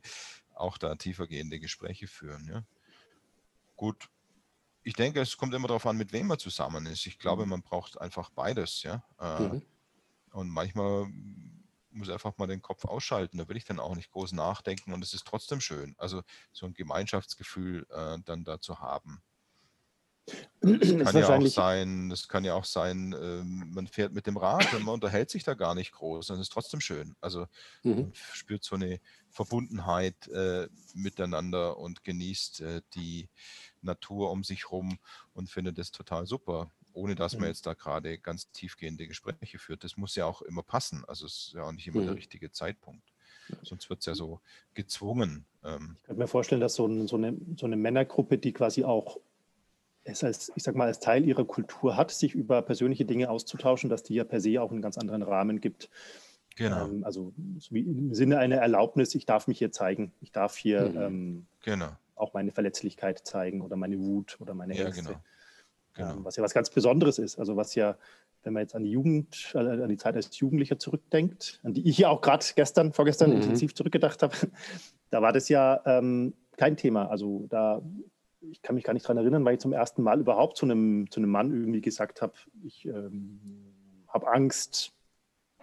auch 0.53 0.77
da 0.77 0.95
tiefergehende 0.95 1.59
Gespräche 1.59 2.07
führen. 2.07 2.47
Ja? 2.47 2.63
Gut, 3.75 4.09
ich 4.83 4.93
denke, 4.93 5.21
es 5.21 5.37
kommt 5.37 5.53
immer 5.53 5.67
darauf 5.67 5.85
an, 5.85 5.97
mit 5.97 6.11
wem 6.11 6.27
man 6.27 6.39
zusammen 6.39 6.85
ist. 6.85 7.05
Ich 7.05 7.17
glaube, 7.17 7.43
mhm. 7.43 7.51
man 7.51 7.61
braucht 7.61 7.99
einfach 7.99 8.29
beides, 8.29 8.83
ja. 8.83 9.03
Äh, 9.19 9.39
mhm. 9.39 9.61
Und 10.31 10.49
manchmal 10.49 11.07
muss 11.93 12.09
einfach 12.09 12.37
mal 12.37 12.47
den 12.47 12.61
Kopf 12.61 12.85
ausschalten. 12.85 13.37
Da 13.37 13.47
will 13.47 13.57
ich 13.57 13.65
dann 13.65 13.79
auch 13.79 13.95
nicht 13.95 14.11
groß 14.11 14.33
nachdenken 14.33 14.93
und 14.93 15.03
es 15.03 15.13
ist 15.13 15.25
trotzdem 15.25 15.61
schön. 15.61 15.95
Also 15.97 16.21
so 16.51 16.65
ein 16.65 16.73
Gemeinschaftsgefühl 16.73 17.85
äh, 17.89 18.17
dann 18.25 18.43
da 18.43 18.59
zu 18.59 18.79
haben. 18.79 19.21
Das 20.61 20.97
kann 20.97 21.17
ja 21.17 21.35
auch 21.35 21.47
sein, 21.47 22.09
das 22.09 22.29
kann 22.29 22.45
ja 22.45 22.53
auch 22.53 22.63
sein, 22.63 23.13
ähm, 23.21 23.71
man 23.73 23.87
fährt 23.87 24.13
mit 24.13 24.25
dem 24.25 24.37
Rad 24.37 24.73
und 24.73 24.85
man 24.85 24.93
unterhält 24.93 25.29
sich 25.29 25.43
da 25.43 25.53
gar 25.53 25.75
nicht 25.75 25.91
groß 25.91 26.29
und 26.29 26.37
es 26.37 26.43
ist 26.43 26.53
trotzdem 26.53 26.79
schön. 26.79 27.15
Also 27.19 27.47
mhm. 27.83 27.95
man 27.95 28.11
spürt 28.13 28.63
so 28.63 28.75
eine 28.75 29.01
Verbundenheit 29.29 30.27
äh, 30.29 30.69
miteinander 30.93 31.77
und 31.77 32.05
genießt 32.05 32.61
äh, 32.61 32.81
die 32.93 33.27
Natur 33.81 34.31
um 34.31 34.45
sich 34.45 34.71
rum 34.71 34.97
und 35.33 35.49
findet 35.49 35.77
es 35.77 35.91
total 35.91 36.25
super, 36.25 36.71
ohne 36.93 37.15
dass 37.15 37.33
man 37.33 37.43
mhm. 37.43 37.47
jetzt 37.47 37.65
da 37.65 37.73
gerade 37.73 38.17
ganz 38.17 38.49
tiefgehende 38.51 39.07
Gespräche 39.07 39.59
führt. 39.59 39.83
Das 39.83 39.97
muss 39.97 40.15
ja 40.15 40.25
auch 40.25 40.41
immer 40.41 40.63
passen. 40.63 41.03
Also 41.07 41.25
es 41.25 41.47
ist 41.47 41.53
ja 41.53 41.63
auch 41.63 41.71
nicht 41.71 41.87
immer 41.87 42.01
mhm. 42.01 42.07
der 42.07 42.15
richtige 42.15 42.51
Zeitpunkt. 42.51 43.03
Sonst 43.61 43.89
wird 43.89 43.99
es 43.99 44.05
ja 44.05 44.15
so 44.15 44.39
gezwungen. 44.73 45.45
Ähm. 45.63 45.97
Ich 45.99 46.07
könnte 46.07 46.21
mir 46.21 46.27
vorstellen, 46.27 46.61
dass 46.61 46.75
so, 46.75 46.85
ein, 46.85 47.07
so, 47.07 47.17
eine, 47.17 47.35
so 47.57 47.65
eine 47.65 47.75
Männergruppe, 47.75 48.37
die 48.37 48.53
quasi 48.53 48.83
auch 48.83 49.19
es 50.05 50.23
als, 50.23 50.51
ich 50.55 50.63
sag 50.63 50.75
mal, 50.75 50.87
als 50.87 50.99
Teil 50.99 51.25
ihrer 51.25 51.45
Kultur 51.45 51.95
hat, 51.95 52.11
sich 52.11 52.35
über 52.35 52.61
persönliche 52.61 53.05
Dinge 53.05 53.29
auszutauschen, 53.29 53.89
dass 53.89 54.03
die 54.03 54.15
ja 54.15 54.23
per 54.23 54.41
se 54.41 54.61
auch 54.61 54.71
einen 54.71 54.81
ganz 54.81 54.97
anderen 54.97 55.23
Rahmen 55.23 55.61
gibt. 55.61 55.89
Genau. 56.55 56.85
Ähm, 56.85 57.03
also 57.03 57.33
im 57.71 58.13
Sinne 58.13 58.37
einer 58.37 58.57
Erlaubnis, 58.57 59.15
ich 59.15 59.25
darf 59.25 59.47
mich 59.47 59.57
hier 59.57 59.71
zeigen, 59.71 60.11
ich 60.21 60.31
darf 60.31 60.57
hier 60.57 60.89
mhm. 60.89 61.01
ähm, 61.01 61.45
genau. 61.63 61.89
auch 62.15 62.33
meine 62.33 62.51
Verletzlichkeit 62.51 63.25
zeigen 63.25 63.61
oder 63.61 63.75
meine 63.75 63.99
Wut 63.99 64.37
oder 64.39 64.53
meine 64.53 64.75
ja, 64.75 64.85
Ängste. 64.85 65.03
Genau. 65.03 65.23
Genau. 65.95 66.11
Ähm, 66.11 66.25
was 66.25 66.35
ja 66.35 66.43
was 66.43 66.53
ganz 66.53 66.69
Besonderes 66.69 67.19
ist. 67.19 67.37
Also 67.39 67.55
was 67.55 67.75
ja, 67.75 67.97
wenn 68.43 68.53
man 68.53 68.61
jetzt 68.61 68.75
an 68.75 68.83
die 68.83 68.91
Jugend, 68.91 69.51
äh, 69.53 69.59
an 69.59 69.89
die 69.89 69.97
Zeit 69.97 70.15
als 70.15 70.37
Jugendlicher 70.37 70.79
zurückdenkt, 70.79 71.59
an 71.63 71.73
die 71.73 71.87
ich 71.87 71.97
ja 71.97 72.09
auch 72.09 72.21
gerade 72.21 72.45
gestern, 72.55 72.93
vorgestern 72.93 73.31
mhm. 73.31 73.37
intensiv 73.37 73.75
zurückgedacht 73.75 74.23
habe, 74.23 74.35
da 75.09 75.21
war 75.21 75.33
das 75.33 75.49
ja 75.49 75.81
ähm, 75.85 76.33
kein 76.57 76.77
Thema. 76.77 77.09
Also 77.09 77.45
da 77.49 77.81
ich 78.51 78.61
kann 78.61 78.75
mich 78.75 78.83
gar 78.83 78.93
nicht 78.93 79.05
daran 79.05 79.17
erinnern, 79.17 79.45
weil 79.45 79.53
ich 79.53 79.61
zum 79.61 79.73
ersten 79.73 80.03
Mal 80.03 80.19
überhaupt 80.19 80.57
zu 80.57 80.65
einem, 80.65 81.09
zu 81.09 81.19
einem 81.19 81.29
Mann 81.29 81.51
irgendwie 81.51 81.81
gesagt 81.81 82.21
habe, 82.21 82.33
ich 82.63 82.85
ähm, 82.85 83.39
habe 84.07 84.27
Angst 84.27 84.93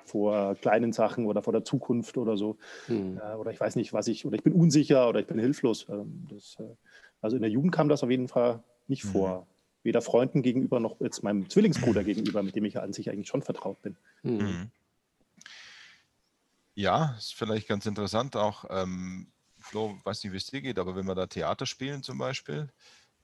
vor 0.04 0.54
kleinen 0.56 0.92
Sachen 0.92 1.26
oder 1.26 1.42
vor 1.42 1.52
der 1.52 1.64
Zukunft 1.64 2.16
oder 2.16 2.36
so. 2.36 2.56
Hm. 2.86 3.18
Äh, 3.18 3.36
oder 3.36 3.50
ich 3.50 3.60
weiß 3.60 3.76
nicht, 3.76 3.92
was 3.92 4.08
ich, 4.08 4.26
oder 4.26 4.36
ich 4.36 4.42
bin 4.42 4.52
unsicher 4.52 5.08
oder 5.08 5.20
ich 5.20 5.26
bin 5.26 5.38
hilflos. 5.38 5.86
Ähm, 5.88 6.26
das, 6.30 6.56
äh, 6.58 6.74
also 7.20 7.36
in 7.36 7.42
der 7.42 7.50
Jugend 7.50 7.72
kam 7.72 7.88
das 7.88 8.02
auf 8.02 8.10
jeden 8.10 8.28
Fall 8.28 8.62
nicht 8.88 9.04
mhm. 9.04 9.08
vor. 9.08 9.46
Weder 9.82 10.02
Freunden 10.02 10.42
gegenüber 10.42 10.80
noch 10.80 11.00
jetzt 11.00 11.22
meinem 11.22 11.48
Zwillingsbruder 11.48 12.04
gegenüber, 12.04 12.42
mit 12.42 12.54
dem 12.54 12.64
ich 12.64 12.78
an 12.78 12.92
sich 12.92 13.10
eigentlich 13.10 13.28
schon 13.28 13.42
vertraut 13.42 13.80
bin. 13.82 13.96
Hm. 14.22 14.36
Mhm. 14.36 14.70
Ja, 16.74 17.14
ist 17.18 17.34
vielleicht 17.34 17.68
ganz 17.68 17.86
interessant 17.86 18.36
auch. 18.36 18.64
Ähm, 18.70 19.26
Flo, 19.58 19.98
weiß 20.04 20.24
nicht, 20.24 20.32
wie 20.32 20.38
es 20.38 20.46
dir 20.46 20.62
geht, 20.62 20.78
aber 20.78 20.96
wenn 20.96 21.06
wir 21.06 21.14
da 21.14 21.26
Theater 21.26 21.66
spielen 21.66 22.02
zum 22.02 22.18
Beispiel, 22.18 22.68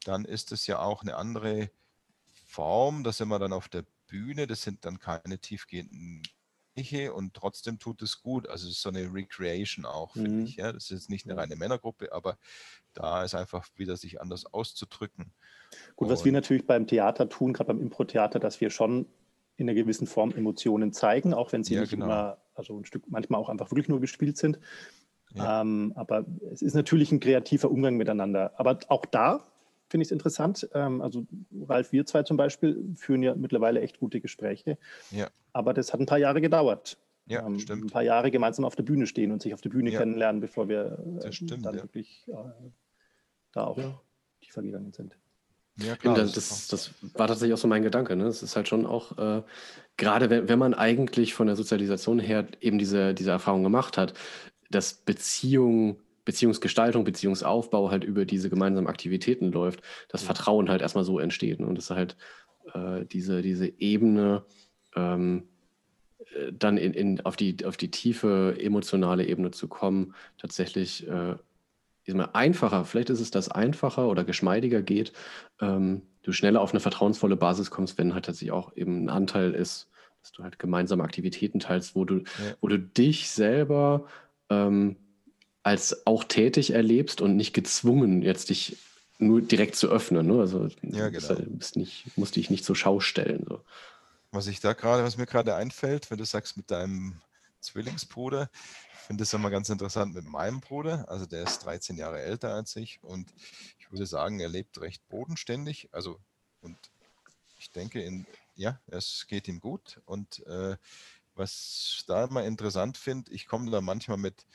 dann 0.05 0.25
ist 0.25 0.53
es 0.53 0.67
ja 0.67 0.79
auch 0.81 1.03
eine 1.03 1.17
andere 1.17 1.71
Form. 2.33 3.05
Da 3.05 3.13
sind 3.13 3.29
wir 3.29 3.39
dann 3.39 3.53
auf 3.53 3.69
der 3.69 3.85
Bühne, 4.07 4.47
das 4.47 4.63
sind 4.63 4.85
dann 4.85 4.99
keine 4.99 5.39
tiefgehenden 5.39 6.23
und 7.15 7.35
trotzdem 7.35 7.79
tut 7.79 8.03
es 8.03 8.23
gut. 8.23 8.49
Also 8.49 8.67
es 8.67 8.75
ist 8.75 8.83
so 8.83 8.89
eine 8.89 9.13
Recreation 9.13 9.85
auch, 9.85 10.15
mhm. 10.15 10.23
finde 10.23 10.43
ich. 10.45 10.57
Ja? 10.57 10.73
Das 10.73 10.85
ist 10.85 10.91
jetzt 10.91 11.11
nicht 11.11 11.27
eine 11.27 11.37
reine 11.37 11.57
Männergruppe, 11.57 12.13
aber 12.13 12.39
da 12.93 13.25
ist 13.25 13.35
einfach 13.35 13.67
wieder 13.77 13.97
sich 13.97 14.21
anders 14.21 14.47
auszudrücken. 14.47 15.33
Gut, 15.97 16.09
und 16.09 16.13
was 16.13 16.25
wir 16.25 16.33
natürlich 16.33 16.67
beim 16.67 16.87
Theater 16.87 17.29
tun, 17.29 17.53
gerade 17.53 17.69
beim 17.69 17.81
Impro-Theater, 17.81 18.39
dass 18.39 18.61
wir 18.61 18.71
schon 18.71 19.07
in 19.57 19.69
einer 19.69 19.75
gewissen 19.75 20.07
Form 20.07 20.33
Emotionen 20.33 20.93
zeigen, 20.93 21.35
auch 21.35 21.53
wenn 21.53 21.65
sie 21.65 21.75
ja, 21.75 21.81
nicht 21.81 21.91
genau. 21.91 22.07
immer, 22.07 22.39
also 22.55 22.79
ein 22.79 22.85
Stück 22.85 23.05
manchmal 23.09 23.41
auch 23.41 23.49
einfach 23.49 23.71
wirklich 23.71 23.89
nur 23.89 24.01
gespielt 24.01 24.37
sind. 24.37 24.59
Ja. 25.35 25.63
Ähm, 25.63 25.93
aber 25.97 26.25
es 26.53 26.63
ist 26.63 26.75
natürlich 26.75 27.11
ein 27.13 27.21
kreativer 27.21 27.71
Umgang 27.71 27.97
miteinander. 27.97 28.53
Aber 28.59 28.79
auch 28.89 29.07
da 29.07 29.47
finde 29.89 30.03
ich 30.03 30.09
es 30.09 30.13
interessant. 30.13 30.69
Ähm, 30.75 31.01
also 31.01 31.27
Ralf, 31.69 31.93
wir 31.93 32.07
zwei 32.07 32.23
zum 32.23 32.37
Beispiel 32.37 32.95
führen 32.97 33.23
ja 33.23 33.35
mittlerweile 33.35 33.81
echt 33.81 33.99
gute 33.99 34.21
Gespräche. 34.21 34.79
Ja. 35.11 35.29
Aber 35.53 35.75
das 35.75 35.93
hat 35.93 36.01
ein 36.01 36.07
paar 36.07 36.19
Jahre 36.19 36.41
gedauert. 36.41 36.99
Ja, 37.27 37.45
ähm, 37.45 37.59
stimmt. 37.59 37.85
Ein 37.85 37.91
paar 37.91 38.03
Jahre 38.03 38.31
gemeinsam 38.31 38.65
auf 38.65 38.77
der 38.77 38.85
Bühne 38.85 39.07
stehen 39.07 39.33
und 39.33 39.43
sich 39.43 39.53
auf 39.53 39.61
der 39.61 39.71
Bühne 39.71 39.91
ja. 39.91 39.99
kennenlernen, 39.99 40.41
bevor 40.41 40.69
wir 40.69 40.99
äh, 41.23 41.33
stimmt, 41.33 41.65
dann 41.65 41.77
ja. 41.77 41.83
wirklich 41.83 42.29
äh, 42.29 42.35
da 43.53 43.65
auch 43.65 44.03
tiefer 44.41 44.63
gegangen 44.63 44.93
sind. 44.93 45.17
Ja, 45.79 45.97
klar. 45.97 46.15
Das, 46.15 46.33
das, 46.33 46.69
das, 46.69 46.91
war 47.15 47.27
tatsächlich 47.27 47.55
auch 47.55 47.59
so 47.59 47.69
mein 47.69 47.83
Gedanke. 47.83 48.17
Ne? 48.17 48.25
Es 48.27 48.43
ist 48.43 48.57
halt 48.57 48.69
schon 48.69 48.87
auch, 48.87 49.19
äh, 49.19 49.43
gerade 49.97 50.31
wenn, 50.31 50.49
wenn 50.49 50.59
man 50.59 50.73
eigentlich 50.73 51.35
von 51.35 51.47
der 51.47 51.57
Sozialisation 51.57 52.19
her 52.19 52.47
eben 52.61 52.79
diese, 52.79 53.13
diese 53.13 53.31
Erfahrung 53.31 53.63
gemacht 53.63 53.99
hat, 53.99 54.15
dass 54.71 54.95
Beziehung, 54.95 55.99
Beziehungsgestaltung, 56.27 57.05
Beziehungsaufbau 57.05 57.91
halt 57.91 58.05
über 58.05 58.27
diese 58.27 58.51
gemeinsamen 58.51 58.89
Aktivitäten 58.89 59.51
läuft, 59.53 59.81
das. 60.11 60.23
Vertrauen 60.23 60.69
halt 60.69 60.83
erstmal 60.83 61.05
so 61.05 61.19
entsteht. 61.19 61.61
Ne? 61.61 61.67
Und 61.67 61.79
das 61.79 61.89
halt 61.89 62.19
äh, 62.75 63.07
diese, 63.07 63.41
diese 63.41 63.69
Ebene 63.81 64.45
ähm, 64.95 65.45
äh, 66.35 66.53
dann 66.53 66.77
in, 66.77 66.93
in, 66.93 67.21
auf, 67.23 67.37
die, 67.37 67.65
auf 67.65 67.79
die 67.79 67.91
tiefe 67.91 68.57
emotionale 68.61 69.27
Ebene 69.27 69.53
zu 69.53 69.69
kommen, 69.69 70.15
tatsächlich 70.37 71.09
äh, 71.09 71.37
einfacher, 72.33 72.85
vielleicht 72.85 73.11
ist 73.11 73.21
es 73.21 73.31
das 73.31 73.49
einfacher 73.49 74.09
oder 74.09 74.25
geschmeidiger 74.25 74.83
geht, 74.83 75.13
ähm, 75.61 76.03
du 76.23 76.33
schneller 76.33 76.61
auf 76.61 76.73
eine 76.73 76.81
vertrauensvolle 76.81 77.37
Basis 77.37 77.71
kommst, 77.71 77.99
wenn 77.99 78.15
halt 78.15 78.27
tatsächlich 78.27 78.53
auch 78.53 78.77
eben 78.77 79.05
ein 79.05 79.09
Anteil 79.11 79.55
ist, 79.55 79.89
dass 80.23 80.33
du 80.33 80.43
halt 80.43 80.59
gemeinsame 80.59 81.05
Aktivitäten 81.05 81.61
teilst, 81.61 81.95
wo 81.95 82.05
du, 82.05 82.19
ja. 82.19 82.25
wo 82.61 82.69
du 82.69 82.79
dich 82.79 83.31
selber 83.31 84.07
ähm, 84.51 84.97
als 85.67 86.07
auch 86.07 86.23
tätig 86.23 86.71
erlebst 86.71 87.21
und 87.21 87.35
nicht 87.35 87.53
gezwungen, 87.53 88.23
jetzt 88.23 88.51
dich 88.51 88.77
nur 89.19 89.43
direkt 89.43 89.75
zu 89.75 89.89
öffnen. 89.89 90.25
Ne? 90.25 90.39
Also 90.39 90.69
ja, 90.83 91.09
genau. 91.09 91.35
bist 91.49 91.75
nicht, 91.75 92.17
musst 92.17 92.37
dich 92.37 92.51
nicht 92.51 92.65
zur 92.65 92.77
Schau 92.77 93.01
stellen. 93.01 93.45
So. 93.49 93.65
Was 94.31 94.47
ich 94.47 94.61
da 94.61 94.75
gerade, 94.75 95.03
was 95.03 95.17
mir 95.17 95.27
gerade 95.27 95.57
einfällt, 95.57 96.09
wenn 96.09 96.19
du 96.19 96.25
sagst 96.25 96.57
mit 96.57 96.71
deinem 96.71 97.21
Zwillingsbruder, 97.59 98.49
ich 98.93 99.01
finde 99.09 99.23
das 99.23 99.35
immer 99.35 99.51
ganz 99.51 99.69
interessant 99.69 100.15
mit 100.15 100.25
meinem 100.25 100.61
Bruder. 100.61 101.05
Also 101.09 101.27
der 101.27 101.43
ist 101.43 101.59
13 101.65 101.97
Jahre 101.97 102.21
älter 102.21 102.55
als 102.55 102.77
ich 102.77 103.03
und 103.03 103.27
ich 103.81 103.91
würde 103.91 104.07
sagen, 104.07 104.39
er 104.39 104.49
lebt 104.49 104.81
recht 104.81 105.03
bodenständig. 105.09 105.89
Also 105.91 106.21
und 106.61 106.79
ich 107.59 107.73
denke, 107.73 108.01
in, 108.01 108.25
ja, 108.55 108.79
es 108.87 109.27
geht 109.27 109.49
ihm 109.49 109.59
gut 109.59 110.01
und 110.05 110.47
äh, 110.47 110.77
was 111.35 112.05
da 112.07 112.23
immer 112.23 112.45
interessant 112.45 112.97
finde, 112.97 113.33
ich 113.33 113.49
komme 113.49 113.73
da 113.73 113.81
manchmal 113.81 114.17
mit 114.17 114.47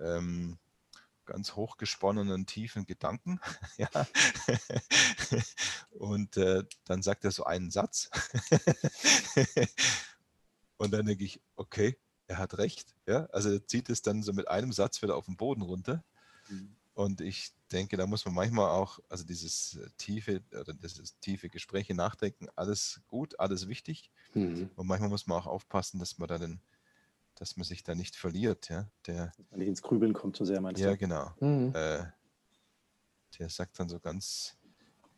ähm, 0.00 0.58
ganz 1.24 1.56
hochgesponnenen, 1.56 2.46
tiefen 2.46 2.86
Gedanken. 2.86 3.40
ja. 3.76 3.88
Und 5.90 6.36
äh, 6.36 6.64
dann 6.84 7.02
sagt 7.02 7.24
er 7.24 7.30
so 7.30 7.44
einen 7.44 7.70
Satz. 7.70 8.10
Und 10.76 10.92
dann 10.92 11.06
denke 11.06 11.24
ich, 11.24 11.40
okay, 11.56 11.98
er 12.26 12.38
hat 12.38 12.58
recht. 12.58 12.94
Ja? 13.06 13.26
Also 13.26 13.50
er 13.50 13.66
zieht 13.66 13.88
es 13.90 14.02
dann 14.02 14.22
so 14.22 14.32
mit 14.32 14.48
einem 14.48 14.72
Satz 14.72 15.02
wieder 15.02 15.16
auf 15.16 15.26
den 15.26 15.36
Boden 15.36 15.62
runter. 15.62 16.04
Mhm. 16.48 16.76
Und 16.94 17.20
ich 17.20 17.52
denke, 17.72 17.96
da 17.96 18.06
muss 18.06 18.24
man 18.24 18.34
manchmal 18.34 18.70
auch, 18.70 19.00
also 19.08 19.24
dieses 19.24 19.76
äh, 19.76 19.88
tiefe, 19.96 20.42
oder 20.52 20.72
dieses 20.74 21.18
tiefe 21.18 21.48
Gespräche 21.48 21.94
nachdenken, 21.94 22.46
alles 22.54 23.00
gut, 23.08 23.38
alles 23.40 23.66
wichtig. 23.66 24.10
Mhm. 24.34 24.70
Und 24.76 24.86
manchmal 24.86 25.10
muss 25.10 25.26
man 25.26 25.38
auch 25.38 25.46
aufpassen, 25.46 25.98
dass 25.98 26.18
man 26.18 26.28
da 26.28 26.38
den, 26.38 26.60
dass 27.44 27.58
man 27.58 27.64
sich 27.64 27.82
da 27.82 27.94
nicht 27.94 28.16
verliert, 28.16 28.70
ja. 28.70 28.88
Der, 29.06 29.26
dass 29.36 29.50
man 29.50 29.58
nicht 29.58 29.68
ins 29.68 29.82
Grübeln 29.82 30.14
kommt 30.14 30.34
so 30.34 30.46
sehr, 30.46 30.62
meinst 30.62 30.80
du? 30.80 30.86
Ja, 30.86 30.96
genau. 30.96 31.30
Mhm. 31.40 31.74
Äh, 31.74 32.06
der 33.38 33.50
sagt 33.50 33.78
dann 33.78 33.90
so 33.90 34.00
ganz 34.00 34.56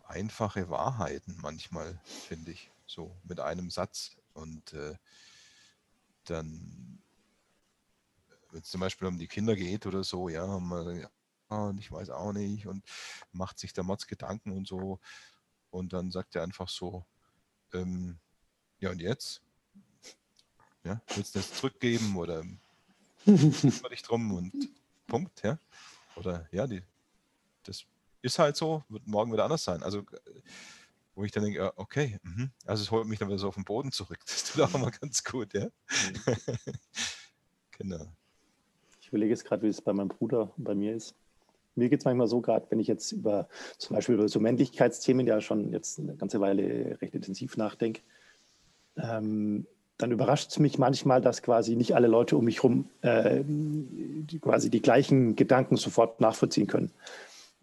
einfache 0.08 0.68
Wahrheiten 0.68 1.36
manchmal, 1.40 2.00
finde 2.02 2.50
ich, 2.50 2.72
so 2.84 3.16
mit 3.22 3.38
einem 3.38 3.70
Satz. 3.70 4.16
Und 4.32 4.72
äh, 4.72 4.96
dann, 6.24 7.00
wenn 8.50 8.62
es 8.62 8.70
zum 8.70 8.80
Beispiel 8.80 9.06
um 9.06 9.18
die 9.18 9.28
Kinder 9.28 9.54
geht 9.54 9.86
oder 9.86 10.02
so, 10.02 10.28
ja, 10.28 10.48
haben 10.48 10.68
wir, 10.68 11.08
und 11.46 11.78
ich 11.78 11.92
weiß 11.92 12.10
auch 12.10 12.32
nicht 12.32 12.66
und 12.66 12.84
macht 13.30 13.60
sich 13.60 13.72
da 13.72 13.84
Mods 13.84 14.08
Gedanken 14.08 14.50
und 14.50 14.66
so. 14.66 14.98
Und 15.70 15.92
dann 15.92 16.10
sagt 16.10 16.34
er 16.34 16.42
einfach 16.42 16.68
so, 16.68 17.06
ähm, 17.72 18.18
ja 18.80 18.90
und 18.90 19.00
jetzt? 19.00 19.45
Ja, 20.86 21.00
willst 21.16 21.34
du 21.34 21.40
das 21.40 21.52
zurückgeben 21.52 22.16
oder 22.16 22.44
kümmere 23.24 23.90
dich 23.90 24.02
drum 24.02 24.32
und 24.32 24.68
Punkt, 25.08 25.42
ja? 25.42 25.58
Oder 26.14 26.46
ja, 26.52 26.66
die, 26.66 26.82
das 27.64 27.84
ist 28.22 28.38
halt 28.38 28.56
so, 28.56 28.84
wird 28.88 29.06
morgen 29.06 29.32
wieder 29.32 29.44
anders 29.44 29.64
sein. 29.64 29.82
Also 29.82 30.04
wo 31.16 31.24
ich 31.24 31.32
dann 31.32 31.44
denke, 31.44 31.72
okay, 31.76 32.18
mh. 32.22 32.50
also 32.66 32.82
es 32.82 32.90
holt 32.90 33.08
mich 33.08 33.18
dann 33.18 33.28
wieder 33.28 33.38
so 33.38 33.48
auf 33.48 33.54
den 33.54 33.64
Boden 33.64 33.90
zurück. 33.90 34.18
Das 34.26 34.44
tut 34.44 34.62
auch 34.62 34.74
immer 34.74 34.90
ganz 34.90 35.24
gut, 35.24 35.54
ja. 35.54 35.64
Mhm. 35.64 36.36
genau. 37.78 38.06
Ich 39.00 39.08
überlege 39.08 39.30
jetzt 39.30 39.44
gerade, 39.44 39.62
wie 39.62 39.68
es 39.68 39.80
bei 39.80 39.92
meinem 39.92 40.08
Bruder 40.08 40.52
und 40.56 40.64
bei 40.64 40.74
mir 40.74 40.94
ist. 40.94 41.14
mir 41.74 41.88
geht 41.88 42.00
es 42.00 42.04
manchmal 42.04 42.28
so, 42.28 42.40
gerade 42.40 42.66
wenn 42.70 42.80
ich 42.80 42.86
jetzt 42.86 43.12
über 43.12 43.48
zum 43.78 43.96
Beispiel 43.96 44.14
über 44.14 44.28
so 44.28 44.40
Männlichkeitsthemen 44.40 45.26
ja 45.26 45.40
schon 45.40 45.72
jetzt 45.72 45.98
eine 45.98 46.16
ganze 46.16 46.40
Weile 46.40 47.00
recht 47.00 47.14
intensiv 47.14 47.56
nachdenke, 47.56 48.02
ähm, 48.96 49.66
dann 49.98 50.12
überrascht 50.12 50.50
es 50.50 50.58
mich 50.58 50.78
manchmal, 50.78 51.20
dass 51.20 51.42
quasi 51.42 51.74
nicht 51.74 51.94
alle 51.94 52.06
Leute 52.06 52.36
um 52.36 52.44
mich 52.44 52.62
herum 52.62 52.88
äh, 53.00 53.42
quasi 54.40 54.70
die 54.70 54.82
gleichen 54.82 55.36
Gedanken 55.36 55.76
sofort 55.76 56.20
nachvollziehen 56.20 56.66
können. 56.66 56.90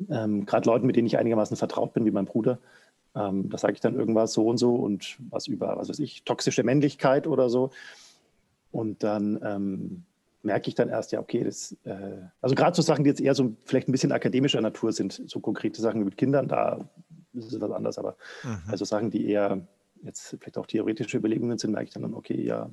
Ähm, 0.10 0.46
Gerade 0.46 0.68
Leuten, 0.68 0.88
mit 0.88 0.96
denen 0.96 1.08
ich 1.08 1.18
einigermaßen 1.18 1.58
vertraut 1.58 1.94
bin, 1.94 2.06
wie 2.06 2.12
mein 2.12 2.26
Bruder. 2.26 2.58
Ähm, 3.16 3.50
da 3.50 3.58
sage 3.58 3.74
ich 3.74 3.80
dann 3.80 3.96
irgendwas 3.96 4.34
so 4.34 4.48
und 4.48 4.58
so 4.58 4.76
und 4.76 5.18
was 5.30 5.48
über, 5.48 5.78
was 5.78 5.90
weiß 5.90 6.00
ich, 6.00 6.24
toxische 6.24 6.64
Männlichkeit 6.64 7.28
oder 7.28 7.50
so. 7.50 7.70
Und 8.72 9.04
dann 9.04 9.40
ähm, 9.44 10.04
merke 10.42 10.68
ich 10.70 10.76
dann 10.76 10.90
erst, 10.90 11.12
ja, 11.12 11.20
okay, 11.20 11.44
das, 11.44 11.78
äh, 11.84 12.18
also 12.42 12.56
gerade 12.56 12.76
so 12.76 12.82
Sachen, 12.82 13.04
die 13.04 13.10
jetzt 13.10 13.22
eher 13.22 13.36
so 13.36 13.54
vielleicht 13.66 13.88
ein 13.88 13.92
bisschen 13.92 14.12
akademischer 14.12 14.62
Natur 14.62 14.92
sind, 14.92 15.22
so 15.28 15.40
konkrete 15.40 15.80
Sachen 15.80 16.02
wie 16.02 16.06
mit 16.06 16.18
Kindern, 16.18 16.48
da 16.48 16.80
ist 17.34 17.54
es 17.54 17.62
was 17.62 17.72
anderes, 17.72 18.00
aber 18.00 18.16
mhm. 18.44 18.62
also 18.68 18.84
Sachen, 18.86 19.12
die 19.12 19.28
eher 19.28 19.62
jetzt 20.04 20.38
vielleicht 20.40 20.58
auch 20.58 20.68
theoretische 20.68 21.18
Überlegungen 21.18 21.58
sind, 21.58 21.72
merke 21.72 21.88
ich 21.88 21.94
dann, 21.94 22.14
okay, 22.14 22.42
ja, 22.42 22.70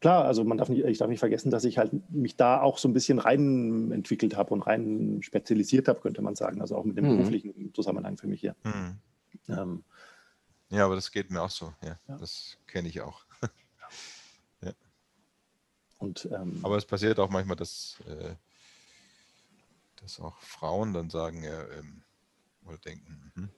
klar, 0.00 0.24
also 0.24 0.44
man 0.44 0.58
darf 0.58 0.68
nicht, 0.68 0.84
ich 0.84 0.98
darf 0.98 1.08
nicht 1.08 1.20
vergessen, 1.20 1.50
dass 1.50 1.64
ich 1.64 1.78
halt 1.78 1.92
mich 2.10 2.36
da 2.36 2.60
auch 2.60 2.78
so 2.78 2.88
ein 2.88 2.92
bisschen 2.92 3.18
rein 3.18 3.90
entwickelt 3.92 4.36
habe 4.36 4.54
und 4.54 4.62
rein 4.62 5.18
spezialisiert 5.22 5.88
habe, 5.88 6.00
könnte 6.00 6.22
man 6.22 6.34
sagen. 6.34 6.60
Also 6.60 6.76
auch 6.76 6.84
mit 6.84 6.96
dem 6.96 7.06
mhm. 7.06 7.16
beruflichen 7.16 7.74
Zusammenhang 7.74 8.16
für 8.16 8.26
mich 8.26 8.40
hier. 8.40 8.56
Mhm. 8.64 8.98
Ähm, 9.48 9.84
ja, 10.70 10.84
aber 10.84 10.96
das 10.96 11.10
geht 11.10 11.30
mir 11.30 11.42
auch 11.42 11.50
so. 11.50 11.72
Ja, 11.82 11.98
ja. 12.08 12.18
das 12.18 12.56
kenne 12.66 12.88
ich 12.88 13.00
auch. 13.00 13.24
ja. 14.62 14.72
Und, 15.98 16.28
ähm, 16.32 16.60
aber 16.62 16.76
es 16.76 16.84
passiert 16.84 17.18
auch 17.18 17.30
manchmal, 17.30 17.56
dass, 17.56 17.98
äh, 18.06 18.34
dass 20.00 20.20
auch 20.20 20.38
Frauen 20.40 20.92
dann 20.92 21.10
sagen, 21.10 21.42
ja, 21.42 21.62
ähm, 21.78 22.02
oder 22.64 22.78
denken, 22.78 23.32
mh, 23.34 23.48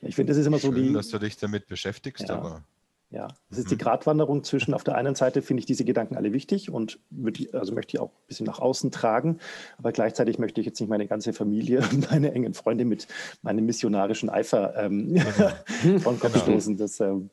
ich 0.00 0.14
finde, 0.14 0.32
das 0.32 0.38
ist 0.38 0.46
immer 0.46 0.58
Schön, 0.58 0.74
so 0.74 0.80
die. 0.80 0.92
dass 0.92 1.08
du 1.08 1.18
dich 1.18 1.36
damit 1.36 1.66
beschäftigst, 1.66 2.28
ja. 2.28 2.36
aber. 2.36 2.64
Ja, 3.10 3.28
das 3.48 3.60
ist 3.60 3.70
die 3.70 3.76
mhm. 3.76 3.78
Gratwanderung 3.78 4.42
zwischen, 4.42 4.74
auf 4.74 4.82
der 4.82 4.96
einen 4.96 5.14
Seite 5.14 5.40
finde 5.40 5.60
ich 5.60 5.66
diese 5.66 5.84
Gedanken 5.84 6.16
alle 6.16 6.32
wichtig 6.32 6.70
und 6.70 6.98
würde, 7.10 7.48
also 7.52 7.72
möchte 7.72 7.96
ich 7.96 8.00
auch 8.00 8.08
ein 8.08 8.26
bisschen 8.26 8.46
nach 8.46 8.58
außen 8.58 8.90
tragen, 8.90 9.38
aber 9.78 9.92
gleichzeitig 9.92 10.38
möchte 10.40 10.60
ich 10.60 10.66
jetzt 10.66 10.80
nicht 10.80 10.88
meine 10.88 11.06
ganze 11.06 11.32
Familie 11.32 11.78
und 11.92 12.10
meine 12.10 12.32
engen 12.32 12.54
Freunde 12.54 12.84
mit 12.84 13.06
meinem 13.42 13.66
missionarischen 13.66 14.30
Eifer 14.30 14.74
ähm, 14.76 15.14
genau. 15.14 15.98
von 16.00 16.18
Kopf 16.18 16.32
genau. 16.32 16.44
stoßen. 16.44 16.76
Das, 16.76 16.98
ähm, 16.98 17.30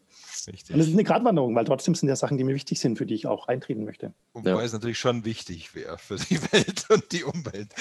Richtig. 0.47 0.73
Und 0.73 0.81
es 0.81 0.87
ist 0.87 0.93
eine 0.93 1.03
Gratwanderung, 1.03 1.55
weil 1.55 1.65
trotzdem 1.65 1.95
sind 1.95 2.09
ja 2.09 2.15
Sachen, 2.15 2.37
die 2.37 2.43
mir 2.43 2.55
wichtig 2.55 2.79
sind, 2.79 2.97
für 2.97 3.05
die 3.05 3.13
ich 3.13 3.27
auch 3.27 3.47
eintreten 3.47 3.83
möchte. 3.83 4.13
Wobei 4.33 4.51
ja. 4.51 4.61
es 4.61 4.73
natürlich 4.73 4.99
schon 4.99 5.25
wichtig 5.25 5.75
wäre 5.75 5.97
für 5.97 6.15
die 6.15 6.41
Welt 6.51 6.85
und 6.89 7.11
die 7.11 7.23
Umwelt. 7.23 7.73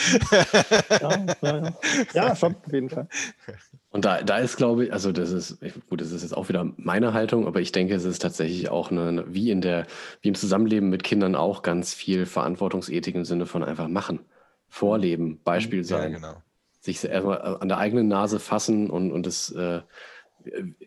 ja, 1.00 1.26
ja, 1.42 1.56
ja. 1.58 1.74
ja, 2.12 2.36
schon, 2.36 2.56
auf 2.56 2.72
jeden 2.72 2.90
Fall. 2.90 3.08
Und 3.90 4.04
da, 4.04 4.22
da 4.22 4.38
ist, 4.38 4.56
glaube 4.56 4.86
ich, 4.86 4.92
also 4.92 5.12
das 5.12 5.30
ist, 5.32 5.58
gut, 5.88 6.00
das 6.00 6.12
ist 6.12 6.22
jetzt 6.22 6.36
auch 6.36 6.48
wieder 6.48 6.70
meine 6.76 7.12
Haltung, 7.12 7.46
aber 7.46 7.61
ich 7.61 7.72
denke, 7.72 7.94
es 7.94 8.04
ist 8.04 8.20
tatsächlich 8.20 8.68
auch 8.68 8.90
eine, 8.90 9.24
wie 9.34 9.50
in 9.50 9.61
der, 9.61 9.86
wie 10.22 10.28
im 10.28 10.34
Zusammenleben 10.34 10.90
mit 10.90 11.02
Kindern 11.02 11.34
auch 11.34 11.62
ganz 11.62 11.94
viel 11.94 12.26
Verantwortungsethik 12.26 13.14
im 13.14 13.24
Sinne 13.24 13.46
von 13.46 13.64
einfach 13.64 13.88
machen, 13.88 14.20
vorleben, 14.68 15.40
Beispiel 15.42 15.84
sein. 15.84 16.12
Ja, 16.12 16.18
genau. 16.18 16.42
Sich 16.80 17.04
erstmal 17.04 17.40
an 17.40 17.68
der 17.68 17.78
eigenen 17.78 18.08
Nase 18.08 18.38
fassen 18.38 18.88
und, 18.88 19.12
und 19.12 19.26
das, 19.26 19.50
äh, 19.50 19.80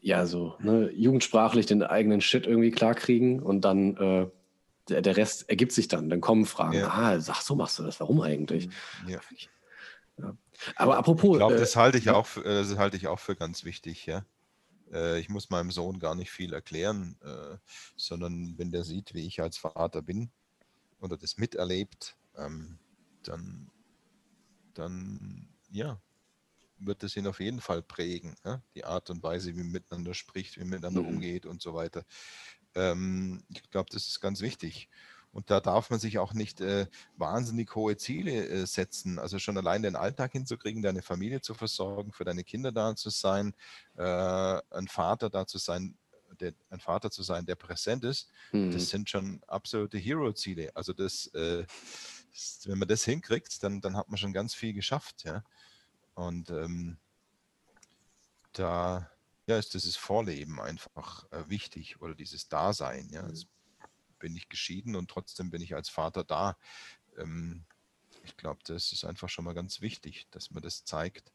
ja, 0.01 0.26
so, 0.26 0.56
ne, 0.60 0.91
jugendsprachlich 0.91 1.66
den 1.66 1.84
eigenen 1.84 2.22
Shit 2.22 2.45
irgendwie 2.45 2.72
klarkriegen 2.72 3.41
und 3.41 3.62
dann, 3.62 3.97
äh, 3.97 4.28
der, 4.89 5.01
der 5.01 5.18
Rest 5.18 5.49
ergibt 5.49 5.72
sich 5.72 5.88
dann. 5.88 6.10
Dann 6.10 6.22
kommen 6.22 6.45
Fragen. 6.45 6.78
Ja. 6.78 6.89
Ah, 6.89 7.20
sag, 7.20 7.41
so 7.41 7.56
machst 7.56 7.80
du 7.80 7.84
das. 7.84 7.99
Warum 7.99 8.22
eigentlich? 8.22 8.70
Ja. 9.08 9.20
ja. 10.18 10.38
Aber 10.76 10.97
apropos. 10.97 11.36
Ich 11.36 11.38
glaube, 11.38 11.56
das, 11.56 11.76
halte 11.76 11.97
ich, 11.97 12.10
auch 12.10 12.26
für, 12.26 12.41
äh, 12.41 12.64
das 12.64 12.78
halte 12.78 12.97
ich 12.97 13.08
auch 13.08 13.20
für 13.20 13.36
ganz 13.36 13.64
wichtig, 13.64 14.06
ja. 14.06 14.26
Äh, 14.91 15.20
ich 15.20 15.30
muss 15.30 15.49
meinem 15.49 15.72
Sohn 15.72 15.99
gar 15.99 16.16
nicht 16.16 16.32
viel 16.32 16.54
erklären, 16.54 17.18
äh, 17.24 17.58
sondern 17.95 18.56
wenn 18.58 18.72
der 18.72 18.84
sieht, 18.84 19.14
wie 19.14 19.26
ich 19.26 19.41
als 19.41 19.58
Vater 19.58 20.01
bin 20.01 20.30
oder 20.99 21.18
das 21.18 21.38
miterlebt, 21.38 22.16
ähm, 22.38 22.78
dann, 23.24 23.70
dann, 24.74 25.49
ja, 25.72 25.99
wird 26.86 27.03
es 27.03 27.15
ihn 27.15 27.27
auf 27.27 27.39
jeden 27.39 27.61
Fall 27.61 27.81
prägen. 27.81 28.36
Ja? 28.45 28.61
Die 28.75 28.86
Art 28.86 29.09
und 29.09 29.23
Weise, 29.23 29.55
wie 29.55 29.63
man 29.63 29.71
miteinander 29.71 30.13
spricht, 30.13 30.55
wie 30.55 30.61
man 30.61 30.69
miteinander 30.69 31.01
mhm. 31.01 31.07
umgeht 31.07 31.45
und 31.45 31.61
so 31.61 31.73
weiter. 31.73 32.03
Ähm, 32.75 33.43
ich 33.49 33.69
glaube, 33.69 33.89
das 33.91 34.07
ist 34.07 34.19
ganz 34.19 34.41
wichtig. 34.41 34.89
Und 35.34 35.49
da 35.49 35.59
darf 35.59 35.89
man 35.89 35.99
sich 35.99 36.19
auch 36.19 36.34
nicht 36.34 36.61
äh, 36.61 36.86
wahnsinnig 37.17 37.73
hohe 37.73 37.97
Ziele 37.97 38.47
äh, 38.47 38.65
setzen. 38.67 39.17
Also 39.17 39.39
schon 39.39 39.57
allein 39.57 39.81
den 39.81 39.95
Alltag 39.95 40.31
hinzukriegen, 40.31 40.84
deine 40.84 41.01
Familie 41.01 41.41
zu 41.41 41.55
versorgen, 41.55 42.13
für 42.13 42.23
deine 42.23 42.43
Kinder 42.43 42.71
da 42.71 42.95
zu 42.95 43.09
sein, 43.09 43.55
äh, 43.97 44.03
ein 44.03 44.88
Vater 44.88 45.31
da 45.31 45.47
zu 45.47 45.57
sein, 45.57 45.97
der, 46.39 46.53
ein 46.69 46.79
Vater 46.79 47.09
zu 47.09 47.23
sein, 47.23 47.45
der 47.45 47.55
präsent 47.55 48.03
ist, 48.03 48.29
mhm. 48.51 48.71
das 48.71 48.89
sind 48.89 49.09
schon 49.09 49.41
absolute 49.47 49.97
Hero-Ziele. 49.97 50.71
Also 50.75 50.93
das, 50.93 51.27
äh, 51.27 51.65
das, 52.31 52.61
wenn 52.65 52.77
man 52.77 52.88
das 52.88 53.03
hinkriegt, 53.03 53.63
dann, 53.63 53.81
dann 53.81 53.97
hat 53.97 54.09
man 54.09 54.17
schon 54.17 54.34
ganz 54.34 54.53
viel 54.53 54.73
geschafft. 54.73 55.23
Ja? 55.23 55.43
Und 56.16 56.49
ähm, 56.49 56.97
da 58.53 59.09
ja, 59.47 59.57
ist 59.57 59.74
dieses 59.74 59.95
Vorleben 59.95 60.61
einfach 60.61 61.30
äh, 61.32 61.49
wichtig 61.49 62.01
oder 62.01 62.16
dieses 62.16 62.47
Dasein. 62.47 63.09
Ja? 63.11 63.24
Das 63.24 63.45
bin 64.20 64.36
ich 64.36 64.49
geschieden 64.49 64.95
und 64.95 65.09
trotzdem 65.09 65.49
bin 65.49 65.61
ich 65.61 65.76
als 65.76 65.89
Vater 65.89 66.24
da. 66.24 66.57
Ähm, 67.18 67.66
ich 68.24 68.38
glaube, 68.38 68.61
das 68.66 68.91
ist 68.91 69.03
einfach 69.03 69.30
schon 69.30 69.45
mal 69.45 69.53
ganz 69.53 69.82
wichtig, 69.82 70.28
dass 70.32 70.51
man 70.51 70.64
das 70.64 70.86
zeigt. 70.86 71.34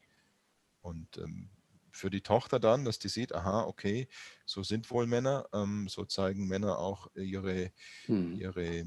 Und 0.81 1.18
ähm, 1.18 1.51
für 1.91 2.11
die 2.11 2.22
Tochter 2.22 2.61
dann, 2.61 2.85
dass 2.85 2.99
die 2.99 3.09
sieht, 3.09 3.35
aha, 3.35 3.64
okay, 3.64 4.09
so 4.47 4.62
sind 4.62 4.91
wohl 4.91 5.07
Männer, 5.07 5.49
ähm, 5.53 5.89
so 5.89 6.05
zeigen 6.05 6.47
Männer 6.47 6.79
auch 6.79 7.09
ihre, 7.14 7.72
hm. 8.07 8.41
ihre 8.41 8.87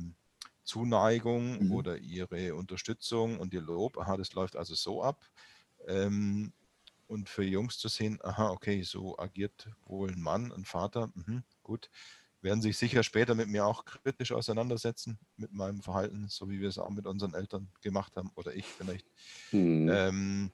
Zuneigung 0.63 1.65
mhm. 1.65 1.71
oder 1.71 1.97
ihre 1.97 2.55
Unterstützung 2.55 3.39
und 3.39 3.53
ihr 3.53 3.61
Lob, 3.61 3.97
aha, 3.97 4.17
das 4.17 4.33
läuft 4.33 4.55
also 4.55 4.75
so 4.75 5.03
ab. 5.03 5.29
Ähm, 5.87 6.53
und 7.07 7.27
für 7.27 7.43
Jungs 7.43 7.77
zu 7.77 7.89
sehen, 7.89 8.19
aha, 8.23 8.51
okay, 8.51 8.83
so 8.83 9.17
agiert 9.19 9.69
wohl 9.85 10.11
ein 10.11 10.21
Mann, 10.21 10.51
ein 10.53 10.65
Vater, 10.65 11.11
mhm, 11.13 11.43
gut 11.61 11.89
werden 12.41 12.61
sich 12.61 12.77
sicher 12.77 13.03
später 13.03 13.35
mit 13.35 13.47
mir 13.47 13.65
auch 13.65 13.85
kritisch 13.85 14.31
auseinandersetzen, 14.31 15.19
mit 15.37 15.53
meinem 15.53 15.81
Verhalten, 15.81 16.27
so 16.27 16.49
wie 16.49 16.59
wir 16.59 16.69
es 16.69 16.77
auch 16.77 16.89
mit 16.89 17.05
unseren 17.05 17.33
Eltern 17.33 17.69
gemacht 17.81 18.15
haben 18.15 18.31
oder 18.35 18.53
ich 18.53 18.65
vielleicht. 18.65 19.05
Hm. 19.51 19.89
Ähm, 19.89 20.51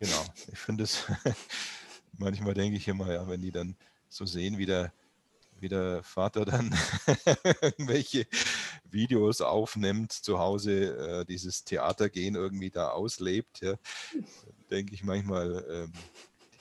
genau, 0.00 0.24
ich 0.50 0.58
finde 0.58 0.84
es, 0.84 1.04
manchmal 2.18 2.54
denke 2.54 2.76
ich 2.76 2.88
immer, 2.88 3.12
ja, 3.12 3.28
wenn 3.28 3.42
die 3.42 3.52
dann 3.52 3.76
so 4.08 4.24
sehen, 4.24 4.58
wie 4.58 4.66
der, 4.66 4.92
wie 5.60 5.68
der 5.68 6.02
Vater 6.02 6.44
dann 6.44 6.74
irgendwelche 7.62 8.26
Videos 8.90 9.40
aufnimmt, 9.40 10.12
zu 10.12 10.38
Hause 10.38 11.20
äh, 11.20 11.24
dieses 11.24 11.64
Theatergehen 11.64 12.34
irgendwie 12.34 12.70
da 12.70 12.90
auslebt, 12.90 13.60
ja, 13.60 13.74
denke 14.70 14.94
ich 14.94 15.04
manchmal, 15.04 15.64
ähm, 15.70 15.92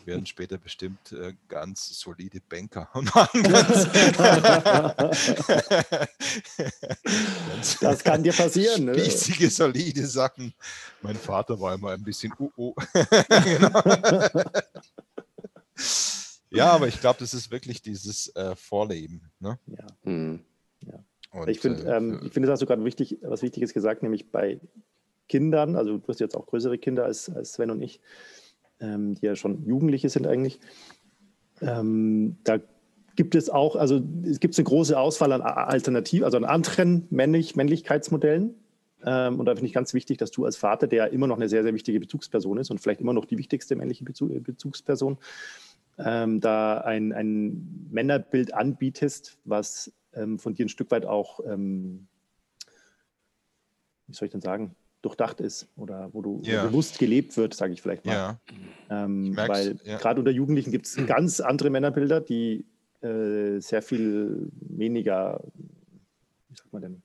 werden 0.08 0.26
später 0.26 0.58
bestimmt 0.58 1.12
äh, 1.12 1.34
ganz 1.48 2.00
solide 2.00 2.40
Banker 2.40 2.90
und 2.96 3.14
machen 3.14 3.44
ganz, 3.44 3.92
ganz 7.48 7.80
Das 7.80 8.04
kann 8.04 8.24
dir 8.24 8.34
passieren. 8.34 8.86
Ne? 8.86 8.98
Spießige, 8.98 9.52
solide 9.52 10.08
Sachen. 10.08 10.54
Mein 11.02 11.18
Vater 11.18 11.60
war 11.60 11.76
immer 11.76 11.92
ein 11.92 12.04
bisschen 12.04 12.34
uh 12.40 12.50
-uh. 12.58 12.74
genau. 13.44 13.84
Ja, 16.52 16.72
aber 16.72 16.88
ich 16.88 17.00
glaube, 17.00 17.20
das 17.20 17.34
ist 17.34 17.52
wirklich 17.52 17.82
dieses 17.82 18.36
äh, 18.36 18.56
Vorleben. 18.56 19.30
Ne? 19.40 19.60
Ja. 19.68 19.88
Hm. 20.04 20.40
ja. 20.82 21.04
Und, 21.32 21.50
ich 21.50 21.60
finde, 21.60 21.84
äh, 21.84 21.98
ähm, 21.98 22.32
find, 22.32 22.46
das 22.46 22.52
hast 22.52 22.62
du 22.62 22.66
gerade 22.66 22.84
wichtig, 22.86 23.18
was 23.22 23.42
Wichtiges 23.42 23.74
gesagt, 23.74 24.04
nämlich 24.04 24.32
bei 24.32 24.60
Kindern, 25.28 25.76
also 25.76 25.98
du 25.98 26.08
hast 26.08 26.20
jetzt 26.20 26.36
auch 26.36 26.46
größere 26.46 26.78
Kinder 26.78 27.06
als, 27.06 27.30
als 27.30 27.54
Sven 27.54 27.72
und 27.72 27.82
ich, 27.82 28.00
ähm, 28.80 29.16
die 29.16 29.26
ja 29.26 29.36
schon 29.36 29.66
Jugendliche 29.68 30.10
sind 30.10 30.26
eigentlich. 30.26 30.60
Ähm, 31.62 32.38
da 32.44 32.60
gibt 33.16 33.36
es 33.36 33.50
auch, 33.50 33.76
also 33.76 34.02
es 34.24 34.40
gibt 34.40 34.58
eine 34.58 34.64
große 34.64 34.98
Auswahl 34.98 35.32
an 35.32 35.42
Alternativen, 35.42 36.24
also 36.24 36.38
an 36.38 36.46
anderen 36.46 37.08
Männlich 37.10 37.56
Männlichkeitsmodellen. 37.56 38.56
Ähm, 39.06 39.40
und 39.40 39.46
da 39.46 39.54
finde 39.54 39.68
ich 39.68 39.74
ganz 39.74 39.94
wichtig, 39.94 40.18
dass 40.18 40.32
du 40.32 40.46
als 40.46 40.56
Vater, 40.56 40.88
der 40.88 41.12
immer 41.12 41.28
noch 41.28 41.38
eine 41.38 41.50
sehr, 41.50 41.64
sehr 41.64 41.74
wichtige 41.74 42.00
Bezugsperson 42.00 42.58
ist 42.58 42.72
und 42.72 42.80
vielleicht 42.80 43.02
immer 43.02 43.14
noch 43.14 43.26
die 43.26 43.38
wichtigste 43.38 43.76
männliche 43.76 44.04
Bezug 44.04 44.44
Bezugsperson, 44.44 45.18
ähm, 45.98 46.40
da 46.40 46.80
ein, 46.80 47.14
ein 47.14 47.88
Männerbild 47.90 48.54
anbietest, 48.54 49.38
was 49.46 49.92
ähm, 50.14 50.40
von 50.40 50.54
dir 50.54 50.66
ein 50.66 50.70
Stück 50.70 50.92
weit 50.92 51.06
auch, 51.06 51.40
ähm, 51.46 52.08
wie 54.08 54.14
soll 54.14 54.28
ich 54.28 54.32
denn 54.32 54.42
sagen, 54.42 54.76
durchdacht 55.02 55.42
ist 55.42 55.68
oder 55.76 56.10
wo 56.14 56.22
du 56.22 56.42
ja. 56.44 56.66
bewusst 56.66 57.00
gelebt 57.00 57.38
wird, 57.38 57.54
sage 57.54 57.74
ich 57.74 57.82
vielleicht 57.82 58.06
mal. 58.06 58.14
Ja. 58.14 58.40
Ähm, 58.90 59.36
weil 59.36 59.78
ja. 59.84 59.98
gerade 59.98 60.20
unter 60.20 60.32
Jugendlichen 60.32 60.72
gibt 60.72 60.88
es 60.88 60.96
ganz 61.06 61.40
andere 61.40 61.70
Männerbilder, 61.70 62.22
die 62.22 62.66
äh, 63.02 63.60
sehr 63.60 63.82
viel 63.82 64.50
weniger, 64.60 65.44
wie 66.50 66.56
sagt 66.56 66.74
man 66.74 66.82
denn, 66.82 67.02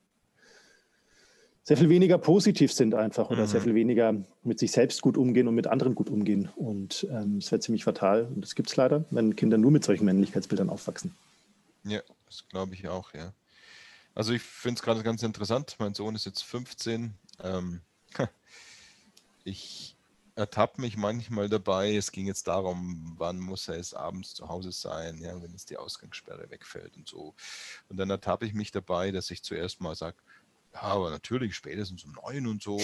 sehr 1.63 1.77
viel 1.77 1.89
weniger 1.89 2.17
positiv 2.17 2.73
sind 2.73 2.93
einfach 2.93 3.29
oder 3.29 3.43
mhm. 3.43 3.47
sehr 3.47 3.61
viel 3.61 3.73
weniger 3.73 4.13
mit 4.43 4.59
sich 4.59 4.71
selbst 4.71 5.01
gut 5.01 5.17
umgehen 5.17 5.47
und 5.47 5.55
mit 5.55 5.67
anderen 5.67 5.95
gut 5.95 6.09
umgehen. 6.09 6.49
Und 6.55 7.07
ähm, 7.09 7.39
das 7.39 7.51
wäre 7.51 7.61
ziemlich 7.61 7.85
fatal. 7.85 8.25
Und 8.25 8.41
das 8.41 8.55
gibt 8.55 8.69
es 8.69 8.75
leider, 8.75 9.05
wenn 9.11 9.35
Kinder 9.35 9.57
nur 9.57 9.71
mit 9.71 9.83
solchen 9.85 10.05
Männlichkeitsbildern 10.05 10.69
aufwachsen. 10.69 11.15
Ja, 11.85 12.01
das 12.25 12.45
glaube 12.49 12.73
ich 12.73 12.87
auch, 12.87 13.13
ja. 13.13 13.33
Also 14.13 14.33
ich 14.33 14.41
finde 14.41 14.77
es 14.77 14.83
gerade 14.83 15.03
ganz 15.03 15.23
interessant. 15.23 15.75
Mein 15.79 15.93
Sohn 15.93 16.15
ist 16.15 16.25
jetzt 16.25 16.43
15. 16.43 17.13
Ähm, 17.41 17.81
ich 19.45 19.95
ertappe 20.35 20.81
mich 20.81 20.97
manchmal 20.97 21.47
dabei. 21.47 21.95
Es 21.95 22.11
ging 22.11 22.27
jetzt 22.27 22.47
darum, 22.47 23.15
wann 23.17 23.39
muss 23.39 23.69
er 23.69 23.77
jetzt 23.77 23.95
abends 23.95 24.33
zu 24.33 24.49
Hause 24.49 24.71
sein, 24.71 25.17
ja, 25.19 25.41
wenn 25.41 25.51
jetzt 25.51 25.69
die 25.69 25.77
Ausgangssperre 25.77 26.49
wegfällt 26.49 26.97
und 26.97 27.07
so. 27.07 27.33
Und 27.89 27.97
dann 27.97 28.09
ertappe 28.09 28.45
ich 28.45 28.53
mich 28.53 28.71
dabei, 28.71 29.11
dass 29.11 29.31
ich 29.31 29.43
zuerst 29.43 29.79
mal 29.79 29.95
sage, 29.95 30.17
ja, 30.73 30.81
aber 30.81 31.09
natürlich 31.09 31.55
spätestens 31.55 32.03
um 32.03 32.13
neun 32.13 32.47
und 32.47 32.61
so. 32.61 32.81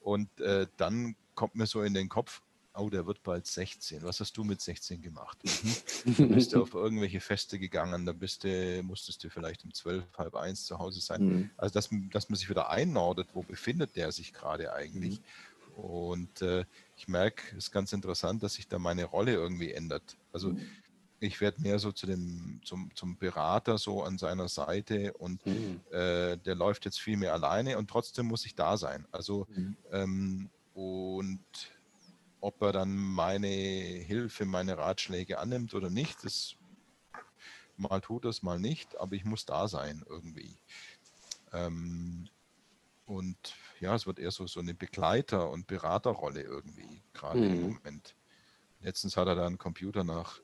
Und 0.00 0.40
äh, 0.40 0.66
dann 0.76 1.16
kommt 1.34 1.54
mir 1.54 1.66
so 1.66 1.82
in 1.82 1.94
den 1.94 2.08
Kopf, 2.08 2.42
oh, 2.76 2.90
der 2.90 3.06
wird 3.06 3.22
bald 3.22 3.46
16. 3.46 4.02
Was 4.02 4.20
hast 4.20 4.36
du 4.36 4.44
mit 4.44 4.60
16 4.60 5.00
gemacht? 5.00 5.38
Mhm. 6.04 6.14
Du 6.16 6.28
bist 6.28 6.52
du 6.52 6.62
auf 6.62 6.74
irgendwelche 6.74 7.20
Feste 7.20 7.58
gegangen, 7.58 8.06
da 8.06 8.12
bist 8.12 8.44
du, 8.44 8.82
musstest 8.82 9.22
du 9.24 9.30
vielleicht 9.30 9.64
um 9.64 9.72
12, 9.72 10.04
halb 10.18 10.34
eins 10.34 10.64
zu 10.64 10.78
Hause 10.78 11.00
sein. 11.00 11.22
Mhm. 11.22 11.50
Also, 11.56 11.74
dass, 11.74 11.88
dass 12.12 12.28
man 12.28 12.36
sich 12.36 12.50
wieder 12.50 12.70
einnordet, 12.70 13.28
wo 13.34 13.42
befindet 13.42 13.96
der 13.96 14.12
sich 14.12 14.32
gerade 14.32 14.72
eigentlich? 14.72 15.20
Mhm. 15.20 15.24
Und 15.76 16.42
äh, 16.42 16.64
ich 16.96 17.08
merke, 17.08 17.42
es 17.50 17.64
ist 17.64 17.72
ganz 17.72 17.92
interessant, 17.92 18.44
dass 18.44 18.54
sich 18.54 18.68
da 18.68 18.78
meine 18.78 19.04
Rolle 19.04 19.32
irgendwie 19.32 19.72
ändert. 19.72 20.16
Also 20.32 20.50
mhm 20.50 20.60
ich 21.20 21.40
werde 21.40 21.62
mehr 21.62 21.78
so 21.78 21.92
zu 21.92 22.06
dem, 22.06 22.60
zum, 22.64 22.90
zum 22.94 23.16
Berater 23.16 23.78
so 23.78 24.02
an 24.02 24.18
seiner 24.18 24.48
Seite 24.48 25.12
und 25.14 25.44
mhm. 25.46 25.80
äh, 25.90 26.36
der 26.36 26.54
läuft 26.54 26.84
jetzt 26.84 27.00
viel 27.00 27.16
mehr 27.16 27.32
alleine 27.32 27.78
und 27.78 27.88
trotzdem 27.88 28.26
muss 28.26 28.44
ich 28.46 28.54
da 28.54 28.76
sein. 28.76 29.06
Also 29.12 29.46
mhm. 29.50 29.76
ähm, 29.92 30.50
und 30.74 31.44
ob 32.40 32.60
er 32.60 32.72
dann 32.72 32.94
meine 32.94 33.48
Hilfe, 33.48 34.44
meine 34.44 34.76
Ratschläge 34.76 35.38
annimmt 35.38 35.72
oder 35.72 35.88
nicht, 35.88 36.24
das 36.24 36.56
mal 37.76 38.00
tut 38.00 38.24
es, 38.26 38.42
mal 38.42 38.58
nicht, 38.58 38.98
aber 38.98 39.14
ich 39.14 39.24
muss 39.24 39.46
da 39.46 39.66
sein 39.68 40.04
irgendwie. 40.08 40.58
Ähm, 41.52 42.28
und 43.06 43.54
ja, 43.80 43.94
es 43.94 44.06
wird 44.06 44.18
eher 44.18 44.30
so, 44.30 44.46
so 44.46 44.60
eine 44.60 44.74
Begleiter- 44.74 45.50
und 45.50 45.66
Beraterrolle 45.66 46.42
irgendwie, 46.42 47.02
gerade 47.12 47.38
mhm. 47.38 47.44
im 47.44 47.62
Moment. 47.62 48.14
Letztens 48.80 49.16
hat 49.16 49.28
er 49.28 49.34
da 49.34 49.46
einen 49.46 49.58
Computer 49.58 50.04
nach 50.04 50.40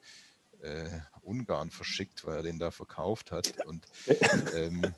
äh, 0.63 1.01
Ungarn 1.23 1.71
verschickt, 1.71 2.25
weil 2.27 2.37
er 2.37 2.43
den 2.43 2.59
da 2.59 2.71
verkauft 2.71 3.33
hat. 3.33 3.65
Und 3.67 3.87
ähm, 4.55 4.95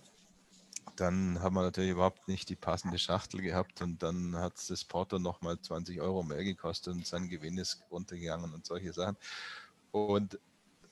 dann 0.96 1.40
haben 1.40 1.54
wir 1.54 1.62
natürlich 1.62 1.90
überhaupt 1.90 2.28
nicht 2.28 2.48
die 2.48 2.56
passende 2.56 2.98
Schachtel 2.98 3.40
gehabt 3.40 3.80
und 3.82 4.02
dann 4.02 4.36
hat 4.36 4.54
das 4.68 4.84
Porto 4.84 5.18
nochmal 5.18 5.58
20 5.58 6.00
Euro 6.00 6.22
mehr 6.22 6.44
gekostet 6.44 6.94
und 6.94 7.06
sein 7.06 7.28
Gewinn 7.28 7.58
ist 7.58 7.82
runtergegangen 7.90 8.52
und 8.52 8.66
solche 8.66 8.92
Sachen. 8.92 9.16
Und 9.90 10.38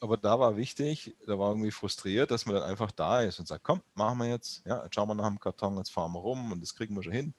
aber 0.03 0.17
da 0.17 0.41
war 0.41 0.57
wichtig, 0.57 1.15
da 1.27 1.39
war 1.39 1.51
irgendwie 1.51 1.71
frustriert, 1.71 2.31
dass 2.31 2.47
man 2.47 2.55
dann 2.55 2.65
einfach 2.65 2.91
da 2.91 3.21
ist 3.21 3.39
und 3.39 3.47
sagt, 3.47 3.65
komm, 3.65 3.83
machen 3.95 4.19
wir 4.19 4.29
jetzt, 4.29 4.65
ja, 4.65 4.83
jetzt 4.83 4.95
schauen 4.95 5.09
wir 5.09 5.15
nach 5.15 5.29
dem 5.29 5.39
Karton, 5.39 5.77
jetzt 5.77 5.93
fahren 5.93 6.13
wir 6.13 6.21
rum 6.21 6.53
und 6.53 6.63
das 6.63 6.75
kriegen 6.75 6.97
wir 6.97 7.03
schon 7.03 7.13
hin 7.13 7.35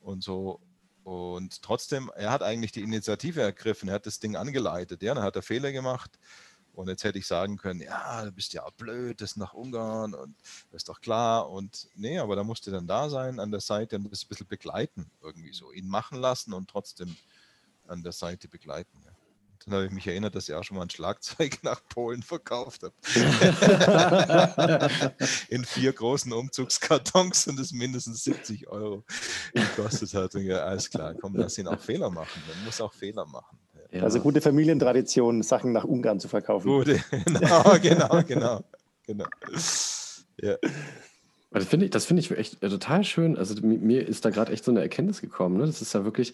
und 0.00 0.22
so. 0.22 0.60
Und 1.04 1.62
trotzdem, 1.62 2.12
er 2.14 2.30
hat 2.30 2.42
eigentlich 2.42 2.70
die 2.70 2.82
Initiative 2.82 3.40
ergriffen, 3.40 3.88
er 3.88 3.96
hat 3.96 4.06
das 4.06 4.20
Ding 4.20 4.36
angeleitet, 4.36 5.02
ja, 5.02 5.14
dann 5.14 5.24
hat 5.24 5.36
er 5.36 5.42
Fehler 5.42 5.72
gemacht, 5.72 6.18
und 6.74 6.88
jetzt 6.88 7.04
hätte 7.04 7.18
ich 7.18 7.26
sagen 7.26 7.58
können, 7.58 7.80
ja, 7.80 8.24
du 8.24 8.32
bist 8.32 8.54
ja 8.54 8.66
blöd, 8.76 9.20
das 9.20 9.36
nach 9.36 9.52
Ungarn 9.52 10.14
und 10.14 10.34
das 10.70 10.82
ist 10.82 10.88
doch 10.88 11.00
klar. 11.00 11.50
Und 11.50 11.88
nee, 11.96 12.18
aber 12.18 12.34
da 12.34 12.44
musste 12.44 12.70
dann 12.70 12.86
da 12.86 13.10
sein 13.10 13.40
an 13.40 13.50
der 13.50 13.60
Seite 13.60 13.96
und 13.96 14.10
das 14.10 14.24
ein 14.24 14.28
bisschen 14.28 14.46
begleiten, 14.46 15.10
irgendwie 15.20 15.52
so. 15.52 15.70
Ihn 15.72 15.88
machen 15.88 16.18
lassen 16.18 16.54
und 16.54 16.70
trotzdem 16.70 17.14
an 17.86 18.02
der 18.02 18.12
Seite 18.12 18.48
begleiten. 18.48 19.02
Ja. 19.04 19.12
Dann 19.64 19.74
habe 19.74 19.84
ich 19.84 19.92
mich 19.92 20.06
erinnert, 20.06 20.34
dass 20.34 20.48
ich 20.48 20.54
auch 20.54 20.64
schon 20.64 20.76
mal 20.76 20.84
ein 20.84 20.90
Schlagzeug 20.90 21.58
nach 21.62 21.80
Polen 21.88 22.22
verkauft 22.22 22.82
habe. 22.82 22.94
In 25.48 25.64
vier 25.64 25.92
großen 25.92 26.32
Umzugskartons 26.32 27.46
und 27.46 27.60
es 27.60 27.72
mindestens 27.72 28.24
70 28.24 28.68
Euro 28.68 29.04
gekostet 29.52 30.14
hat. 30.14 30.34
Und 30.34 30.42
ja, 30.42 30.64
alles 30.64 30.90
klar, 30.90 31.14
komm, 31.14 31.36
lass 31.36 31.58
ihn 31.58 31.68
auch 31.68 31.80
Fehler 31.80 32.10
machen. 32.10 32.42
Man 32.48 32.64
muss 32.64 32.80
auch 32.80 32.92
Fehler 32.92 33.26
machen. 33.26 33.58
Ja. 33.92 34.02
Also 34.04 34.20
gute 34.20 34.40
Familientradition, 34.40 35.42
Sachen 35.42 35.72
nach 35.72 35.84
Ungarn 35.84 36.18
zu 36.18 36.28
verkaufen. 36.28 36.68
Gute, 36.68 37.00
genau, 37.26 37.76
genau, 37.80 38.22
genau. 38.26 38.60
genau. 39.06 39.26
Ja. 40.40 40.56
Das 41.50 41.66
finde 41.66 41.84
ich, 41.84 41.90
das 41.90 42.10
ich 42.10 42.30
echt 42.30 42.62
äh, 42.62 42.68
total 42.70 43.04
schön. 43.04 43.36
Also 43.36 43.54
mir 43.62 44.08
ist 44.08 44.24
da 44.24 44.30
gerade 44.30 44.52
echt 44.52 44.64
so 44.64 44.70
eine 44.70 44.80
Erkenntnis 44.80 45.20
gekommen. 45.20 45.58
Ne? 45.58 45.66
Das 45.66 45.82
ist 45.82 45.92
ja 45.92 46.04
wirklich, 46.04 46.32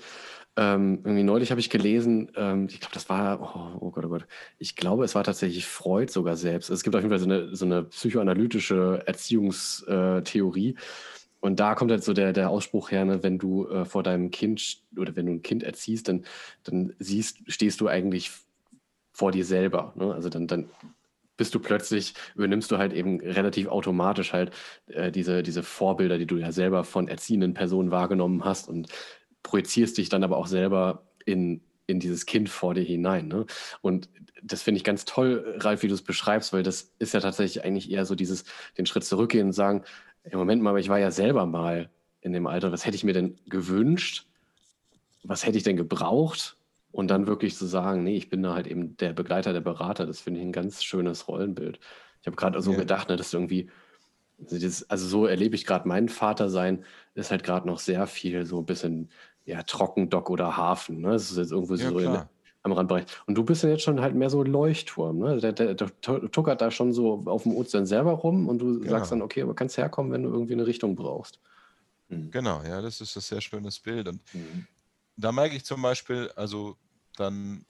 ähm, 0.56 1.00
irgendwie 1.04 1.24
neulich 1.24 1.50
habe 1.50 1.60
ich 1.60 1.70
gelesen, 1.70 2.30
ähm, 2.36 2.66
ich 2.68 2.80
glaube, 2.80 2.94
das 2.94 3.08
war, 3.08 3.40
oh, 3.40 3.78
oh, 3.80 3.90
Gott, 3.90 4.04
oh 4.04 4.08
Gott, 4.08 4.26
ich 4.58 4.76
glaube, 4.76 5.04
es 5.04 5.14
war 5.14 5.24
tatsächlich 5.24 5.66
Freud 5.66 6.12
sogar 6.12 6.36
selbst. 6.36 6.70
Es 6.70 6.82
gibt 6.82 6.94
auf 6.94 7.02
jeden 7.02 7.10
Fall 7.10 7.18
so 7.18 7.26
eine, 7.26 7.54
so 7.54 7.64
eine 7.64 7.84
psychoanalytische 7.84 9.02
Erziehungstheorie. 9.06 10.70
Äh, 10.70 10.74
und 11.40 11.60
da 11.60 11.74
kommt 11.74 11.90
halt 11.90 12.02
so 12.02 12.12
der, 12.12 12.32
der 12.32 12.50
Ausspruch 12.50 12.90
her, 12.90 13.04
ne, 13.04 13.22
wenn 13.22 13.38
du 13.38 13.68
äh, 13.68 13.84
vor 13.84 14.02
deinem 14.02 14.30
Kind 14.30 14.78
oder 14.96 15.14
wenn 15.16 15.26
du 15.26 15.32
ein 15.32 15.42
Kind 15.42 15.62
erziehst, 15.62 16.08
dann, 16.08 16.24
dann 16.64 16.94
siehst, 16.98 17.38
stehst 17.46 17.80
du 17.80 17.88
eigentlich 17.88 18.30
vor 19.12 19.32
dir 19.32 19.44
selber. 19.44 19.92
Ne? 19.96 20.12
Also 20.12 20.28
dann, 20.28 20.46
dann 20.46 20.68
bist 21.36 21.54
du 21.54 21.60
plötzlich, 21.60 22.14
übernimmst 22.34 22.70
du 22.70 22.78
halt 22.78 22.92
eben 22.92 23.20
relativ 23.20 23.68
automatisch 23.68 24.32
halt 24.32 24.52
äh, 24.88 25.12
diese, 25.12 25.42
diese 25.42 25.62
Vorbilder, 25.62 26.18
die 26.18 26.26
du 26.26 26.36
ja 26.36 26.52
selber 26.52 26.84
von 26.84 27.08
erziehenden 27.08 27.54
Personen 27.54 27.90
wahrgenommen 27.90 28.44
hast 28.44 28.68
und 28.68 28.88
projizierst 29.42 29.96
dich 29.96 30.08
dann 30.08 30.24
aber 30.24 30.36
auch 30.36 30.48
selber 30.48 31.06
in, 31.24 31.62
in 31.86 32.00
dieses 32.00 32.26
Kind 32.26 32.48
vor 32.48 32.74
dir 32.74 32.82
hinein. 32.82 33.28
Ne? 33.28 33.46
Und 33.80 34.10
das 34.42 34.62
finde 34.62 34.78
ich 34.78 34.84
ganz 34.84 35.04
toll, 35.04 35.56
Ralf, 35.58 35.82
wie 35.82 35.88
du 35.88 35.94
es 35.94 36.02
beschreibst, 36.02 36.52
weil 36.52 36.62
das 36.62 36.92
ist 36.98 37.14
ja 37.14 37.20
tatsächlich 37.20 37.64
eigentlich 37.64 37.90
eher 37.90 38.04
so 38.04 38.14
dieses, 38.14 38.44
den 38.76 38.86
Schritt 38.86 39.04
zurückgehen 39.04 39.48
und 39.48 39.52
sagen, 39.52 39.84
im 40.30 40.38
Moment 40.38 40.62
mal, 40.62 40.70
aber 40.70 40.80
ich 40.80 40.88
war 40.88 40.98
ja 40.98 41.10
selber 41.10 41.46
mal 41.46 41.90
in 42.20 42.32
dem 42.32 42.46
Alter, 42.46 42.72
was 42.72 42.84
hätte 42.84 42.96
ich 42.96 43.04
mir 43.04 43.12
denn 43.12 43.38
gewünscht? 43.46 44.26
Was 45.22 45.46
hätte 45.46 45.58
ich 45.58 45.64
denn 45.64 45.76
gebraucht? 45.76 46.56
Und 46.90 47.08
dann 47.08 47.26
wirklich 47.26 47.56
zu 47.56 47.66
sagen, 47.66 48.02
nee, 48.02 48.16
ich 48.16 48.30
bin 48.30 48.42
da 48.42 48.54
halt 48.54 48.66
eben 48.66 48.96
der 48.96 49.12
Begleiter, 49.12 49.52
der 49.52 49.60
Berater, 49.60 50.06
das 50.06 50.20
finde 50.20 50.40
ich 50.40 50.46
ein 50.46 50.52
ganz 50.52 50.82
schönes 50.82 51.28
Rollenbild. 51.28 51.78
Ich 52.20 52.26
habe 52.26 52.36
gerade 52.36 52.60
so 52.62 52.72
ja. 52.72 52.78
gedacht, 52.78 53.08
ne, 53.08 53.16
dass 53.16 53.32
irgendwie, 53.32 53.70
also, 54.42 54.58
das, 54.58 54.88
also 54.88 55.06
so 55.06 55.26
erlebe 55.26 55.54
ich 55.54 55.66
gerade 55.66 55.86
mein 55.86 56.08
Vater 56.08 56.48
sein, 56.48 56.84
ist 57.14 57.30
halt 57.30 57.44
gerade 57.44 57.66
noch 57.66 57.78
sehr 57.78 58.06
viel 58.06 58.46
so 58.46 58.58
ein 58.60 58.66
bisschen 58.66 59.10
ja, 59.44 59.62
Trockendock 59.62 60.30
oder 60.30 60.56
Hafen. 60.56 61.00
Ne? 61.00 61.10
Das 61.10 61.30
ist 61.30 61.36
jetzt 61.36 61.52
irgendwo 61.52 61.74
ja, 61.74 61.88
so 61.88 61.98
in, 61.98 62.18
am 62.62 62.72
Randbereich. 62.72 63.06
Und 63.26 63.34
du 63.36 63.44
bist 63.44 63.62
ja 63.62 63.70
jetzt 63.70 63.82
schon 63.82 64.00
halt 64.00 64.14
mehr 64.14 64.30
so 64.30 64.42
Leuchtturm. 64.42 65.18
Ne? 65.18 65.38
Der, 65.38 65.52
der, 65.52 65.74
der, 65.74 65.90
tuckert 66.00 66.60
da 66.60 66.70
schon 66.70 66.92
so 66.92 67.22
auf 67.26 67.44
dem 67.44 67.54
Ozean 67.54 67.86
selber 67.86 68.12
rum 68.12 68.48
und 68.48 68.58
du 68.58 68.80
genau. 68.80 68.90
sagst 68.90 69.12
dann, 69.12 69.22
okay, 69.22 69.42
aber 69.42 69.54
kannst 69.54 69.76
herkommen, 69.76 70.12
wenn 70.12 70.22
du 70.22 70.30
irgendwie 70.30 70.54
eine 70.54 70.66
Richtung 70.66 70.96
brauchst. 70.96 71.38
Mhm. 72.08 72.30
Genau, 72.30 72.62
ja, 72.62 72.80
das 72.80 73.00
ist 73.00 73.16
ein 73.16 73.20
sehr 73.20 73.40
schönes 73.40 73.78
Bild. 73.78 74.08
Und 74.08 74.22
mhm. 74.34 74.66
da 75.16 75.32
merke 75.32 75.56
ich 75.56 75.64
zum 75.64 75.82
Beispiel, 75.82 76.30
also 76.34 76.76
dann, 77.16 77.64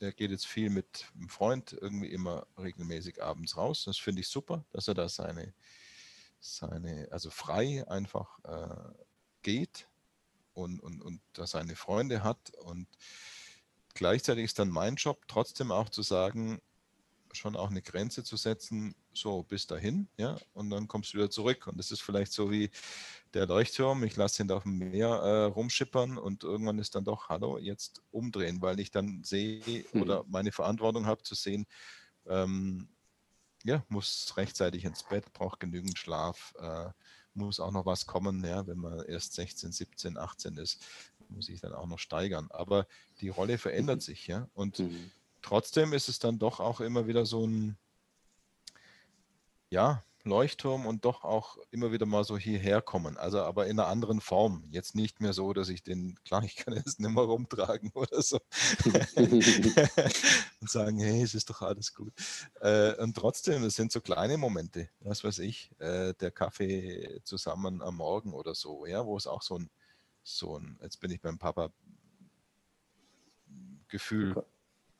der 0.00 0.12
geht 0.12 0.30
jetzt 0.30 0.46
viel 0.46 0.70
mit 0.70 1.06
einem 1.16 1.28
Freund 1.28 1.76
irgendwie 1.80 2.08
immer 2.08 2.46
regelmäßig 2.58 3.22
abends 3.22 3.56
raus. 3.56 3.84
Das 3.84 3.96
finde 3.96 4.20
ich 4.20 4.28
super, 4.28 4.64
dass 4.72 4.88
er 4.88 4.94
da 4.94 5.08
seine, 5.08 5.54
seine 6.40 7.08
also 7.10 7.30
frei 7.30 7.88
einfach 7.88 8.38
äh, 8.44 8.92
geht 9.42 9.88
und, 10.52 10.80
und, 10.80 11.00
und 11.00 11.20
da 11.32 11.46
seine 11.46 11.74
Freunde 11.74 12.22
hat 12.22 12.52
und 12.64 12.86
gleichzeitig 13.94 14.44
ist 14.44 14.58
dann 14.58 14.68
mein 14.68 14.96
Job 14.96 15.22
trotzdem 15.28 15.72
auch 15.72 15.88
zu 15.88 16.02
sagen, 16.02 16.60
schon 17.36 17.56
auch 17.56 17.70
eine 17.70 17.82
Grenze 17.82 18.22
zu 18.24 18.36
setzen, 18.36 18.94
so 19.12 19.42
bis 19.42 19.66
dahin, 19.66 20.08
ja, 20.16 20.36
und 20.52 20.70
dann 20.70 20.88
kommst 20.88 21.12
du 21.12 21.18
wieder 21.18 21.30
zurück. 21.30 21.66
Und 21.66 21.78
das 21.78 21.90
ist 21.90 22.00
vielleicht 22.00 22.32
so 22.32 22.50
wie 22.50 22.70
der 23.32 23.46
Leuchtturm, 23.46 24.04
ich 24.04 24.16
lasse 24.16 24.42
ihn 24.42 24.48
da 24.48 24.56
auf 24.56 24.62
dem 24.62 24.78
Meer 24.78 25.08
äh, 25.08 25.44
rumschippern 25.44 26.18
und 26.18 26.44
irgendwann 26.44 26.78
ist 26.78 26.94
dann 26.94 27.04
doch, 27.04 27.28
hallo, 27.28 27.58
jetzt 27.58 28.02
umdrehen, 28.10 28.62
weil 28.62 28.80
ich 28.80 28.90
dann 28.90 29.22
sehe 29.24 29.84
mhm. 29.92 30.02
oder 30.02 30.24
meine 30.28 30.52
Verantwortung 30.52 31.06
habe 31.06 31.22
zu 31.22 31.34
sehen, 31.34 31.66
ähm, 32.26 32.88
ja, 33.64 33.84
muss 33.88 34.34
rechtzeitig 34.36 34.84
ins 34.84 35.02
Bett, 35.02 35.32
braucht 35.32 35.60
genügend 35.60 35.98
Schlaf, 35.98 36.54
äh, 36.58 36.90
muss 37.32 37.58
auch 37.58 37.72
noch 37.72 37.86
was 37.86 38.06
kommen, 38.06 38.44
ja, 38.44 38.66
wenn 38.66 38.78
man 38.78 39.04
erst 39.06 39.34
16, 39.34 39.72
17, 39.72 40.16
18 40.16 40.56
ist, 40.56 40.84
muss 41.34 41.48
ich 41.48 41.60
dann 41.60 41.74
auch 41.74 41.86
noch 41.86 41.98
steigern. 41.98 42.48
Aber 42.50 42.86
die 43.20 43.28
Rolle 43.28 43.58
verändert 43.58 43.96
mhm. 43.96 44.00
sich, 44.00 44.26
ja. 44.26 44.48
Und 44.54 44.78
mhm. 44.78 45.10
trotzdem 45.42 45.92
ist 45.92 46.08
es 46.08 46.18
dann 46.18 46.38
doch 46.38 46.60
auch 46.60 46.80
immer 46.80 47.06
wieder 47.06 47.26
so 47.26 47.46
ein, 47.46 47.76
ja, 49.70 50.02
Leuchtturm 50.26 50.86
und 50.86 51.04
doch 51.04 51.22
auch 51.22 51.58
immer 51.70 51.92
wieder 51.92 52.06
mal 52.06 52.24
so 52.24 52.38
hierher 52.38 52.80
kommen. 52.80 53.18
Also 53.18 53.42
aber 53.42 53.66
in 53.66 53.78
einer 53.78 53.88
anderen 53.88 54.20
Form. 54.20 54.64
Jetzt 54.70 54.94
nicht 54.94 55.20
mehr 55.20 55.34
so, 55.34 55.52
dass 55.52 55.68
ich 55.68 55.82
den, 55.82 56.18
klar, 56.24 56.42
ich 56.44 56.56
kann 56.56 56.74
jetzt 56.74 56.98
nicht 56.98 57.10
mehr 57.10 57.24
rumtragen 57.24 57.90
oder 57.94 58.22
so. 58.22 58.40
und 59.16 60.70
sagen, 60.70 60.98
hey, 60.98 61.22
es 61.22 61.34
ist 61.34 61.50
doch 61.50 61.60
alles 61.60 61.94
gut. 61.94 62.14
Äh, 62.60 62.94
und 63.02 63.14
trotzdem, 63.14 63.64
es 63.64 63.76
sind 63.76 63.92
so 63.92 64.00
kleine 64.00 64.38
Momente, 64.38 64.88
was 65.00 65.24
weiß 65.24 65.40
ich, 65.40 65.70
äh, 65.78 66.14
der 66.14 66.30
Kaffee 66.30 67.20
zusammen 67.24 67.82
am 67.82 67.96
Morgen 67.96 68.32
oder 68.32 68.54
so, 68.54 68.86
ja, 68.86 69.04
wo 69.04 69.16
es 69.16 69.26
auch 69.26 69.42
so 69.42 69.58
ein, 69.58 69.70
so 70.24 70.58
ein, 70.58 70.78
jetzt 70.82 71.00
bin 71.00 71.12
ich 71.12 71.20
beim 71.20 71.38
Papa 71.38 71.70
Gefühl 73.88 74.34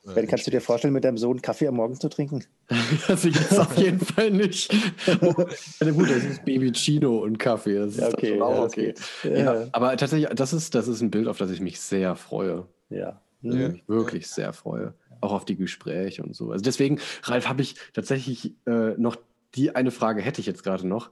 äh, 0.07 0.27
kannst 0.27 0.47
du 0.47 0.51
dir 0.51 0.61
vorstellen, 0.61 0.93
mit 0.93 1.05
deinem 1.05 1.17
Sohn 1.17 1.41
Kaffee 1.41 1.67
am 1.67 1.77
Morgen 1.77 1.99
zu 1.99 2.09
trinken? 2.09 2.45
also 3.09 3.29
jetzt 3.29 3.59
auf 3.59 3.77
jeden 3.79 4.01
Fall 4.01 4.31
nicht. 4.31 4.73
ja, 5.07 5.91
gut, 5.91 6.11
das 6.11 6.25
ist 6.25 6.45
Baby 6.45 6.73
Chino 6.73 7.19
und 7.19 7.39
Kaffee. 7.39 7.79
Das 7.79 7.97
ja, 7.97 8.09
okay, 8.09 8.39
ja, 8.39 8.63
okay. 8.63 8.95
Ja, 9.23 9.67
aber 9.73 9.97
tatsächlich, 9.97 10.29
das 10.35 10.53
ist, 10.53 10.75
das 10.75 10.89
ist 10.89 11.01
ein 11.01 11.11
Bild, 11.11 11.27
auf 11.27 11.39
das 11.39 11.51
ich 11.51 11.61
mich 11.61 11.81
sehr 11.81 12.17
freue. 12.17 12.67
Ja. 12.91 13.21
Mhm. 13.41 13.81
Wirklich 13.87 14.27
sehr 14.27 14.53
freue. 14.53 14.95
Auch 15.21 15.33
auf 15.33 15.45
die 15.45 15.57
Gespräche 15.57 16.23
und 16.23 16.37
so. 16.37 16.51
Also 16.51 16.63
deswegen, 16.63 17.01
Ralf, 17.23 17.49
habe 17.49 17.63
ich 17.63 17.77
tatsächlich 17.95 18.55
äh, 18.67 18.95
noch 18.99 19.17
die 19.55 19.75
eine 19.75 19.91
Frage 19.91 20.21
hätte 20.21 20.41
ich 20.41 20.47
jetzt 20.47 20.65
gerade 20.65 20.87
noch. 20.87 21.11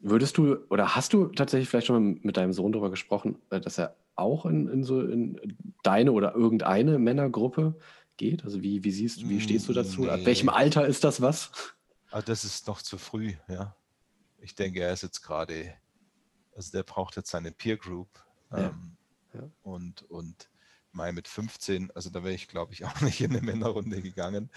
Würdest 0.00 0.38
du 0.38 0.56
oder 0.68 0.94
hast 0.94 1.12
du 1.12 1.26
tatsächlich 1.26 1.68
vielleicht 1.68 1.88
schon 1.88 2.12
mal 2.12 2.20
mit 2.22 2.36
deinem 2.36 2.52
Sohn 2.52 2.72
darüber 2.72 2.90
gesprochen, 2.90 3.36
äh, 3.50 3.60
dass 3.60 3.78
er 3.78 3.96
auch 4.14 4.46
in, 4.46 4.68
in 4.68 4.84
so 4.84 5.00
in 5.00 5.56
deine 5.82 6.12
oder 6.12 6.34
irgendeine 6.34 6.98
Männergruppe 6.98 7.74
geht? 8.16 8.44
Also 8.44 8.62
wie, 8.62 8.84
wie 8.84 8.90
siehst 8.90 9.28
wie 9.28 9.40
stehst 9.40 9.68
du 9.68 9.72
dazu? 9.72 10.02
Nee. 10.02 10.10
Ab 10.10 10.20
welchem 10.24 10.48
Alter 10.48 10.86
ist 10.86 11.04
das 11.04 11.20
was? 11.20 11.50
Ah, 12.10 12.22
das 12.22 12.44
ist 12.44 12.66
noch 12.66 12.80
zu 12.80 12.96
früh, 12.96 13.34
ja. 13.48 13.76
Ich 14.40 14.54
denke, 14.54 14.80
er 14.80 14.92
ist 14.92 15.02
jetzt 15.02 15.20
gerade, 15.22 15.74
also 16.54 16.70
der 16.72 16.84
braucht 16.84 17.16
jetzt 17.16 17.30
seine 17.30 17.50
Peer 17.50 17.76
Group. 17.76 18.08
Ja. 18.52 18.68
Ähm, 18.68 18.96
ja. 19.34 19.50
Und, 19.62 20.02
und 20.10 20.48
Mai 20.92 21.12
mit 21.12 21.28
15, 21.28 21.90
also 21.92 22.10
da 22.10 22.22
wäre 22.24 22.34
ich, 22.34 22.48
glaube 22.48 22.72
ich, 22.72 22.84
auch 22.86 23.00
nicht 23.00 23.20
in 23.20 23.32
eine 23.32 23.42
Männerrunde 23.42 24.02
gegangen. 24.02 24.50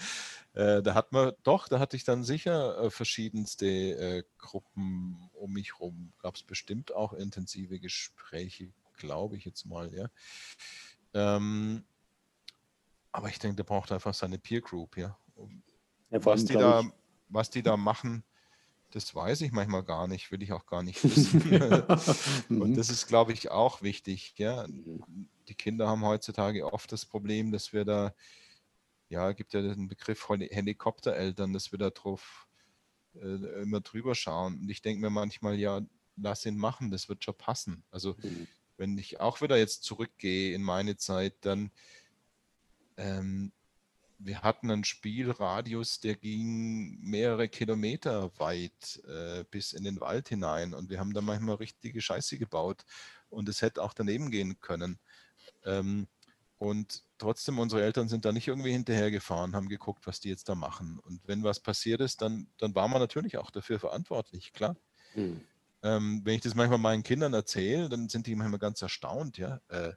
Äh, 0.54 0.82
da 0.82 0.94
hat 0.94 1.12
man, 1.12 1.32
doch, 1.42 1.68
da 1.68 1.78
hatte 1.78 1.96
ich 1.96 2.04
dann 2.04 2.24
sicher 2.24 2.78
äh, 2.78 2.90
verschiedenste 2.90 3.66
äh, 3.66 4.24
Gruppen 4.38 5.30
um 5.34 5.52
mich 5.52 5.78
rum. 5.80 6.12
Gab 6.18 6.36
es 6.36 6.42
bestimmt 6.42 6.94
auch 6.94 7.12
intensive 7.12 7.78
Gespräche, 7.78 8.72
glaube 8.96 9.36
ich 9.36 9.44
jetzt 9.44 9.66
mal, 9.66 9.92
ja. 9.94 10.08
Ähm, 11.14 11.84
aber 13.12 13.28
ich 13.28 13.38
denke, 13.38 13.56
der 13.56 13.64
braucht 13.64 13.92
einfach 13.92 14.14
seine 14.14 14.38
Peer 14.38 14.62
Group, 14.62 14.96
ja. 14.96 15.18
ja 16.10 16.24
was, 16.24 16.44
die 16.44 16.54
da, 16.54 16.82
was 17.28 17.50
die 17.50 17.62
da 17.62 17.76
machen, 17.76 18.24
das 18.92 19.14
weiß 19.14 19.40
ich 19.40 19.52
manchmal 19.52 19.82
gar 19.82 20.06
nicht, 20.06 20.30
will 20.30 20.42
ich 20.42 20.52
auch 20.52 20.66
gar 20.66 20.82
nicht 20.82 21.02
wissen. 21.04 21.42
Und 22.48 22.70
mhm. 22.70 22.76
das 22.76 22.90
ist, 22.90 23.06
glaube 23.06 23.32
ich, 23.32 23.50
auch 23.50 23.82
wichtig. 23.82 24.34
Ja? 24.36 24.66
Die 25.48 25.54
Kinder 25.54 25.88
haben 25.88 26.04
heutzutage 26.04 26.72
oft 26.72 26.92
das 26.92 27.04
Problem, 27.06 27.50
dass 27.52 27.72
wir 27.72 27.84
da, 27.84 28.14
ja, 29.08 29.32
gibt 29.32 29.54
ja 29.54 29.62
den 29.62 29.88
Begriff 29.88 30.28
Helikoptereltern, 30.28 31.52
dass 31.52 31.72
wir 31.72 31.78
da 31.78 31.90
drauf 31.90 32.46
äh, 33.14 33.62
immer 33.62 33.80
drüber 33.80 34.14
schauen. 34.14 34.60
Und 34.60 34.70
ich 34.70 34.82
denke 34.82 35.00
mir 35.00 35.10
manchmal, 35.10 35.58
ja, 35.58 35.80
lass 36.16 36.46
ihn 36.46 36.56
machen, 36.56 36.90
das 36.90 37.08
wird 37.08 37.24
schon 37.24 37.36
passen. 37.36 37.82
Also, 37.90 38.14
mhm. 38.22 38.46
wenn 38.76 38.98
ich 38.98 39.20
auch 39.20 39.40
wieder 39.40 39.56
jetzt 39.56 39.84
zurückgehe 39.84 40.54
in 40.54 40.62
meine 40.62 40.96
Zeit, 40.96 41.34
dann 41.40 41.70
ähm, 42.96 43.52
wir 44.24 44.42
hatten 44.42 44.70
einen 44.70 44.84
Spielradius, 44.84 46.00
der 46.00 46.14
ging 46.16 46.98
mehrere 47.00 47.48
Kilometer 47.48 48.30
weit 48.38 49.02
äh, 49.06 49.44
bis 49.50 49.72
in 49.72 49.84
den 49.84 50.00
Wald 50.00 50.28
hinein 50.28 50.74
und 50.74 50.90
wir 50.90 51.00
haben 51.00 51.12
da 51.12 51.20
manchmal 51.20 51.56
richtige 51.56 52.00
Scheiße 52.00 52.38
gebaut 52.38 52.84
und 53.30 53.48
es 53.48 53.62
hätte 53.62 53.82
auch 53.82 53.94
daneben 53.94 54.30
gehen 54.30 54.60
können. 54.60 54.98
Ähm, 55.64 56.06
und 56.58 57.02
trotzdem, 57.18 57.58
unsere 57.58 57.82
Eltern 57.82 58.08
sind 58.08 58.24
da 58.24 58.30
nicht 58.30 58.46
irgendwie 58.46 58.70
hinterhergefahren, 58.70 59.56
haben 59.56 59.68
geguckt, 59.68 60.06
was 60.06 60.20
die 60.20 60.28
jetzt 60.28 60.48
da 60.48 60.54
machen. 60.54 61.00
Und 61.00 61.20
wenn 61.26 61.42
was 61.42 61.58
passiert 61.58 62.00
ist, 62.00 62.22
dann, 62.22 62.46
dann 62.58 62.74
war 62.76 62.86
man 62.86 63.00
natürlich 63.00 63.36
auch 63.38 63.50
dafür 63.50 63.80
verantwortlich, 63.80 64.52
klar. 64.52 64.76
Hm. 65.14 65.40
Ähm, 65.82 66.20
wenn 66.24 66.36
ich 66.36 66.42
das 66.42 66.54
manchmal 66.54 66.78
meinen 66.78 67.02
Kindern 67.02 67.34
erzähle, 67.34 67.88
dann 67.88 68.08
sind 68.08 68.28
die 68.28 68.36
manchmal 68.36 68.60
ganz 68.60 68.80
erstaunt, 68.80 69.38
ja. 69.38 69.60
Äh, 69.68 69.94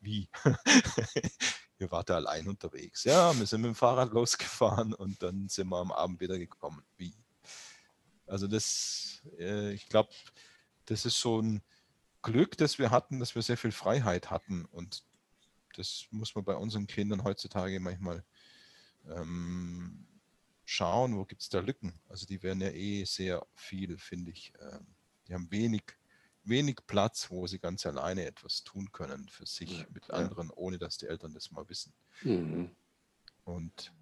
wie? 0.00 0.28
wir 1.78 1.90
waren 1.90 2.04
da 2.06 2.16
allein 2.16 2.48
unterwegs. 2.48 3.04
Ja, 3.04 3.36
wir 3.38 3.46
sind 3.46 3.62
mit 3.62 3.68
dem 3.68 3.74
Fahrrad 3.74 4.12
losgefahren 4.12 4.94
und 4.94 5.22
dann 5.22 5.48
sind 5.48 5.68
wir 5.68 5.78
am 5.78 5.92
Abend 5.92 6.20
wieder 6.20 6.38
gekommen. 6.38 6.82
Wie? 6.96 7.14
Also 8.26 8.46
das, 8.46 9.22
äh, 9.38 9.72
ich 9.72 9.88
glaube, 9.88 10.10
das 10.86 11.06
ist 11.06 11.18
so 11.20 11.40
ein 11.40 11.62
Glück, 12.22 12.56
das 12.56 12.78
wir 12.78 12.90
hatten, 12.90 13.20
dass 13.20 13.34
wir 13.34 13.42
sehr 13.42 13.56
viel 13.56 13.72
Freiheit 13.72 14.30
hatten 14.30 14.64
und 14.66 15.04
das 15.76 16.06
muss 16.10 16.34
man 16.34 16.44
bei 16.44 16.56
unseren 16.56 16.86
Kindern 16.86 17.22
heutzutage 17.22 17.78
manchmal 17.78 18.24
ähm, 19.06 20.06
schauen, 20.64 21.16
wo 21.16 21.24
gibt 21.24 21.42
es 21.42 21.48
da 21.48 21.60
Lücken. 21.60 21.94
Also 22.08 22.26
die 22.26 22.42
werden 22.42 22.60
ja 22.60 22.70
eh 22.70 23.04
sehr 23.04 23.46
viel, 23.54 23.96
finde 23.96 24.32
ich. 24.32 24.52
Ähm, 24.60 24.86
die 25.26 25.34
haben 25.34 25.50
wenig 25.50 25.84
wenig 26.44 26.78
Platz, 26.86 27.30
wo 27.30 27.46
sie 27.46 27.58
ganz 27.58 27.84
alleine 27.86 28.24
etwas 28.24 28.64
tun 28.64 28.90
können 28.92 29.28
für 29.28 29.46
sich 29.46 29.80
ja, 29.80 29.86
mit 29.92 30.10
anderen, 30.10 30.50
ohne 30.50 30.78
dass 30.78 30.98
die 30.98 31.06
Eltern 31.06 31.34
das 31.34 31.50
mal 31.50 31.68
wissen. 31.68 31.92
Mhm. 32.22 32.70
Und 33.44 33.92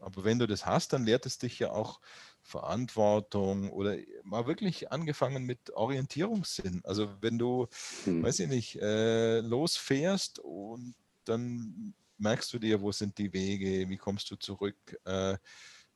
aber 0.00 0.24
wenn 0.24 0.38
du 0.38 0.46
das 0.46 0.64
hast, 0.64 0.92
dann 0.92 1.04
lehrt 1.04 1.26
es 1.26 1.38
dich 1.38 1.58
ja 1.58 1.72
auch 1.72 2.00
Verantwortung 2.42 3.70
oder 3.70 3.96
mal 4.22 4.46
wirklich 4.46 4.92
angefangen 4.92 5.44
mit 5.44 5.70
Orientierungssinn. 5.74 6.82
Also 6.84 7.10
wenn 7.20 7.38
du, 7.38 7.66
mhm. 8.06 8.22
weiß 8.22 8.40
ich 8.40 8.48
nicht, 8.48 8.76
äh, 8.76 9.40
losfährst 9.40 10.38
und 10.38 10.94
dann 11.24 11.94
merkst 12.16 12.52
du 12.52 12.58
dir, 12.58 12.80
wo 12.80 12.92
sind 12.92 13.18
die 13.18 13.32
Wege, 13.32 13.88
wie 13.88 13.96
kommst 13.96 14.30
du 14.30 14.36
zurück, 14.36 14.76
äh, 15.04 15.36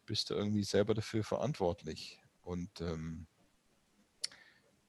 bist 0.04 0.30
du 0.30 0.34
irgendwie 0.34 0.64
selber 0.64 0.94
dafür 0.94 1.24
verantwortlich. 1.24 2.20
Und 2.42 2.80
ähm, 2.80 3.26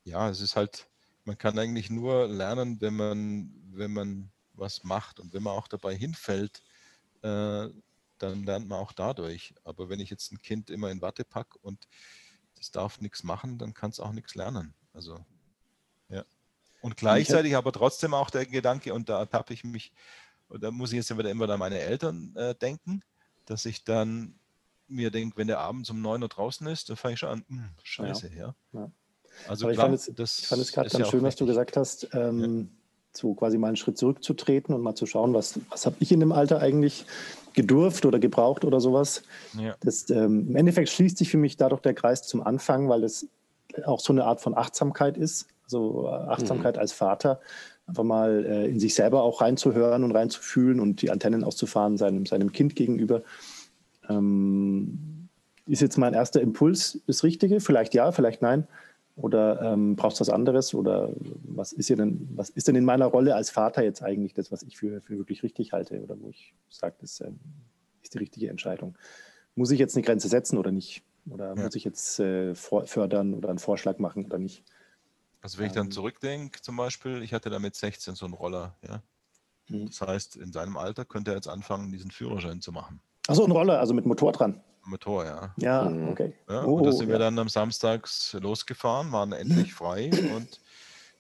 ja, 0.04 0.30
es 0.30 0.42
ist 0.42 0.56
halt, 0.56 0.90
man 1.26 1.38
kann 1.38 1.58
eigentlich 1.58 1.90
nur 1.90 2.28
lernen, 2.28 2.82
wenn 2.82 2.96
man, 2.96 3.54
wenn 3.72 3.94
man 3.94 4.32
was 4.54 4.84
macht 4.84 5.20
und 5.20 5.34
wenn 5.34 5.44
man 5.44 5.54
auch 5.54 5.68
dabei 5.68 5.96
hinfällt, 5.96 6.62
äh, 7.22 7.70
dann 8.18 8.44
lernt 8.44 8.68
man 8.68 8.80
auch 8.80 8.94
dadurch. 8.94 9.54
Aber 9.64 9.90
wenn 9.90 10.00
ich 10.00 10.10
jetzt 10.10 10.32
ein 10.32 10.42
Kind 10.42 10.70
immer 10.70 10.92
in 10.92 11.02
Watte 11.02 11.24
packe 11.24 11.58
und 11.60 11.88
das 12.56 12.72
darf 12.72 13.02
nichts 13.02 13.24
machen, 13.24 13.58
dann 13.58 13.74
kann 13.74 13.92
es 13.92 14.00
auch 14.00 14.12
nichts 14.12 14.36
lernen. 14.36 14.74
Also 14.94 15.26
ja. 16.10 16.24
Und 16.82 16.98
gleichzeitig 16.98 17.56
aber 17.56 17.72
trotzdem 17.72 18.14
auch 18.14 18.30
der 18.30 18.46
Gedanke, 18.46 18.94
und 18.94 19.10
da 19.10 19.20
ertappe 19.20 19.54
ich 19.54 19.64
mich, 19.64 19.92
und 20.50 20.62
da 20.62 20.70
muss 20.70 20.92
ich 20.92 20.98
jetzt 20.98 21.12
immer, 21.12 21.26
immer 21.26 21.50
an 21.50 21.60
meine 21.60 21.80
Eltern 21.80 22.36
äh, 22.36 22.54
denken, 22.54 23.02
dass 23.46 23.66
ich 23.66 23.84
dann 23.84 24.40
mir 24.88 25.10
denke, 25.10 25.38
wenn 25.38 25.48
der 25.48 25.60
abends 25.60 25.90
um 25.90 26.02
9 26.02 26.22
Uhr 26.22 26.30
draußen 26.30 26.68
ist, 26.68 26.90
dann 26.90 26.98
fange 26.98 27.14
ich 27.14 27.20
schon 27.20 27.30
an, 27.30 27.46
hm, 27.48 27.70
scheiße, 27.82 28.34
ja. 28.36 28.54
ja. 28.74 28.82
ja. 28.82 28.92
Also 29.48 29.66
Aber 29.66 29.74
klar, 29.74 29.94
ich 29.94 30.02
fand 30.02 30.20
es, 30.20 30.52
es 30.52 30.72
gerade 30.72 30.90
ganz 30.90 30.98
ja 30.98 31.06
schön, 31.06 31.24
was 31.24 31.36
du 31.36 31.46
gesagt 31.46 31.78
hast, 31.78 32.10
ähm, 32.14 32.42
ja. 32.42 32.66
so 33.14 33.34
quasi 33.34 33.58
mal 33.58 33.68
einen 33.68 33.76
Schritt 33.76 33.98
zurückzutreten 33.98 34.74
und 34.74 34.82
mal 34.82 34.96
zu 34.96 35.06
schauen, 35.06 35.34
was, 35.34 35.60
was 35.70 35.86
habe 35.86 35.96
ich 36.00 36.12
in 36.12 36.20
dem 36.20 36.32
Alter 36.32 36.60
eigentlich 36.60 37.06
gedurft 37.54 38.06
oder 38.06 38.20
gebraucht 38.20 38.66
oder 38.66 38.80
sowas. 38.80 39.24
Ja. 39.60 39.76
Das, 39.82 40.10
ähm, 40.10 40.48
Im 40.50 40.56
Endeffekt 40.56 40.90
schließt 40.90 41.18
sich 41.18 41.30
für 41.30 41.38
mich 41.38 41.58
dadurch 41.58 41.82
der 41.82 41.94
Kreis 41.94 42.24
zum 42.24 42.42
Anfang, 42.42 42.90
weil 42.90 43.04
es 43.04 43.28
auch 43.86 44.00
so 44.00 44.14
eine 44.14 44.26
Art 44.26 44.42
von 44.42 44.58
Achtsamkeit 44.58 45.18
ist, 45.18 45.48
also 45.64 46.08
Achtsamkeit 46.08 46.76
mhm. 46.76 46.82
als 46.82 46.94
Vater, 46.94 47.40
einfach 47.88 48.04
mal 48.04 48.46
äh, 48.46 48.68
in 48.68 48.80
sich 48.80 48.96
selber 48.96 49.24
auch 49.24 49.42
reinzuhören 49.42 50.04
und 50.04 50.12
reinzufühlen 50.12 50.80
und 50.80 51.02
die 51.02 51.10
Antennen 51.10 51.44
auszufahren 51.44 51.98
seinem, 51.98 52.26
seinem 52.26 52.52
Kind 52.52 52.76
gegenüber. 52.76 53.24
Ähm, 54.10 55.30
ist 55.66 55.82
jetzt 55.82 55.98
mein 55.98 56.14
erster 56.14 56.42
Impuls 56.42 57.00
das 57.08 57.24
Richtige? 57.24 57.60
Vielleicht 57.60 57.94
ja, 57.94 58.12
vielleicht 58.12 58.42
nein. 58.42 58.68
Oder 59.16 59.62
ähm, 59.62 59.96
brauchst 59.96 60.20
du 60.20 60.22
was 60.22 60.30
anderes? 60.30 60.74
Oder 60.74 61.12
was 61.44 61.72
ist, 61.72 61.90
denn, 61.90 62.28
was 62.36 62.50
ist 62.50 62.68
denn 62.68 62.76
in 62.76 62.86
meiner 62.86 63.06
Rolle 63.06 63.36
als 63.36 63.52
Vater 63.52 63.84
jetzt 63.84 64.02
eigentlich 64.02 64.34
das, 64.34 64.52
was 64.52 64.64
ich 64.64 64.78
für, 64.78 65.02
für 65.02 65.18
wirklich 65.18 65.44
richtig 65.44 65.72
halte? 65.72 66.02
Oder 66.02 66.20
wo 66.20 66.30
ich 66.30 66.56
sage, 66.70 66.96
das 67.00 67.22
ähm, 67.22 67.40
ist 68.02 68.14
die 68.14 68.18
richtige 68.18 68.50
Entscheidung. 68.50 68.98
Muss 69.56 69.70
ich 69.70 69.80
jetzt 69.80 69.96
eine 69.96 70.04
Grenze 70.04 70.28
setzen 70.28 70.58
oder 70.58 70.72
nicht? 70.72 71.04
Oder 71.30 71.56
ja. 71.56 71.64
muss 71.64 71.76
ich 71.76 71.84
jetzt 71.84 72.20
äh, 72.20 72.56
fördern 72.56 73.36
oder 73.36 73.50
einen 73.50 73.60
Vorschlag 73.60 74.00
machen 74.00 74.26
oder 74.26 74.40
nicht? 74.40 74.64
Also 75.42 75.60
wenn 75.60 75.68
ich 75.68 75.74
dann 75.74 75.88
ähm. 75.88 75.92
zurückdenke, 75.92 76.62
zum 76.62 76.76
Beispiel, 76.78 77.22
ich 77.22 77.34
hatte 77.34 77.50
da 77.50 77.60
mit 77.60 77.76
16 77.76 78.16
so 78.16 78.26
einen 78.26 78.34
Roller, 78.34 78.76
ja. 78.88 79.04
Mhm. 79.70 79.88
Das 79.88 80.02
heißt, 80.02 80.36
in 80.38 80.52
seinem 80.52 80.76
Alter 80.76 81.06
könnte 81.06 81.32
er 81.32 81.36
jetzt 81.36 81.48
anfangen, 81.48 81.92
diesen 81.92 82.12
Führerschein 82.12 82.62
zu 82.62 82.72
machen. 82.72 83.00
Achso, 83.28 83.46
ein 83.46 83.52
Roller, 83.52 83.80
also 83.80 83.94
mit 83.94 84.06
Motor 84.06 84.32
dran. 84.32 84.62
Motor, 84.86 85.26
ja. 85.26 85.54
Ja, 85.58 85.90
mhm. 85.90 86.10
okay. 86.10 86.34
Ja, 86.50 86.66
oh, 86.66 86.78
und 86.78 86.84
da 86.86 86.92
sind 86.92 87.08
ja. 87.08 87.14
wir 87.14 87.20
dann 87.20 87.38
am 87.40 87.50
Samstags 87.50 88.34
losgefahren, 88.34 89.12
waren 89.12 89.32
endlich 89.32 89.74
frei 89.74 90.10
und 90.36 90.60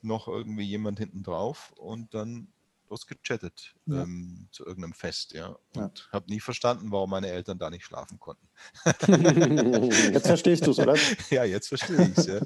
noch 0.01 0.27
irgendwie 0.27 0.63
jemand 0.65 0.99
hinten 0.99 1.23
drauf 1.23 1.71
und 1.77 2.13
dann 2.13 2.49
bloß 2.87 3.07
gechattet 3.07 3.73
Ja. 3.85 4.03
ähm, 4.03 4.47
zu 4.51 4.65
irgendeinem 4.65 4.93
Fest, 4.93 5.31
ja. 5.33 5.57
Ja. 5.75 5.85
Und 5.85 6.09
habe 6.11 6.29
nie 6.29 6.39
verstanden, 6.39 6.91
warum 6.91 7.09
meine 7.09 7.27
Eltern 7.27 7.57
da 7.57 7.69
nicht 7.69 7.85
schlafen 7.85 8.19
konnten. 8.19 8.47
Jetzt 10.13 10.27
verstehst 10.27 10.67
du 10.67 10.71
es, 10.71 10.79
oder? 10.79 10.95
Ja, 11.31 11.43
jetzt 11.43 11.69
verstehe 11.69 12.03
ich 12.03 12.17
es, 12.17 12.27
ja. 12.27 12.39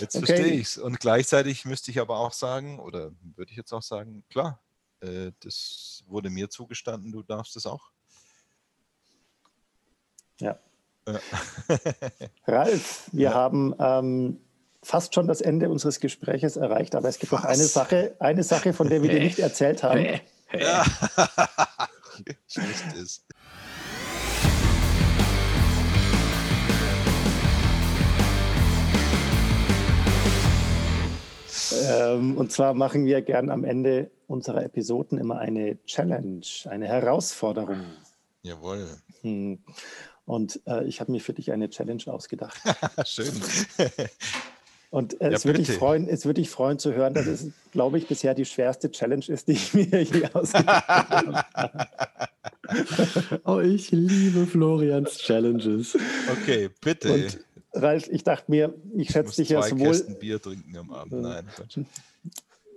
Jetzt 0.00 0.16
Okay. 0.16 0.26
verstehe 0.26 0.52
ich 0.54 0.66
es. 0.68 0.78
Und 0.78 0.98
gleichzeitig 0.98 1.64
müsste 1.66 1.90
ich 1.90 2.00
aber 2.00 2.18
auch 2.18 2.32
sagen, 2.32 2.78
oder 2.78 3.12
würde 3.36 3.50
ich 3.50 3.56
jetzt 3.56 3.72
auch 3.72 3.82
sagen, 3.82 4.24
klar, 4.30 4.62
äh, 5.00 5.32
das 5.40 6.02
wurde 6.06 6.30
mir 6.30 6.48
zugestanden, 6.48 7.12
du 7.12 7.22
darfst 7.22 7.56
es 7.56 7.66
auch. 7.66 7.90
Ja. 10.40 10.58
Ja. 11.06 11.20
Ralf, 12.46 13.08
wir 13.12 13.24
Ja. 13.24 13.34
haben 13.34 13.74
ähm, 13.78 14.40
fast 14.82 15.14
schon 15.14 15.26
das 15.26 15.40
Ende 15.40 15.68
unseres 15.68 16.00
Gespräches 16.00 16.56
erreicht, 16.56 16.94
aber 16.94 17.08
es 17.08 17.18
gibt 17.18 17.32
noch 17.32 17.44
eine 17.44 17.62
Was? 17.62 17.72
Sache, 17.72 18.16
eine 18.20 18.42
Sache, 18.42 18.72
von 18.72 18.88
der 18.88 19.02
wir 19.02 19.10
dir 19.10 19.20
nicht 19.20 19.38
erzählt 19.38 19.82
haben. 19.82 20.20
Ja. 20.52 20.84
es. 23.02 23.24
Ähm, 31.90 32.36
und 32.36 32.52
zwar 32.52 32.74
machen 32.74 33.04
wir 33.04 33.22
gern 33.22 33.50
am 33.50 33.64
Ende 33.64 34.10
unserer 34.26 34.64
Episoden 34.64 35.18
immer 35.18 35.38
eine 35.38 35.82
Challenge, 35.84 36.46
eine 36.66 36.86
Herausforderung. 36.86 37.80
Jawohl. 38.42 38.86
Hm. 39.22 39.58
Und 40.26 40.60
äh, 40.66 40.84
ich 40.84 41.00
habe 41.00 41.12
mir 41.12 41.20
für 41.20 41.34
dich 41.34 41.52
eine 41.52 41.68
Challenge 41.68 42.02
ausgedacht. 42.06 42.56
Schön. 43.04 43.30
Und 44.90 45.20
äh, 45.20 45.30
Ja, 45.30 45.36
es 45.36 45.44
würde 45.44 45.58
dich 45.58 45.72
freuen, 45.72 46.08
es 46.08 46.24
würde 46.24 46.40
dich 46.40 46.50
freuen 46.50 46.78
zu 46.78 46.94
hören, 46.94 47.14
dass 47.14 47.26
es, 47.26 47.48
glaube 47.72 47.98
ich, 47.98 48.06
bisher 48.06 48.32
die 48.32 48.44
schwerste 48.44 48.92
Challenge 48.92 49.24
ist, 49.26 49.48
die 49.48 49.52
ich 49.52 49.74
mir 49.74 50.02
je 50.02 50.24
ausgedacht 50.32 50.88
habe. 50.88 51.44
Oh, 53.44 53.58
ich 53.58 53.90
liebe 53.90 54.46
Florians 54.46 55.18
Challenges. 55.18 55.98
Okay, 56.30 56.70
bitte. 56.80 57.12
Und 57.12 57.40
Ralf, 57.72 58.08
ich 58.08 58.22
dachte 58.22 58.48
mir, 58.50 58.72
ich 58.96 59.10
schätze 59.10 59.42
dich 59.42 59.48
ja 59.48 59.62
sowohl. 59.62 59.88
Kästen 59.88 60.16
Bier 60.18 60.40
trinken 60.40 60.76
am 60.76 60.92
Abend. 60.92 61.22
Nein. 61.22 61.46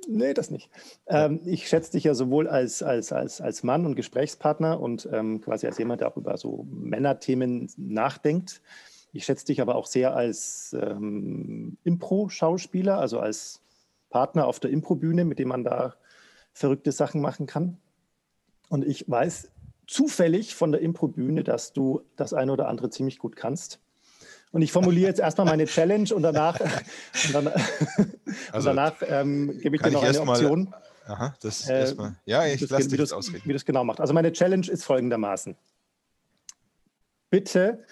Nee, 0.09 0.33
das 0.33 0.51
nicht. 0.51 0.69
Ähm, 1.07 1.41
ich 1.45 1.67
schätze 1.67 1.91
dich 1.91 2.05
ja 2.05 2.13
sowohl 2.13 2.47
als, 2.47 2.81
als, 2.81 3.11
als, 3.11 3.41
als 3.41 3.63
Mann 3.63 3.85
und 3.85 3.95
Gesprächspartner 3.95 4.79
und 4.79 5.07
ähm, 5.11 5.41
quasi 5.41 5.67
als 5.67 5.77
jemand, 5.77 5.99
der 5.99 6.07
auch 6.07 6.15
über 6.15 6.37
so 6.37 6.65
Männerthemen 6.71 7.69
nachdenkt. 7.75 8.61
Ich 9.11 9.25
schätze 9.25 9.47
dich 9.47 9.59
aber 9.61 9.75
auch 9.75 9.85
sehr 9.85 10.15
als 10.15 10.75
ähm, 10.79 11.77
Impro-Schauspieler, 11.83 12.97
also 12.97 13.19
als 13.19 13.61
Partner 14.09 14.47
auf 14.47 14.61
der 14.61 14.71
Impro-Bühne, 14.71 15.25
mit 15.25 15.39
dem 15.39 15.49
man 15.49 15.65
da 15.65 15.95
verrückte 16.53 16.93
Sachen 16.93 17.19
machen 17.19 17.45
kann. 17.45 17.77
Und 18.69 18.85
ich 18.85 19.09
weiß 19.09 19.51
zufällig 19.87 20.55
von 20.55 20.71
der 20.71 20.81
Impro-Bühne, 20.81 21.43
dass 21.43 21.73
du 21.73 22.01
das 22.15 22.33
eine 22.33 22.53
oder 22.53 22.69
andere 22.69 22.89
ziemlich 22.89 23.19
gut 23.19 23.35
kannst. 23.35 23.79
Und 24.51 24.61
ich 24.61 24.71
formuliere 24.71 25.07
jetzt 25.09 25.19
erstmal 25.19 25.45
meine 25.45 25.65
Challenge 25.65 26.09
und 26.13 26.21
danach, 26.23 26.59
und 26.59 27.33
dann, 27.33 27.47
Also, 28.51 28.69
und 28.69 28.75
danach 28.77 28.95
ähm, 29.07 29.59
gebe 29.61 29.75
ich 29.75 29.81
dir 29.81 29.91
noch 29.91 30.01
ich 30.03 30.07
eine 30.09 30.17
erst 30.17 30.25
mal- 30.25 30.33
Option. 30.37 30.73
Aha, 31.05 31.35
das 31.41 31.69
Äh, 31.69 31.79
erstmal. 31.81 32.15
Ja, 32.25 32.45
ich 32.45 32.61
lasse 32.69 32.87
dich 32.89 32.97
das- 32.99 33.09
das 33.09 33.13
ausreden. 33.17 33.43
Wie 33.45 33.53
das 33.53 33.65
genau 33.65 33.83
macht. 33.83 33.99
Also 34.01 34.13
meine 34.13 34.31
Challenge 34.33 34.67
ist 34.69 34.83
folgendermaßen. 34.83 35.55
Bitte 37.29 37.83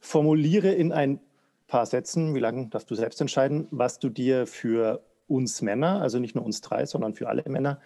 formuliere 0.00 0.72
in 0.72 0.92
ein 0.92 1.20
paar 1.66 1.86
Sätzen, 1.86 2.34
wie 2.34 2.40
lange 2.40 2.68
darfst 2.68 2.90
du 2.90 2.94
selbst 2.94 3.20
entscheiden, 3.20 3.66
was 3.70 3.98
du 3.98 4.08
dir 4.08 4.46
für 4.46 5.02
uns 5.26 5.60
Männer, 5.62 6.00
also 6.00 6.18
nicht 6.18 6.34
nur 6.34 6.44
uns 6.44 6.60
drei, 6.60 6.86
sondern 6.86 7.14
für 7.14 7.28
alle 7.28 7.42
Männer, 7.46 7.80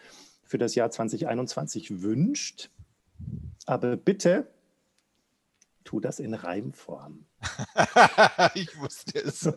für 0.45 0.59
das 0.59 0.75
Jahr 0.75 0.91
2021 0.91 2.03
wünscht. 2.03 2.71
Aber 3.67 3.97
bitte 3.97 4.47
tu 5.85 6.01
das 6.01 6.19
in 6.19 6.35
Reimform. 6.35 7.27
ich 8.55 8.79
wusste 8.79 9.19
es. 9.25 9.49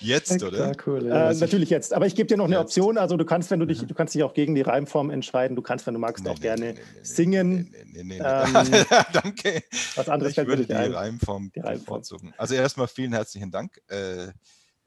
Jetzt, 0.00 0.42
oder? 0.42 0.70
Äh, 0.70 1.34
natürlich 1.34 1.70
jetzt. 1.70 1.94
Aber 1.94 2.06
ich 2.06 2.14
gebe 2.14 2.26
dir 2.26 2.36
noch 2.36 2.44
eine 2.44 2.56
Jetzt. 2.56 2.64
Option. 2.64 2.98
Also 2.98 3.16
du 3.16 3.24
kannst, 3.24 3.50
wenn 3.50 3.60
du 3.60 3.66
dich, 3.66 3.86
du 3.86 3.94
kannst 3.94 4.14
dich 4.14 4.22
auch 4.22 4.34
gegen 4.34 4.54
die 4.54 4.60
Reimform 4.60 5.08
entscheiden. 5.08 5.56
Du 5.56 5.62
kannst, 5.62 5.86
wenn 5.86 5.94
du 5.94 6.00
magst, 6.00 6.28
auch 6.28 6.38
gerne 6.38 6.74
singen. 7.02 7.70
Nee, 7.72 7.84
nee, 7.86 8.02
nee, 8.02 8.18
nee. 8.18 8.22
Ähm, 8.22 8.84
Danke. 9.14 9.62
Was 9.94 10.10
anderes 10.10 10.36
Ich 10.36 10.46
würde 10.46 10.66
die 10.66 10.74
ein. 10.74 10.92
Reimform 10.92 11.50
Die 11.54 11.60
Reimform. 11.60 11.78
bevorzugen. 11.78 12.34
Also 12.36 12.54
erstmal 12.54 12.86
vielen 12.86 13.14
herzlichen 13.14 13.50
Dank. 13.50 13.80
Äh, 13.88 14.32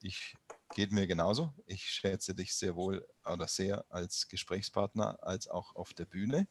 ich 0.03 0.35
geht 0.75 0.91
mir 0.91 1.07
genauso. 1.07 1.53
Ich 1.65 1.89
schätze 1.89 2.35
dich 2.35 2.53
sehr 2.53 2.75
wohl 2.75 3.03
oder 3.25 3.47
sehr 3.47 3.85
als 3.89 4.27
Gesprächspartner 4.27 5.17
als 5.21 5.47
auch 5.47 5.75
auf 5.75 5.95
der 5.95 6.05
Bühne. 6.05 6.47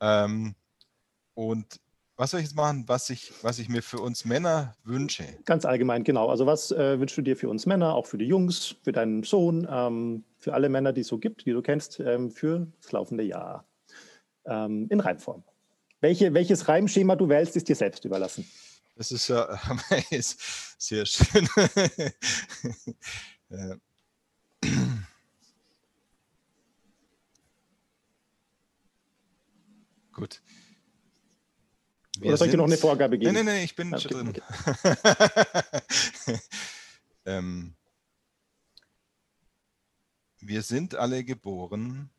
Ähm, 0.00 0.54
und 1.34 1.80
was 2.16 2.30
soll 2.30 2.40
ich 2.40 2.46
jetzt 2.46 2.56
machen, 2.56 2.84
was 2.86 3.10
ich, 3.10 3.32
was 3.42 3.58
ich 3.58 3.68
mir 3.68 3.82
für 3.82 3.98
uns 3.98 4.24
Männer 4.24 4.76
wünsche? 4.84 5.24
Ganz 5.44 5.64
allgemein, 5.64 6.04
genau. 6.04 6.28
Also 6.28 6.46
was 6.46 6.70
äh, 6.70 6.98
wünschst 7.00 7.16
du 7.16 7.22
dir 7.22 7.36
für 7.36 7.48
uns 7.48 7.66
Männer, 7.66 7.94
auch 7.94 8.06
für 8.06 8.18
die 8.18 8.26
Jungs, 8.26 8.76
für 8.82 8.92
deinen 8.92 9.22
Sohn, 9.22 9.66
ähm, 9.70 10.24
für 10.38 10.54
alle 10.54 10.68
Männer, 10.68 10.92
die 10.92 11.00
es 11.00 11.08
so 11.08 11.18
gibt, 11.18 11.46
die 11.46 11.52
du 11.52 11.62
kennst, 11.62 12.00
ähm, 12.00 12.30
für 12.30 12.66
das 12.80 12.92
laufende 12.92 13.24
Jahr 13.24 13.64
ähm, 14.44 14.86
in 14.90 15.00
Reimform? 15.00 15.42
Welche, 16.00 16.34
welches 16.34 16.68
Reimschema 16.68 17.16
du 17.16 17.28
wählst, 17.28 17.56
ist 17.56 17.68
dir 17.68 17.76
selbst 17.76 18.04
überlassen. 18.04 18.44
Das 18.96 19.10
ist 19.10 19.28
ja 19.28 19.58
ist 20.10 20.40
sehr 20.78 21.06
schön. 21.06 21.48
Äh, 23.50 23.76
Gut. 30.14 30.40
Wir 32.22 32.36
soll 32.36 32.46
ich 32.46 32.52
dir 32.52 32.56
noch 32.58 32.66
eine 32.66 32.76
Vorgabe 32.76 33.18
geben? 33.18 33.34
Nein, 33.34 33.44
nein, 33.44 33.54
nein, 33.56 33.64
ich 33.64 33.74
bin 33.74 33.94
Ah, 33.94 33.98
schon 33.98 34.28
okay, 34.28 34.40
drin. 36.28 36.40
ähm, 37.24 37.74
wir 40.40 40.62
sind 40.62 40.94
alle 40.94 41.24
geboren 41.24 42.10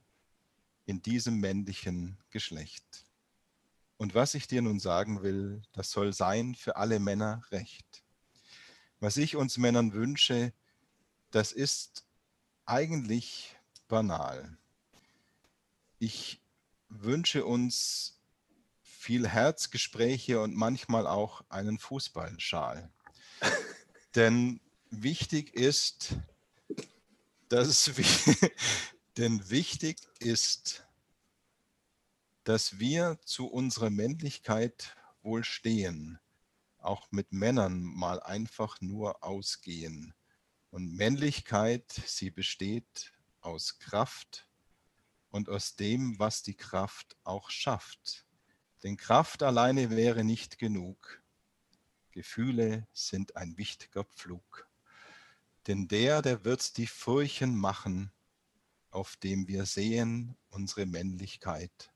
in 0.85 1.01
diesem 1.01 1.39
männlichen 1.39 2.17
Geschlecht. 2.29 3.05
Und 3.97 4.15
was 4.15 4.33
ich 4.33 4.47
dir 4.47 4.61
nun 4.61 4.79
sagen 4.79 5.23
will, 5.23 5.61
das 5.71 5.91
soll 5.91 6.13
sein 6.13 6.55
für 6.55 6.75
alle 6.75 6.99
Männer 6.99 7.43
recht. 7.51 8.03
Was 8.99 9.17
ich 9.17 9.35
uns 9.35 9.57
Männern 9.57 9.93
wünsche, 9.93 10.53
das 11.31 11.51
ist 11.51 12.05
eigentlich 12.65 13.55
banal. 13.87 14.57
Ich 15.99 16.41
wünsche 16.89 17.45
uns 17.45 18.12
viel 19.03 19.27
Herzgespräche 19.27 20.39
und 20.39 20.55
manchmal 20.55 21.07
auch 21.07 21.43
einen 21.49 21.77
Fußballschal. 21.77 22.89
Denn 24.15 24.61
wichtig 24.91 25.53
ist, 25.53 26.15
dass 27.49 27.97
wir, 27.97 28.51
denn 29.17 29.49
wichtig 29.49 29.97
ist, 30.19 30.87
dass 32.45 32.79
wir 32.79 33.19
zu 33.25 33.47
unserer 33.47 33.89
Männlichkeit 33.89 34.95
wohl 35.21 35.43
stehen, 35.43 36.17
auch 36.77 37.11
mit 37.11 37.33
Männern 37.33 37.83
mal 37.83 38.21
einfach 38.21 38.79
nur 38.79 39.21
ausgehen. 39.21 40.13
Und 40.69 40.95
Männlichkeit, 40.95 41.91
sie 42.05 42.31
besteht 42.31 43.11
aus 43.41 43.79
Kraft 43.79 44.47
und 45.29 45.49
aus 45.49 45.75
dem, 45.75 46.17
was 46.19 46.41
die 46.41 46.55
Kraft 46.55 47.17
auch 47.23 47.49
schafft. 47.49 48.25
Denn 48.83 48.97
Kraft 48.97 49.43
alleine 49.43 49.89
wäre 49.89 50.23
nicht 50.23 50.59
genug. 50.59 51.21
Gefühle 52.11 52.87
sind 52.91 53.37
ein 53.37 53.57
wichtiger 53.57 54.03
Pflug. 54.03 54.67
Denn 55.67 55.87
der, 55.87 56.21
der 56.21 56.43
wird 56.43 56.77
die 56.77 56.87
Furchen 56.87 57.55
machen, 57.55 58.11
auf 58.91 59.15
dem 59.15 59.47
wir 59.47 59.65
sehen 59.65 60.35
unsere 60.49 60.85
Männlichkeit. 60.85 61.91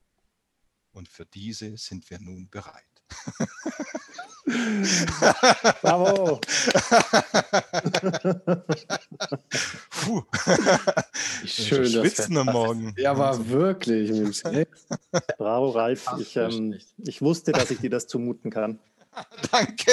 Und 0.94 1.10
für 1.10 1.26
diese 1.26 1.78
sind 1.78 2.10
wir 2.10 2.20
nun 2.20 2.50
bereit. 2.50 2.97
Bravo! 5.82 6.39
Puh, 9.91 10.24
Schön, 11.45 11.84
das 11.84 11.91
schwitzen 11.91 12.38
am 12.38 12.47
Morgen. 12.47 12.93
Ja, 12.97 13.12
aber 13.12 13.49
wirklich. 13.49 14.43
Bravo, 15.38 15.70
Ralf. 15.72 16.03
Ach, 16.05 16.20
Ich, 16.20 16.38
ähm, 16.38 16.80
ich 16.97 17.22
wusste, 17.22 17.51
dass 17.51 17.72
ich 17.72 17.80
dir 17.80 17.89
das 17.89 18.08
zumuten 18.08 18.49
kann. 18.51 18.80
Danke. 19.51 19.91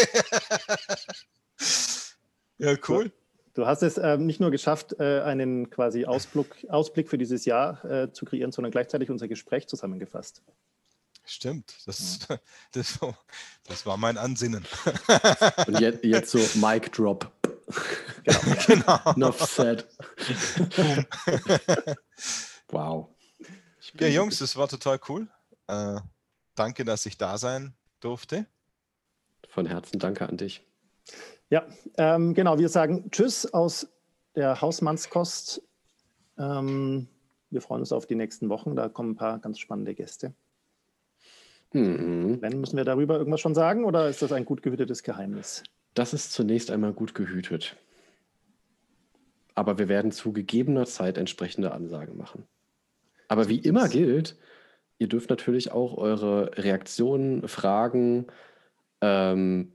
Ja, 2.58 2.76
cool. 2.88 3.10
Du 3.54 3.66
hast 3.66 3.82
es 3.82 3.98
ähm, 3.98 4.26
nicht 4.26 4.40
nur 4.40 4.50
geschafft, 4.50 4.96
äh, 4.98 5.20
einen 5.20 5.70
quasi 5.70 6.06
Ausblick, 6.06 6.66
Ausblick 6.68 7.08
für 7.08 7.18
dieses 7.18 7.44
Jahr 7.44 7.84
äh, 7.84 8.12
zu 8.12 8.24
kreieren, 8.24 8.50
sondern 8.50 8.72
gleichzeitig 8.72 9.10
unser 9.10 9.28
Gespräch 9.28 9.68
zusammengefasst. 9.68 10.42
Stimmt. 11.24 11.74
Das, 11.86 12.18
das, 12.72 13.00
war- 13.00 13.18
das 13.66 13.86
war 13.86 13.96
mein 13.96 14.18
Ansinnen. 14.18 14.64
Und 15.66 15.80
jetzt, 15.80 16.04
jetzt 16.04 16.30
so 16.30 16.38
Mic 16.58 16.90
Drop. 16.92 17.30
genau. 18.66 18.98
Enough 19.16 19.40
said. 19.40 19.86
wow. 22.68 23.08
Ja, 23.98 24.08
Jungs, 24.08 24.38
das 24.38 24.56
war 24.56 24.68
total 24.68 24.98
cool. 25.08 25.28
Äh, 25.68 26.00
danke, 26.54 26.84
dass 26.84 27.06
ich 27.06 27.16
da 27.16 27.38
sein 27.38 27.74
durfte. 28.00 28.46
Von 29.48 29.66
Herzen 29.66 29.98
danke 29.98 30.28
an 30.28 30.36
dich. 30.36 30.62
Ja, 31.50 31.66
ähm, 31.96 32.34
genau. 32.34 32.58
Wir 32.58 32.68
sagen 32.68 33.10
Tschüss 33.10 33.46
aus 33.52 33.86
der 34.34 34.60
Hausmannskost. 34.60 35.62
Ähm, 36.38 37.08
wir 37.50 37.60
freuen 37.62 37.80
uns 37.80 37.92
auf 37.92 38.06
die 38.06 38.16
nächsten 38.16 38.48
Wochen. 38.48 38.74
Da 38.74 38.88
kommen 38.88 39.12
ein 39.12 39.16
paar 39.16 39.38
ganz 39.38 39.58
spannende 39.58 39.94
Gäste. 39.94 40.34
Mhm. 41.74 42.40
Wenn, 42.40 42.60
müssen 42.60 42.76
wir 42.76 42.84
darüber 42.84 43.18
irgendwas 43.18 43.40
schon 43.40 43.54
sagen 43.54 43.84
oder 43.84 44.08
ist 44.08 44.22
das 44.22 44.32
ein 44.32 44.44
gut 44.44 44.62
gehütetes 44.62 45.02
Geheimnis? 45.02 45.62
Das 45.94 46.14
ist 46.14 46.32
zunächst 46.32 46.70
einmal 46.70 46.92
gut 46.92 47.14
gehütet. 47.14 47.76
Aber 49.54 49.78
wir 49.78 49.88
werden 49.88 50.12
zu 50.12 50.32
gegebener 50.32 50.86
Zeit 50.86 51.18
entsprechende 51.18 51.72
Ansagen 51.72 52.16
machen. 52.16 52.44
Aber 53.28 53.48
wie 53.48 53.58
immer 53.58 53.88
gilt, 53.88 54.36
ihr 54.98 55.08
dürft 55.08 55.30
natürlich 55.30 55.72
auch 55.72 55.96
eure 55.96 56.56
Reaktionen, 56.56 57.46
Fragen, 57.48 58.26
ähm, 59.00 59.72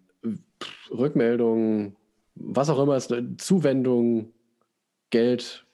Rückmeldungen, 0.92 1.96
was 2.36 2.70
auch 2.70 2.82
immer 2.82 2.98
ist, 2.98 3.14
Zuwendung, 3.38 4.34
Geld, 5.10 5.66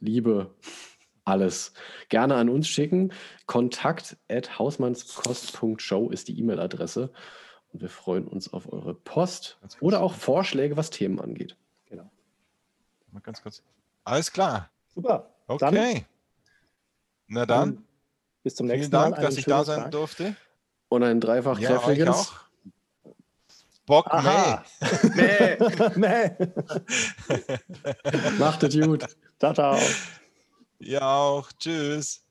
Liebe, 0.00 0.50
alles 1.26 1.72
gerne 2.08 2.36
an 2.36 2.48
uns 2.48 2.68
schicken. 2.68 3.12
Kontakt 3.46 4.16
at 4.30 4.58
hausmannskost.show 4.58 6.08
ist 6.10 6.28
die 6.28 6.38
E-Mail-Adresse. 6.38 7.12
Und 7.72 7.82
wir 7.82 7.88
freuen 7.90 8.26
uns 8.26 8.52
auf 8.52 8.72
eure 8.72 8.94
Post 8.94 9.58
oder 9.80 10.00
auch 10.00 10.14
Vorschläge, 10.14 10.76
was 10.76 10.90
Themen 10.90 11.20
angeht. 11.20 11.56
Genau. 11.86 12.10
Mal 13.10 13.20
ganz 13.20 13.42
kurz. 13.42 13.62
Alles 14.04 14.32
klar. 14.32 14.70
Super. 14.94 15.34
Okay. 15.48 16.06
Na 17.28 17.44
dann, 17.44 17.74
Dann 17.74 17.84
bis 18.42 18.54
zum 18.54 18.66
vielen 18.66 18.78
nächsten 18.78 18.96
Mal. 18.96 19.10
Dank, 19.10 19.16
dass 19.16 19.26
Einen 19.26 19.38
ich 19.38 19.44
da 19.44 19.64
sein 19.64 19.82
Tag. 19.82 19.90
durfte. 19.90 20.36
Und 20.88 21.02
ein 21.02 21.20
dreifach 21.20 21.58
Ja, 21.58 21.78
auch. 21.78 22.32
Bock 23.84 24.06
Aha. 24.08 24.64
May. 25.96 26.36
nee. 26.38 26.48
Macht 28.38 28.62
es 28.64 28.74
gut. 28.80 29.06
Ciao, 29.38 29.54
ciao. 29.54 29.78
Ja 30.80 31.00
auch. 31.18 31.52
Tschüss. 31.58 32.25